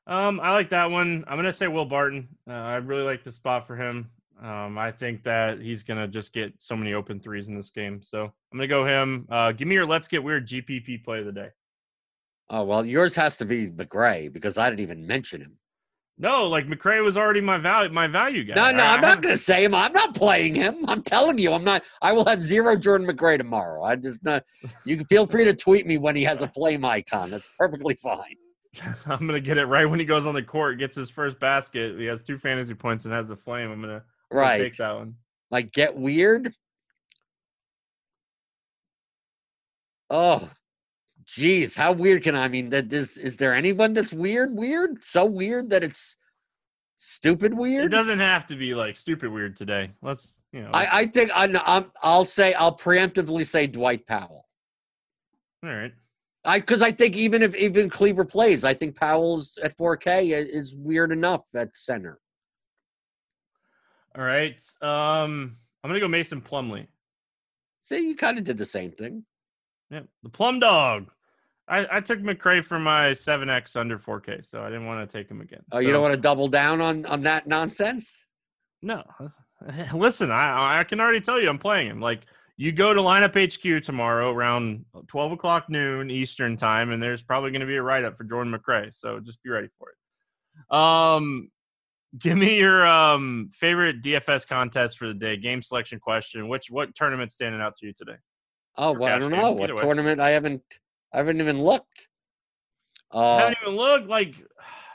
Um, 0.08 0.40
I 0.40 0.50
like 0.50 0.70
that 0.70 0.90
one. 0.90 1.24
I'm 1.28 1.36
gonna 1.36 1.52
say 1.52 1.68
Will 1.68 1.84
Barton. 1.84 2.26
Uh, 2.48 2.54
I 2.54 2.76
really 2.78 3.04
like 3.04 3.22
the 3.22 3.30
spot 3.30 3.68
for 3.68 3.76
him. 3.76 4.10
Um, 4.42 4.78
I 4.78 4.90
think 4.90 5.22
that 5.22 5.60
he's 5.60 5.84
gonna 5.84 6.08
just 6.08 6.32
get 6.32 6.54
so 6.58 6.74
many 6.74 6.92
open 6.92 7.20
threes 7.20 7.46
in 7.46 7.56
this 7.56 7.70
game. 7.70 8.02
So 8.02 8.24
I'm 8.24 8.58
gonna 8.58 8.66
go 8.66 8.84
him. 8.84 9.28
Uh, 9.30 9.52
give 9.52 9.68
me 9.68 9.76
your 9.76 9.86
let's 9.86 10.08
get 10.08 10.24
weird 10.24 10.48
GPP 10.48 11.04
play 11.04 11.20
of 11.20 11.26
the 11.26 11.32
day. 11.32 11.50
Oh 12.48 12.64
well, 12.64 12.84
yours 12.84 13.14
has 13.14 13.36
to 13.36 13.44
be 13.44 13.70
McRae 13.70 14.32
because 14.32 14.58
I 14.58 14.68
didn't 14.68 14.80
even 14.80 15.06
mention 15.06 15.40
him. 15.40 15.59
No, 16.22 16.46
like 16.46 16.66
McRae 16.66 17.02
was 17.02 17.16
already 17.16 17.40
my 17.40 17.56
value 17.56 17.90
my 17.90 18.06
value 18.06 18.44
guy. 18.44 18.52
No, 18.54 18.70
no, 18.76 18.84
I- 18.84 18.94
I'm 18.94 19.00
not 19.00 19.22
going 19.22 19.34
to 19.34 19.38
say 19.42 19.64
him. 19.64 19.74
I'm 19.74 19.92
not 19.94 20.14
playing 20.14 20.54
him. 20.54 20.84
I'm 20.86 21.02
telling 21.02 21.38
you, 21.38 21.50
I'm 21.54 21.64
not. 21.64 21.82
I 22.02 22.12
will 22.12 22.26
have 22.26 22.42
zero 22.42 22.76
Jordan 22.76 23.06
McRae 23.08 23.38
tomorrow. 23.38 23.82
I 23.82 23.96
just 23.96 24.22
not. 24.22 24.44
You 24.84 24.98
can 24.98 25.06
feel 25.06 25.26
free 25.26 25.46
to 25.46 25.54
tweet 25.54 25.86
me 25.86 25.96
when 25.96 26.14
he 26.14 26.22
has 26.24 26.42
a 26.42 26.48
flame 26.48 26.84
icon. 26.84 27.30
That's 27.30 27.48
perfectly 27.58 27.94
fine. 27.94 28.36
I'm 29.06 29.26
gonna 29.26 29.40
get 29.40 29.56
it 29.56 29.64
right 29.64 29.86
when 29.86 29.98
he 29.98 30.04
goes 30.04 30.26
on 30.26 30.34
the 30.34 30.42
court, 30.42 30.78
gets 30.78 30.94
his 30.94 31.08
first 31.08 31.40
basket. 31.40 31.98
He 31.98 32.04
has 32.04 32.22
two 32.22 32.36
fantasy 32.38 32.74
points 32.74 33.06
and 33.06 33.14
has 33.14 33.28
the 33.28 33.36
flame. 33.36 33.70
I'm 33.70 33.80
gonna, 33.80 33.94
I'm 33.94 34.02
gonna 34.30 34.40
Right. 34.42 34.58
take 34.58 34.76
that 34.76 34.94
one. 34.94 35.14
Like 35.50 35.72
get 35.72 35.96
weird. 35.96 36.52
Oh, 40.10 40.50
geez, 41.30 41.76
how 41.76 41.92
weird 41.92 42.22
can 42.22 42.34
I, 42.34 42.44
I 42.44 42.48
mean 42.48 42.70
that 42.70 42.90
this 42.90 43.16
is 43.16 43.36
there 43.36 43.54
anyone 43.54 43.92
that's 43.92 44.12
weird? 44.12 44.54
Weird, 44.54 45.02
so 45.02 45.24
weird 45.24 45.70
that 45.70 45.84
it's 45.84 46.16
stupid 46.96 47.54
weird. 47.54 47.86
It 47.86 47.88
doesn't 47.88 48.18
have 48.18 48.46
to 48.48 48.56
be 48.56 48.74
like 48.74 48.96
stupid 48.96 49.30
weird 49.30 49.56
today. 49.56 49.90
Let's 50.02 50.42
you 50.52 50.62
know. 50.62 50.70
I, 50.72 51.00
I 51.00 51.06
think 51.06 51.30
I, 51.34 51.48
I'm. 51.64 51.90
I'll 52.02 52.24
say 52.24 52.52
I'll 52.54 52.76
preemptively 52.76 53.46
say 53.46 53.66
Dwight 53.66 54.06
Powell. 54.06 54.46
all 55.64 55.70
right. 55.70 55.92
I 56.44 56.58
because 56.60 56.82
I 56.82 56.90
think 56.90 57.16
even 57.16 57.42
if 57.42 57.54
even 57.54 57.90
Kleber 57.90 58.24
plays, 58.24 58.64
I 58.64 58.74
think 58.74 58.98
Powell's 58.98 59.58
at 59.62 59.76
4K 59.76 60.30
is 60.48 60.74
weird 60.74 61.12
enough 61.12 61.42
at 61.54 61.76
center. 61.76 62.18
All 64.16 64.24
right. 64.24 64.60
Um, 64.80 65.56
I'm 65.84 65.90
gonna 65.90 66.00
go 66.00 66.08
Mason 66.08 66.40
Plumlee. 66.40 66.86
See, 67.82 68.08
you 68.08 68.16
kind 68.16 68.38
of 68.38 68.44
did 68.44 68.58
the 68.58 68.64
same 68.64 68.90
thing. 68.90 69.24
Yeah, 69.90 70.02
the 70.22 70.28
Plum 70.28 70.60
Dog. 70.60 71.10
I, 71.70 71.98
I 71.98 72.00
took 72.00 72.18
McRae 72.20 72.64
for 72.64 72.78
my 72.80 73.10
7X 73.12 73.76
under 73.76 73.96
4K, 73.96 74.44
so 74.44 74.62
I 74.62 74.70
didn't 74.70 74.86
want 74.86 75.08
to 75.08 75.18
take 75.18 75.30
him 75.30 75.40
again. 75.40 75.62
Oh, 75.70 75.78
you 75.78 75.92
don't 75.92 76.02
want 76.02 76.14
to 76.14 76.20
double 76.20 76.48
down 76.48 76.80
on 76.80 77.06
on 77.06 77.22
that 77.22 77.46
nonsense? 77.46 78.24
No. 78.82 79.04
Listen, 79.94 80.30
I 80.30 80.80
I 80.80 80.84
can 80.84 81.00
already 81.00 81.20
tell 81.20 81.40
you 81.40 81.48
I'm 81.48 81.58
playing 81.58 81.88
him. 81.88 82.00
Like 82.00 82.22
you 82.56 82.72
go 82.72 82.92
to 82.92 83.00
lineup 83.00 83.34
HQ 83.34 83.82
tomorrow 83.84 84.32
around 84.32 84.84
12 85.08 85.32
o'clock 85.32 85.70
noon 85.70 86.10
Eastern 86.10 86.56
time, 86.56 86.90
and 86.90 87.02
there's 87.02 87.22
probably 87.22 87.50
going 87.50 87.60
to 87.60 87.66
be 87.66 87.76
a 87.76 87.82
write 87.82 88.04
up 88.04 88.16
for 88.16 88.24
Jordan 88.24 88.52
McRae. 88.52 88.92
So 88.92 89.20
just 89.20 89.42
be 89.42 89.50
ready 89.50 89.68
for 89.78 89.88
it. 89.90 90.76
Um, 90.76 91.50
give 92.18 92.36
me 92.36 92.58
your 92.58 92.86
um 92.86 93.50
favorite 93.54 94.02
DFS 94.02 94.46
contest 94.46 94.98
for 94.98 95.06
the 95.06 95.14
day. 95.14 95.36
Game 95.36 95.62
selection 95.62 96.00
question. 96.00 96.48
Which 96.48 96.70
what 96.70 96.94
tournament 96.94 97.30
standing 97.30 97.60
out 97.60 97.76
to 97.76 97.86
you 97.86 97.92
today? 97.92 98.16
Oh, 98.76 98.92
well, 98.92 99.14
I 99.14 99.18
don't 99.18 99.30
game, 99.30 99.40
know 99.40 99.46
either 99.52 99.54
what 99.54 99.76
way. 99.76 99.82
tournament. 99.82 100.20
I 100.20 100.30
haven't. 100.30 100.62
I 101.12 101.18
haven't 101.18 101.40
even 101.40 101.60
looked. 101.62 102.08
I 103.12 103.16
Uh, 103.18 103.38
haven't 103.38 103.58
even 103.62 103.76
looked. 103.76 104.06
Like 104.08 104.34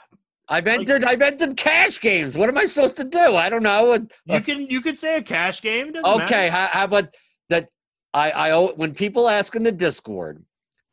I've 0.48 0.66
like- 0.66 0.80
entered. 0.80 1.04
I've 1.04 1.22
entered 1.22 1.56
cash 1.56 2.00
games. 2.00 2.36
What 2.36 2.48
am 2.48 2.58
I 2.58 2.64
supposed 2.66 2.96
to 2.98 3.04
do? 3.04 3.36
I 3.36 3.50
don't 3.50 3.62
know. 3.62 3.92
Uh, 3.92 3.98
you 4.26 4.40
can 4.40 4.66
you 4.66 4.80
could 4.80 4.98
say 4.98 5.16
a 5.16 5.22
cash 5.22 5.60
game. 5.60 5.92
doesn't 5.92 6.22
Okay, 6.22 6.48
how, 6.48 6.66
how 6.70 6.84
about 6.84 7.14
that? 7.48 7.68
I, 8.14 8.30
I 8.30 8.62
when 8.72 8.94
people 8.94 9.28
ask 9.28 9.54
in 9.56 9.62
the 9.62 9.72
Discord, 9.72 10.42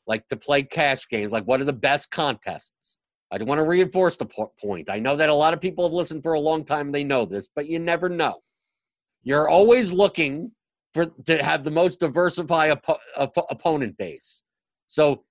like 0.07 0.27
to 0.27 0.35
play 0.35 0.63
cash 0.63 1.07
games, 1.07 1.31
like 1.31 1.45
what 1.45 1.61
are 1.61 1.65
the 1.65 1.71
best 1.73 2.11
contests? 2.11 2.97
I 3.31 3.41
want 3.41 3.57
to 3.57 3.63
reinforce 3.63 4.17
the 4.17 4.27
point. 4.61 4.89
I 4.91 4.99
know 4.99 5.15
that 5.15 5.29
a 5.29 5.33
lot 5.33 5.55
of 5.55 5.61
people 5.61 5.85
have 5.85 5.93
listened 5.93 6.21
for 6.21 6.33
a 6.33 6.39
long 6.39 6.63
time; 6.65 6.91
they 6.91 7.03
know 7.03 7.25
this, 7.25 7.49
but 7.55 7.67
you 7.67 7.79
never 7.79 8.07
know. 8.09 8.41
You're 9.23 9.49
always 9.49 9.91
looking 9.91 10.51
for 10.93 11.05
to 11.25 11.41
have 11.43 11.63
the 11.63 11.71
most 11.71 11.99
diversified 11.99 12.71
oppo- 12.79 12.99
oppo- 13.17 13.45
opponent 13.49 13.97
base. 13.97 14.42
So 14.87 15.23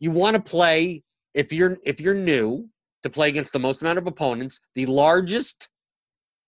you 0.00 0.10
want 0.10 0.36
to 0.36 0.42
play 0.42 1.02
if 1.34 1.52
you're 1.52 1.78
if 1.84 2.00
you're 2.00 2.14
new 2.14 2.68
to 3.02 3.10
play 3.10 3.28
against 3.28 3.52
the 3.52 3.58
most 3.58 3.82
amount 3.82 3.98
of 3.98 4.06
opponents, 4.06 4.58
the 4.74 4.86
largest 4.86 5.68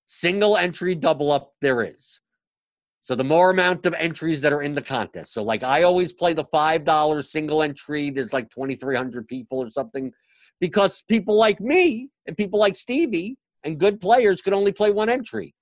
single 0.07 0.57
entry 0.57 0.95
double 0.95 1.31
up 1.31 1.53
there 1.61 1.83
is. 1.83 2.21
So 3.01 3.15
the 3.15 3.25
more 3.25 3.51
amount 3.51 3.87
of 3.87 3.95
entries 3.95 4.41
that 4.43 4.53
are 4.53 4.63
in 4.63 4.73
the 4.73 4.83
contest. 4.83 5.33
So 5.33 5.43
like 5.43 5.63
I 5.63 5.83
always 5.83 6.13
play 6.13 6.33
the 6.33 6.45
five 6.53 6.85
dollar 6.85 7.23
single 7.23 7.63
entry. 7.63 8.11
There's 8.11 8.33
like 8.33 8.51
twenty 8.51 8.75
three 8.75 8.97
hundred 8.97 9.29
people 9.29 9.59
or 9.59 9.71
something, 9.71 10.13
because 10.61 11.03
people 11.09 11.37
like 11.37 11.61
me 11.61 12.11
and 12.27 12.37
people 12.37 12.59
like 12.59 12.77
Stevie 12.77 13.37
and 13.65 13.79
good 13.79 14.01
players 14.01 14.43
could 14.43 14.53
only 14.53 14.73
play 14.73 14.91
one 14.91 15.09
entry. 15.09 15.55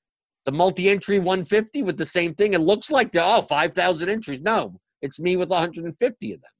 The 0.44 0.52
multi 0.52 0.88
entry 0.88 1.18
150 1.18 1.82
with 1.82 1.96
the 1.96 2.06
same 2.06 2.34
thing. 2.34 2.54
It 2.54 2.60
looks 2.60 2.90
like 2.90 3.10
the 3.12 3.22
oh 3.22 3.42
5,000 3.42 4.08
entries. 4.08 4.40
No, 4.40 4.80
it's 5.02 5.18
me 5.18 5.36
with 5.36 5.50
150 5.50 6.32
of 6.32 6.40
them. 6.40 6.50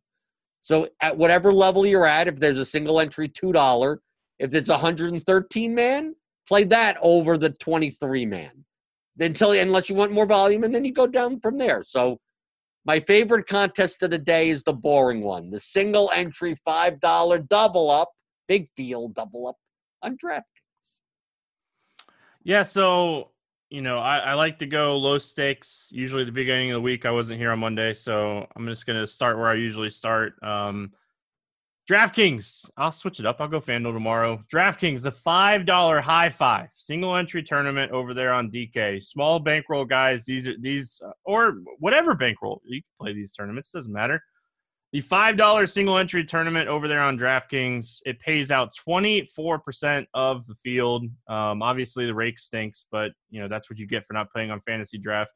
So 0.66 0.88
at 1.00 1.16
whatever 1.16 1.52
level 1.52 1.86
you're 1.86 2.08
at, 2.08 2.26
if 2.26 2.40
there's 2.40 2.58
a 2.58 2.64
single 2.64 2.98
entry 2.98 3.28
two 3.28 3.52
dollar, 3.52 4.00
if 4.40 4.52
it's 4.52 4.68
113 4.68 5.72
man, 5.72 6.16
play 6.48 6.64
that 6.64 6.96
over 7.00 7.38
the 7.38 7.50
23 7.50 8.26
man 8.26 8.64
Then 9.14 9.30
until 9.30 9.52
unless 9.52 9.88
you 9.88 9.94
want 9.94 10.10
more 10.10 10.26
volume, 10.26 10.64
and 10.64 10.74
then 10.74 10.84
you 10.84 10.92
go 10.92 11.06
down 11.06 11.38
from 11.38 11.56
there. 11.56 11.84
So 11.84 12.18
my 12.84 12.98
favorite 12.98 13.46
contest 13.46 14.02
of 14.02 14.10
the 14.10 14.18
day 14.18 14.48
is 14.48 14.64
the 14.64 14.72
boring 14.72 15.22
one, 15.22 15.50
the 15.50 15.60
single 15.60 16.10
entry 16.12 16.56
five 16.64 16.98
dollar 16.98 17.38
double 17.38 17.88
up, 17.88 18.10
big 18.48 18.66
field 18.76 19.14
double 19.14 19.46
up 19.46 19.58
on 20.02 20.16
DraftKings. 20.16 20.98
Yeah, 22.42 22.64
so 22.64 23.30
you 23.70 23.82
know, 23.82 23.98
I, 23.98 24.18
I 24.18 24.34
like 24.34 24.58
to 24.60 24.66
go 24.66 24.96
low 24.96 25.18
stakes. 25.18 25.88
Usually, 25.90 26.24
the 26.24 26.32
beginning 26.32 26.70
of 26.70 26.76
the 26.76 26.80
week, 26.80 27.04
I 27.04 27.10
wasn't 27.10 27.40
here 27.40 27.50
on 27.50 27.58
Monday, 27.58 27.94
so 27.94 28.46
I'm 28.54 28.66
just 28.66 28.86
gonna 28.86 29.06
start 29.06 29.38
where 29.38 29.48
I 29.48 29.54
usually 29.54 29.90
start. 29.90 30.34
Um, 30.42 30.92
DraftKings, 31.88 32.68
I'll 32.76 32.90
switch 32.90 33.20
it 33.20 33.26
up. 33.26 33.40
I'll 33.40 33.46
go 33.46 33.60
FanDuel 33.60 33.92
tomorrow. 33.92 34.42
DraftKings, 34.52 35.02
the 35.02 35.12
five 35.12 35.66
dollar 35.66 36.00
high 36.00 36.30
five 36.30 36.68
single 36.74 37.14
entry 37.14 37.42
tournament 37.44 37.92
over 37.92 38.12
there 38.12 38.32
on 38.32 38.50
DK. 38.50 39.04
Small 39.04 39.38
bankroll 39.38 39.84
guys. 39.84 40.24
These 40.24 40.48
are 40.48 40.54
these 40.60 41.00
or 41.24 41.58
whatever 41.78 42.14
bankroll 42.14 42.60
you 42.64 42.82
can 42.82 43.04
play 43.04 43.12
these 43.12 43.32
tournaments. 43.32 43.70
Doesn't 43.70 43.92
matter. 43.92 44.20
The 44.92 45.00
five 45.00 45.36
dollar 45.36 45.66
single 45.66 45.98
entry 45.98 46.24
tournament 46.24 46.68
over 46.68 46.88
there 46.88 47.02
on 47.02 47.18
DraftKings, 47.18 47.98
it 48.04 48.20
pays 48.20 48.50
out 48.50 48.74
twenty 48.74 49.26
four 49.26 49.58
percent 49.58 50.08
of 50.14 50.46
the 50.46 50.54
field. 50.62 51.04
Um, 51.28 51.62
obviously, 51.62 52.06
the 52.06 52.14
rake 52.14 52.38
stinks, 52.38 52.86
but 52.90 53.12
you 53.30 53.40
know 53.40 53.48
that's 53.48 53.68
what 53.68 53.78
you 53.78 53.86
get 53.86 54.06
for 54.06 54.14
not 54.14 54.30
playing 54.30 54.50
on 54.50 54.60
fantasy 54.60 54.98
draft. 54.98 55.32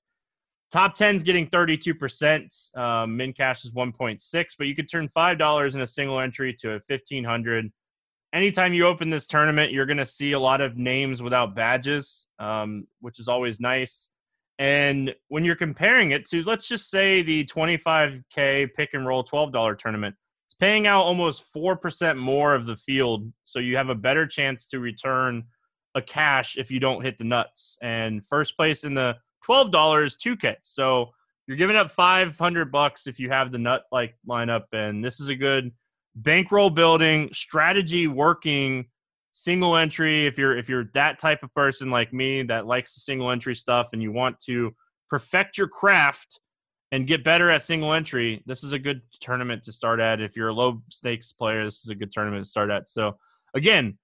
Top 0.70 0.96
10's 0.96 1.24
getting 1.24 1.48
32%. 1.48 2.78
Um, 2.78 3.16
min 3.16 3.32
cash 3.32 3.64
is 3.64 3.72
1.6, 3.72 4.46
but 4.56 4.68
you 4.68 4.76
could 4.76 4.88
turn 4.88 5.08
$5 5.08 5.74
in 5.74 5.80
a 5.80 5.86
single 5.86 6.20
entry 6.20 6.56
to 6.60 6.68
a 6.68 6.80
1500 6.86 7.72
Anytime 8.32 8.72
you 8.72 8.86
open 8.86 9.10
this 9.10 9.26
tournament, 9.26 9.72
you're 9.72 9.86
going 9.86 9.96
to 9.96 10.06
see 10.06 10.32
a 10.32 10.38
lot 10.38 10.60
of 10.60 10.76
names 10.76 11.20
without 11.20 11.56
badges, 11.56 12.26
um, 12.38 12.86
which 13.00 13.18
is 13.18 13.26
always 13.26 13.58
nice. 13.58 14.08
And 14.60 15.14
when 15.28 15.42
you're 15.42 15.56
comparing 15.56 16.10
it 16.10 16.28
to, 16.28 16.44
let's 16.44 16.68
just 16.68 16.90
say 16.90 17.22
the 17.22 17.46
25K 17.46 18.68
pick 18.76 18.90
and 18.92 19.06
roll 19.06 19.24
$12 19.24 19.78
tournament, 19.78 20.14
it's 20.46 20.54
paying 20.54 20.86
out 20.86 21.02
almost 21.02 21.50
4% 21.54 22.18
more 22.18 22.54
of 22.54 22.66
the 22.66 22.76
field. 22.76 23.32
So 23.46 23.58
you 23.58 23.78
have 23.78 23.88
a 23.88 23.94
better 23.94 24.26
chance 24.26 24.68
to 24.68 24.78
return 24.78 25.44
a 25.94 26.02
cash 26.02 26.58
if 26.58 26.70
you 26.70 26.78
don't 26.78 27.02
hit 27.02 27.16
the 27.16 27.24
nuts. 27.24 27.78
And 27.80 28.24
first 28.26 28.54
place 28.54 28.84
in 28.84 28.92
the 28.92 29.16
$12, 29.48 29.72
2K. 29.72 30.56
So 30.62 31.08
you're 31.46 31.56
giving 31.56 31.76
up 31.76 31.90
500 31.90 32.70
bucks 32.70 33.06
if 33.06 33.18
you 33.18 33.30
have 33.30 33.52
the 33.52 33.58
nut 33.58 33.84
like 33.90 34.14
lineup. 34.28 34.64
And 34.74 35.02
this 35.02 35.20
is 35.20 35.28
a 35.28 35.34
good 35.34 35.72
bankroll 36.16 36.68
building, 36.68 37.30
strategy 37.32 38.08
working 38.08 38.88
single 39.32 39.76
entry 39.76 40.26
if 40.26 40.36
you're 40.36 40.56
if 40.56 40.68
you're 40.68 40.90
that 40.94 41.18
type 41.18 41.42
of 41.42 41.54
person 41.54 41.90
like 41.90 42.12
me 42.12 42.42
that 42.42 42.66
likes 42.66 42.94
the 42.94 43.00
single 43.00 43.30
entry 43.30 43.54
stuff 43.54 43.90
and 43.92 44.02
you 44.02 44.12
want 44.12 44.38
to 44.40 44.74
perfect 45.08 45.56
your 45.56 45.68
craft 45.68 46.40
and 46.92 47.06
get 47.06 47.22
better 47.22 47.48
at 47.48 47.62
single 47.62 47.92
entry 47.92 48.42
this 48.46 48.64
is 48.64 48.72
a 48.72 48.78
good 48.78 49.00
tournament 49.20 49.62
to 49.62 49.72
start 49.72 50.00
at. 50.00 50.20
If 50.20 50.36
you're 50.36 50.48
a 50.48 50.52
low 50.52 50.82
stakes 50.90 51.32
player 51.32 51.64
this 51.64 51.84
is 51.84 51.90
a 51.90 51.94
good 51.94 52.12
tournament 52.12 52.44
to 52.44 52.50
start 52.50 52.70
at. 52.70 52.88
So 52.88 53.16
again 53.54 53.96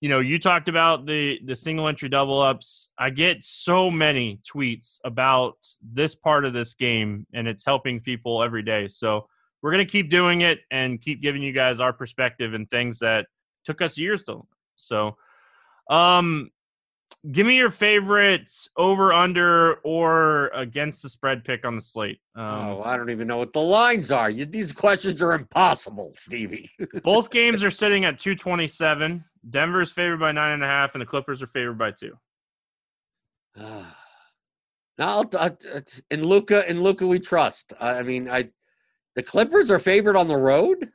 you 0.00 0.08
know 0.08 0.20
you 0.20 0.38
talked 0.38 0.68
about 0.70 1.04
the 1.04 1.40
the 1.44 1.54
single 1.54 1.86
entry 1.86 2.08
double 2.08 2.40
ups. 2.40 2.88
I 2.98 3.10
get 3.10 3.44
so 3.44 3.90
many 3.90 4.40
tweets 4.50 4.98
about 5.04 5.56
this 5.92 6.14
part 6.14 6.46
of 6.46 6.54
this 6.54 6.72
game 6.72 7.26
and 7.34 7.46
it's 7.46 7.66
helping 7.66 8.00
people 8.00 8.42
every 8.42 8.62
day. 8.62 8.88
So 8.88 9.28
we're 9.62 9.72
going 9.72 9.84
to 9.84 9.90
keep 9.90 10.08
doing 10.08 10.40
it 10.40 10.60
and 10.70 11.02
keep 11.02 11.20
giving 11.20 11.42
you 11.42 11.52
guys 11.52 11.80
our 11.80 11.92
perspective 11.92 12.54
and 12.54 12.68
things 12.70 12.98
that 13.00 13.26
took 13.64 13.82
us 13.82 13.98
years 13.98 14.24
to 14.24 14.42
so, 14.80 15.16
um, 15.88 16.50
give 17.32 17.46
me 17.46 17.56
your 17.56 17.70
favorites 17.70 18.68
over, 18.76 19.12
under, 19.12 19.74
or 19.84 20.48
against 20.54 21.02
the 21.02 21.08
spread 21.08 21.44
pick 21.44 21.64
on 21.64 21.76
the 21.76 21.82
slate. 21.82 22.20
Um, 22.34 22.44
oh, 22.44 22.82
I 22.84 22.96
don't 22.96 23.10
even 23.10 23.28
know 23.28 23.36
what 23.36 23.52
the 23.52 23.60
lines 23.60 24.10
are. 24.10 24.30
You, 24.30 24.46
these 24.46 24.72
questions 24.72 25.20
are 25.20 25.32
impossible, 25.32 26.12
Stevie. 26.14 26.70
both 27.04 27.30
games 27.30 27.62
are 27.62 27.70
sitting 27.70 28.04
at 28.04 28.18
227. 28.18 29.24
Denver 29.50 29.80
is 29.80 29.92
favored 29.92 30.20
by 30.20 30.32
nine 30.32 30.52
and 30.52 30.64
a 30.64 30.66
half, 30.66 30.94
and 30.94 31.02
the 31.02 31.06
Clippers 31.06 31.42
are 31.42 31.48
favored 31.48 31.78
by 31.78 31.90
two. 31.90 32.16
now, 33.56 35.22
in 36.10 36.24
Luka, 36.24 36.68
in 36.70 36.82
Luka, 36.82 37.06
we 37.06 37.18
trust. 37.18 37.72
I 37.80 38.02
mean, 38.02 38.28
I 38.28 38.50
the 39.16 39.22
Clippers 39.22 39.70
are 39.70 39.78
favored 39.78 40.16
on 40.16 40.28
the 40.28 40.36
road. 40.36 40.88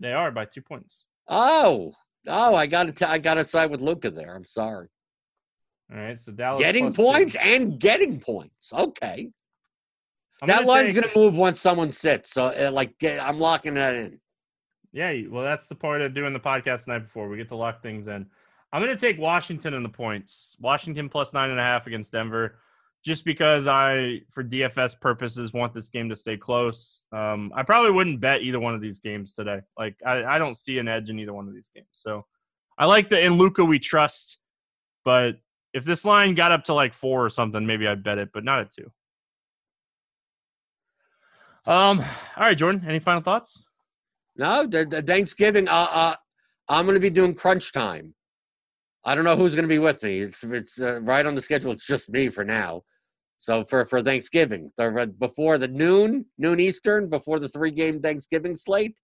They 0.00 0.12
are 0.12 0.30
by 0.30 0.44
two 0.44 0.62
points. 0.62 1.04
Oh, 1.28 1.92
Oh, 2.26 2.54
I 2.54 2.66
got 2.66 2.94
to 2.96 3.08
I 3.08 3.18
got 3.18 3.34
to 3.34 3.44
side 3.44 3.70
with 3.70 3.80
Luka 3.80 4.10
there. 4.10 4.34
I'm 4.34 4.44
sorry. 4.44 4.88
All 5.90 5.98
right, 5.98 6.18
so 6.18 6.32
Dallas 6.32 6.60
getting 6.60 6.92
points 6.92 7.34
two. 7.34 7.40
and 7.40 7.80
getting 7.80 8.20
points. 8.20 8.72
Okay, 8.72 9.30
I'm 10.42 10.48
that 10.48 10.66
line's 10.66 10.92
going 10.92 11.08
to 11.08 11.18
move 11.18 11.36
once 11.36 11.60
someone 11.60 11.92
sits. 11.92 12.30
So, 12.30 12.46
uh, 12.46 12.70
like, 12.72 12.98
get, 12.98 13.20
I'm 13.20 13.40
locking 13.40 13.74
that 13.74 13.96
in. 13.96 14.20
Yeah, 14.92 15.14
well, 15.30 15.42
that's 15.42 15.66
the 15.66 15.74
part 15.74 16.00
of 16.00 16.14
doing 16.14 16.32
the 16.32 16.40
podcast 16.40 16.84
the 16.84 16.92
night 16.92 17.04
before. 17.04 17.28
We 17.28 17.36
get 17.36 17.48
to 17.48 17.56
lock 17.56 17.82
things 17.82 18.08
in. 18.08 18.26
I'm 18.72 18.82
going 18.82 18.94
to 18.94 19.00
take 19.00 19.18
Washington 19.18 19.74
in 19.74 19.82
the 19.82 19.88
points. 19.88 20.56
Washington 20.60 21.08
plus 21.08 21.32
nine 21.32 21.50
and 21.50 21.58
a 21.58 21.62
half 21.62 21.86
against 21.86 22.12
Denver 22.12 22.58
just 23.08 23.24
because 23.24 23.66
I, 23.66 24.20
for 24.28 24.44
DFS 24.44 25.00
purposes, 25.00 25.54
want 25.54 25.72
this 25.72 25.88
game 25.88 26.10
to 26.10 26.14
stay 26.14 26.36
close. 26.36 27.04
Um, 27.10 27.50
I 27.56 27.62
probably 27.62 27.90
wouldn't 27.90 28.20
bet 28.20 28.42
either 28.42 28.60
one 28.60 28.74
of 28.74 28.82
these 28.82 28.98
games 28.98 29.32
today. 29.32 29.60
Like, 29.78 29.96
I, 30.06 30.24
I 30.24 30.38
don't 30.38 30.54
see 30.54 30.78
an 30.78 30.88
edge 30.88 31.08
in 31.08 31.18
either 31.18 31.32
one 31.32 31.48
of 31.48 31.54
these 31.54 31.70
games. 31.74 31.88
So 31.92 32.26
I 32.76 32.84
like 32.84 33.08
the 33.08 33.18
in 33.18 33.38
Luka 33.38 33.64
we 33.64 33.78
trust, 33.78 34.36
but 35.06 35.36
if 35.72 35.84
this 35.84 36.04
line 36.04 36.34
got 36.34 36.52
up 36.52 36.64
to 36.64 36.74
like 36.74 36.92
four 36.92 37.24
or 37.24 37.30
something, 37.30 37.66
maybe 37.66 37.88
I'd 37.88 38.04
bet 38.04 38.18
it, 38.18 38.28
but 38.34 38.44
not 38.44 38.60
at 38.60 38.70
two. 38.72 38.92
Um. 41.64 42.00
All 42.36 42.44
right, 42.44 42.56
Jordan. 42.56 42.84
Any 42.86 42.98
final 42.98 43.22
thoughts? 43.22 43.62
No. 44.36 44.66
The, 44.66 44.84
the 44.84 45.00
Thanksgiving. 45.00 45.66
Uh, 45.66 45.86
uh, 45.90 46.14
I'm 46.68 46.84
going 46.84 46.94
to 46.94 47.00
be 47.00 47.10
doing 47.10 47.34
crunch 47.34 47.72
time. 47.72 48.14
I 49.04 49.14
don't 49.14 49.24
know 49.24 49.36
who's 49.36 49.54
going 49.54 49.64
to 49.64 49.68
be 49.68 49.78
with 49.78 50.02
me. 50.02 50.20
It's 50.20 50.44
it's 50.44 50.80
uh, 50.80 51.00
right 51.02 51.24
on 51.24 51.34
the 51.34 51.40
schedule. 51.40 51.72
It's 51.72 51.86
just 51.86 52.10
me 52.10 52.28
for 52.28 52.44
now. 52.44 52.82
So 53.38 53.64
for 53.64 53.86
for 53.86 54.02
Thanksgiving, 54.02 54.72
uh, 54.78 55.06
before 55.18 55.58
the 55.58 55.68
noon 55.68 56.26
noon 56.38 56.58
Eastern, 56.60 57.08
before 57.08 57.38
the 57.38 57.48
three 57.48 57.70
game 57.70 58.00
Thanksgiving 58.00 58.54
slate. 58.56 58.96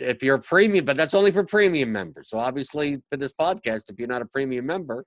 If 0.00 0.22
you're 0.22 0.38
premium, 0.38 0.86
but 0.86 0.96
that's 0.96 1.12
only 1.12 1.30
for 1.30 1.44
premium 1.44 1.92
members. 1.92 2.30
So 2.30 2.38
obviously 2.38 3.02
for 3.10 3.18
this 3.18 3.34
podcast, 3.38 3.90
if 3.90 3.98
you're 3.98 4.08
not 4.08 4.22
a 4.22 4.26
premium 4.26 4.64
member, 4.64 5.04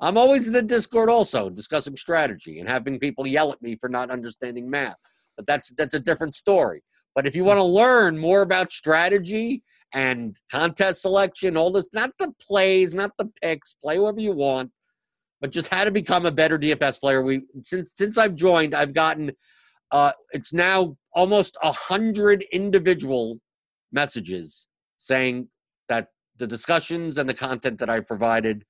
I'm 0.00 0.16
always 0.16 0.46
in 0.46 0.52
the 0.52 0.62
Discord 0.62 1.10
also 1.10 1.50
discussing 1.50 1.96
strategy 1.96 2.60
and 2.60 2.68
having 2.68 3.00
people 3.00 3.26
yell 3.26 3.50
at 3.50 3.60
me 3.60 3.76
for 3.76 3.88
not 3.88 4.12
understanding 4.12 4.70
math. 4.70 4.96
But 5.36 5.46
that's 5.46 5.72
that's 5.76 5.94
a 5.94 6.00
different 6.00 6.34
story. 6.34 6.82
But 7.16 7.26
if 7.26 7.34
you 7.34 7.42
want 7.42 7.58
to 7.58 7.64
learn 7.64 8.16
more 8.16 8.42
about 8.42 8.72
strategy 8.72 9.64
and 9.92 10.36
contest 10.50 11.02
selection, 11.02 11.56
all 11.56 11.72
this, 11.72 11.86
not 11.92 12.12
the 12.20 12.32
plays, 12.40 12.94
not 12.94 13.10
the 13.18 13.30
picks, 13.42 13.74
play 13.82 13.96
whoever 13.96 14.20
you 14.20 14.32
want, 14.32 14.70
but 15.42 15.50
just 15.50 15.66
how 15.68 15.84
to 15.84 15.90
become 15.90 16.24
a 16.24 16.30
better 16.30 16.56
DFS 16.56 17.00
player. 17.00 17.20
We 17.20 17.42
since 17.62 17.90
since 17.94 18.16
I've 18.16 18.36
joined, 18.36 18.74
I've 18.74 18.94
gotten 18.94 19.32
uh, 19.90 20.12
it's 20.32 20.54
now 20.54 20.96
almost 21.12 21.58
a 21.62 21.72
hundred 21.72 22.42
individual 22.52 23.38
messages 23.90 24.68
saying 24.96 25.48
that 25.88 26.08
the 26.38 26.46
discussions 26.46 27.18
and 27.18 27.28
the 27.28 27.34
content 27.34 27.78
that 27.80 27.90
I 27.90 28.00
provided 28.00 28.64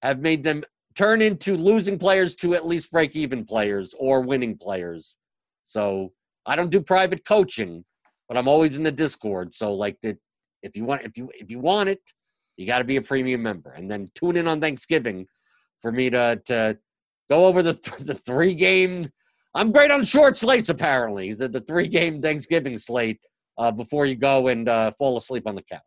have 0.00 0.20
made 0.20 0.44
them 0.44 0.62
turn 0.96 1.20
into 1.20 1.56
losing 1.56 1.98
players 1.98 2.34
to 2.36 2.54
at 2.54 2.64
least 2.64 2.92
break 2.92 3.14
even 3.16 3.44
players 3.44 3.94
or 3.98 4.22
winning 4.22 4.56
players. 4.56 5.18
So 5.64 6.12
I 6.46 6.54
don't 6.56 6.70
do 6.70 6.80
private 6.80 7.24
coaching, 7.26 7.84
but 8.28 8.38
I'm 8.38 8.48
always 8.48 8.76
in 8.76 8.84
the 8.84 8.92
Discord. 8.92 9.52
So 9.52 9.74
like 9.74 9.98
if 10.02 10.76
you 10.76 10.84
want 10.84 11.02
if 11.02 11.18
you 11.18 11.28
if 11.34 11.50
you 11.50 11.58
want 11.58 11.88
it, 11.88 12.00
you 12.56 12.66
got 12.66 12.78
to 12.78 12.84
be 12.84 12.96
a 12.96 13.02
premium 13.02 13.42
member, 13.42 13.72
and 13.72 13.90
then 13.90 14.12
tune 14.14 14.36
in 14.36 14.46
on 14.46 14.60
Thanksgiving 14.60 15.26
for 15.80 15.92
me 15.92 16.10
to 16.10 16.40
to 16.46 16.78
go 17.28 17.46
over 17.46 17.62
the 17.62 17.74
th- 17.74 17.98
the 17.98 18.14
three 18.14 18.54
game. 18.54 19.04
I'm 19.54 19.72
great 19.72 19.90
on 19.90 20.04
short 20.04 20.36
slates 20.36 20.68
apparently. 20.68 21.34
The 21.34 21.48
the 21.48 21.60
three 21.60 21.88
game 21.88 22.20
Thanksgiving 22.20 22.78
slate 22.78 23.20
uh, 23.58 23.70
before 23.70 24.06
you 24.06 24.16
go 24.16 24.48
and 24.48 24.68
uh, 24.68 24.92
fall 24.92 25.16
asleep 25.16 25.46
on 25.46 25.54
the 25.54 25.62
couch. 25.62 25.82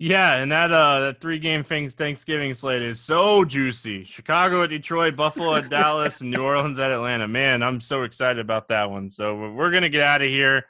Yeah, 0.00 0.36
and 0.36 0.52
that 0.52 0.70
uh 0.70 1.00
that 1.00 1.20
three 1.20 1.40
game 1.40 1.64
things 1.64 1.94
Thanksgiving 1.94 2.54
slate 2.54 2.82
is 2.82 3.00
so 3.00 3.44
juicy. 3.44 4.04
Chicago 4.04 4.62
at 4.62 4.70
Detroit, 4.70 5.16
Buffalo 5.16 5.56
at 5.56 5.70
Dallas, 5.70 6.20
and 6.20 6.30
New 6.30 6.42
Orleans 6.42 6.78
at 6.78 6.92
Atlanta. 6.92 7.26
Man, 7.26 7.64
I'm 7.64 7.80
so 7.80 8.04
excited 8.04 8.38
about 8.38 8.68
that 8.68 8.88
one. 8.88 9.10
So 9.10 9.50
we're 9.50 9.72
gonna 9.72 9.88
get 9.88 10.02
out 10.02 10.22
of 10.22 10.28
here. 10.28 10.64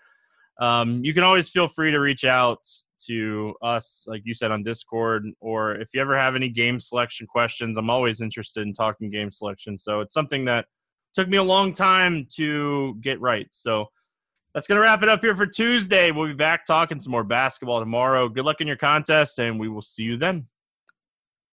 Um, 0.59 1.05
you 1.05 1.13
can 1.13 1.25
always 1.25 1.51
feel 1.51 1.69
free 1.69 1.91
to 1.91 2.01
reach 2.01 2.25
out 2.25 2.67
to 3.07 3.55
us, 3.63 4.05
like 4.07 4.23
you 4.25 4.35
said, 4.35 4.51
on 4.51 4.63
Discord, 4.63 5.27
or 5.41 5.75
if 5.77 5.89
you 5.95 6.01
ever 6.01 6.17
have 6.17 6.35
any 6.37 6.49
game 6.49 6.81
selection 6.81 7.27
questions, 7.27 7.79
I'm 7.79 7.91
always 7.91 8.21
interested 8.21 8.67
in 8.67 8.73
talking 8.73 9.11
game 9.11 9.31
selection. 9.31 9.79
So 9.79 10.01
it's 10.01 10.15
something 10.15 10.45
that 10.47 10.67
took 11.15 11.29
me 11.29 11.37
a 11.37 11.43
long 11.43 11.73
time 11.73 12.27
to 12.37 12.97
get 13.01 13.21
right. 13.21 13.49
So 13.51 13.87
that's 14.55 14.67
going 14.67 14.77
to 14.77 14.83
wrap 14.83 15.03
it 15.03 15.09
up 15.09 15.21
here 15.21 15.37
for 15.37 15.47
Tuesday. 15.47 16.11
We'll 16.11 16.29
be 16.29 16.35
back 16.35 16.65
talking 16.65 16.99
some 16.99 17.13
more 17.13 17.25
basketball 17.25 17.81
tomorrow. 17.81 18.29
Good 18.29 18.45
luck 18.45 18.61
in 18.61 18.67
your 18.67 18.77
contest, 18.77 19.39
and 19.39 19.59
we 19.59 19.69
will 19.69 19.83
see 19.83 20.03
you 20.03 20.17
then. 20.17 20.47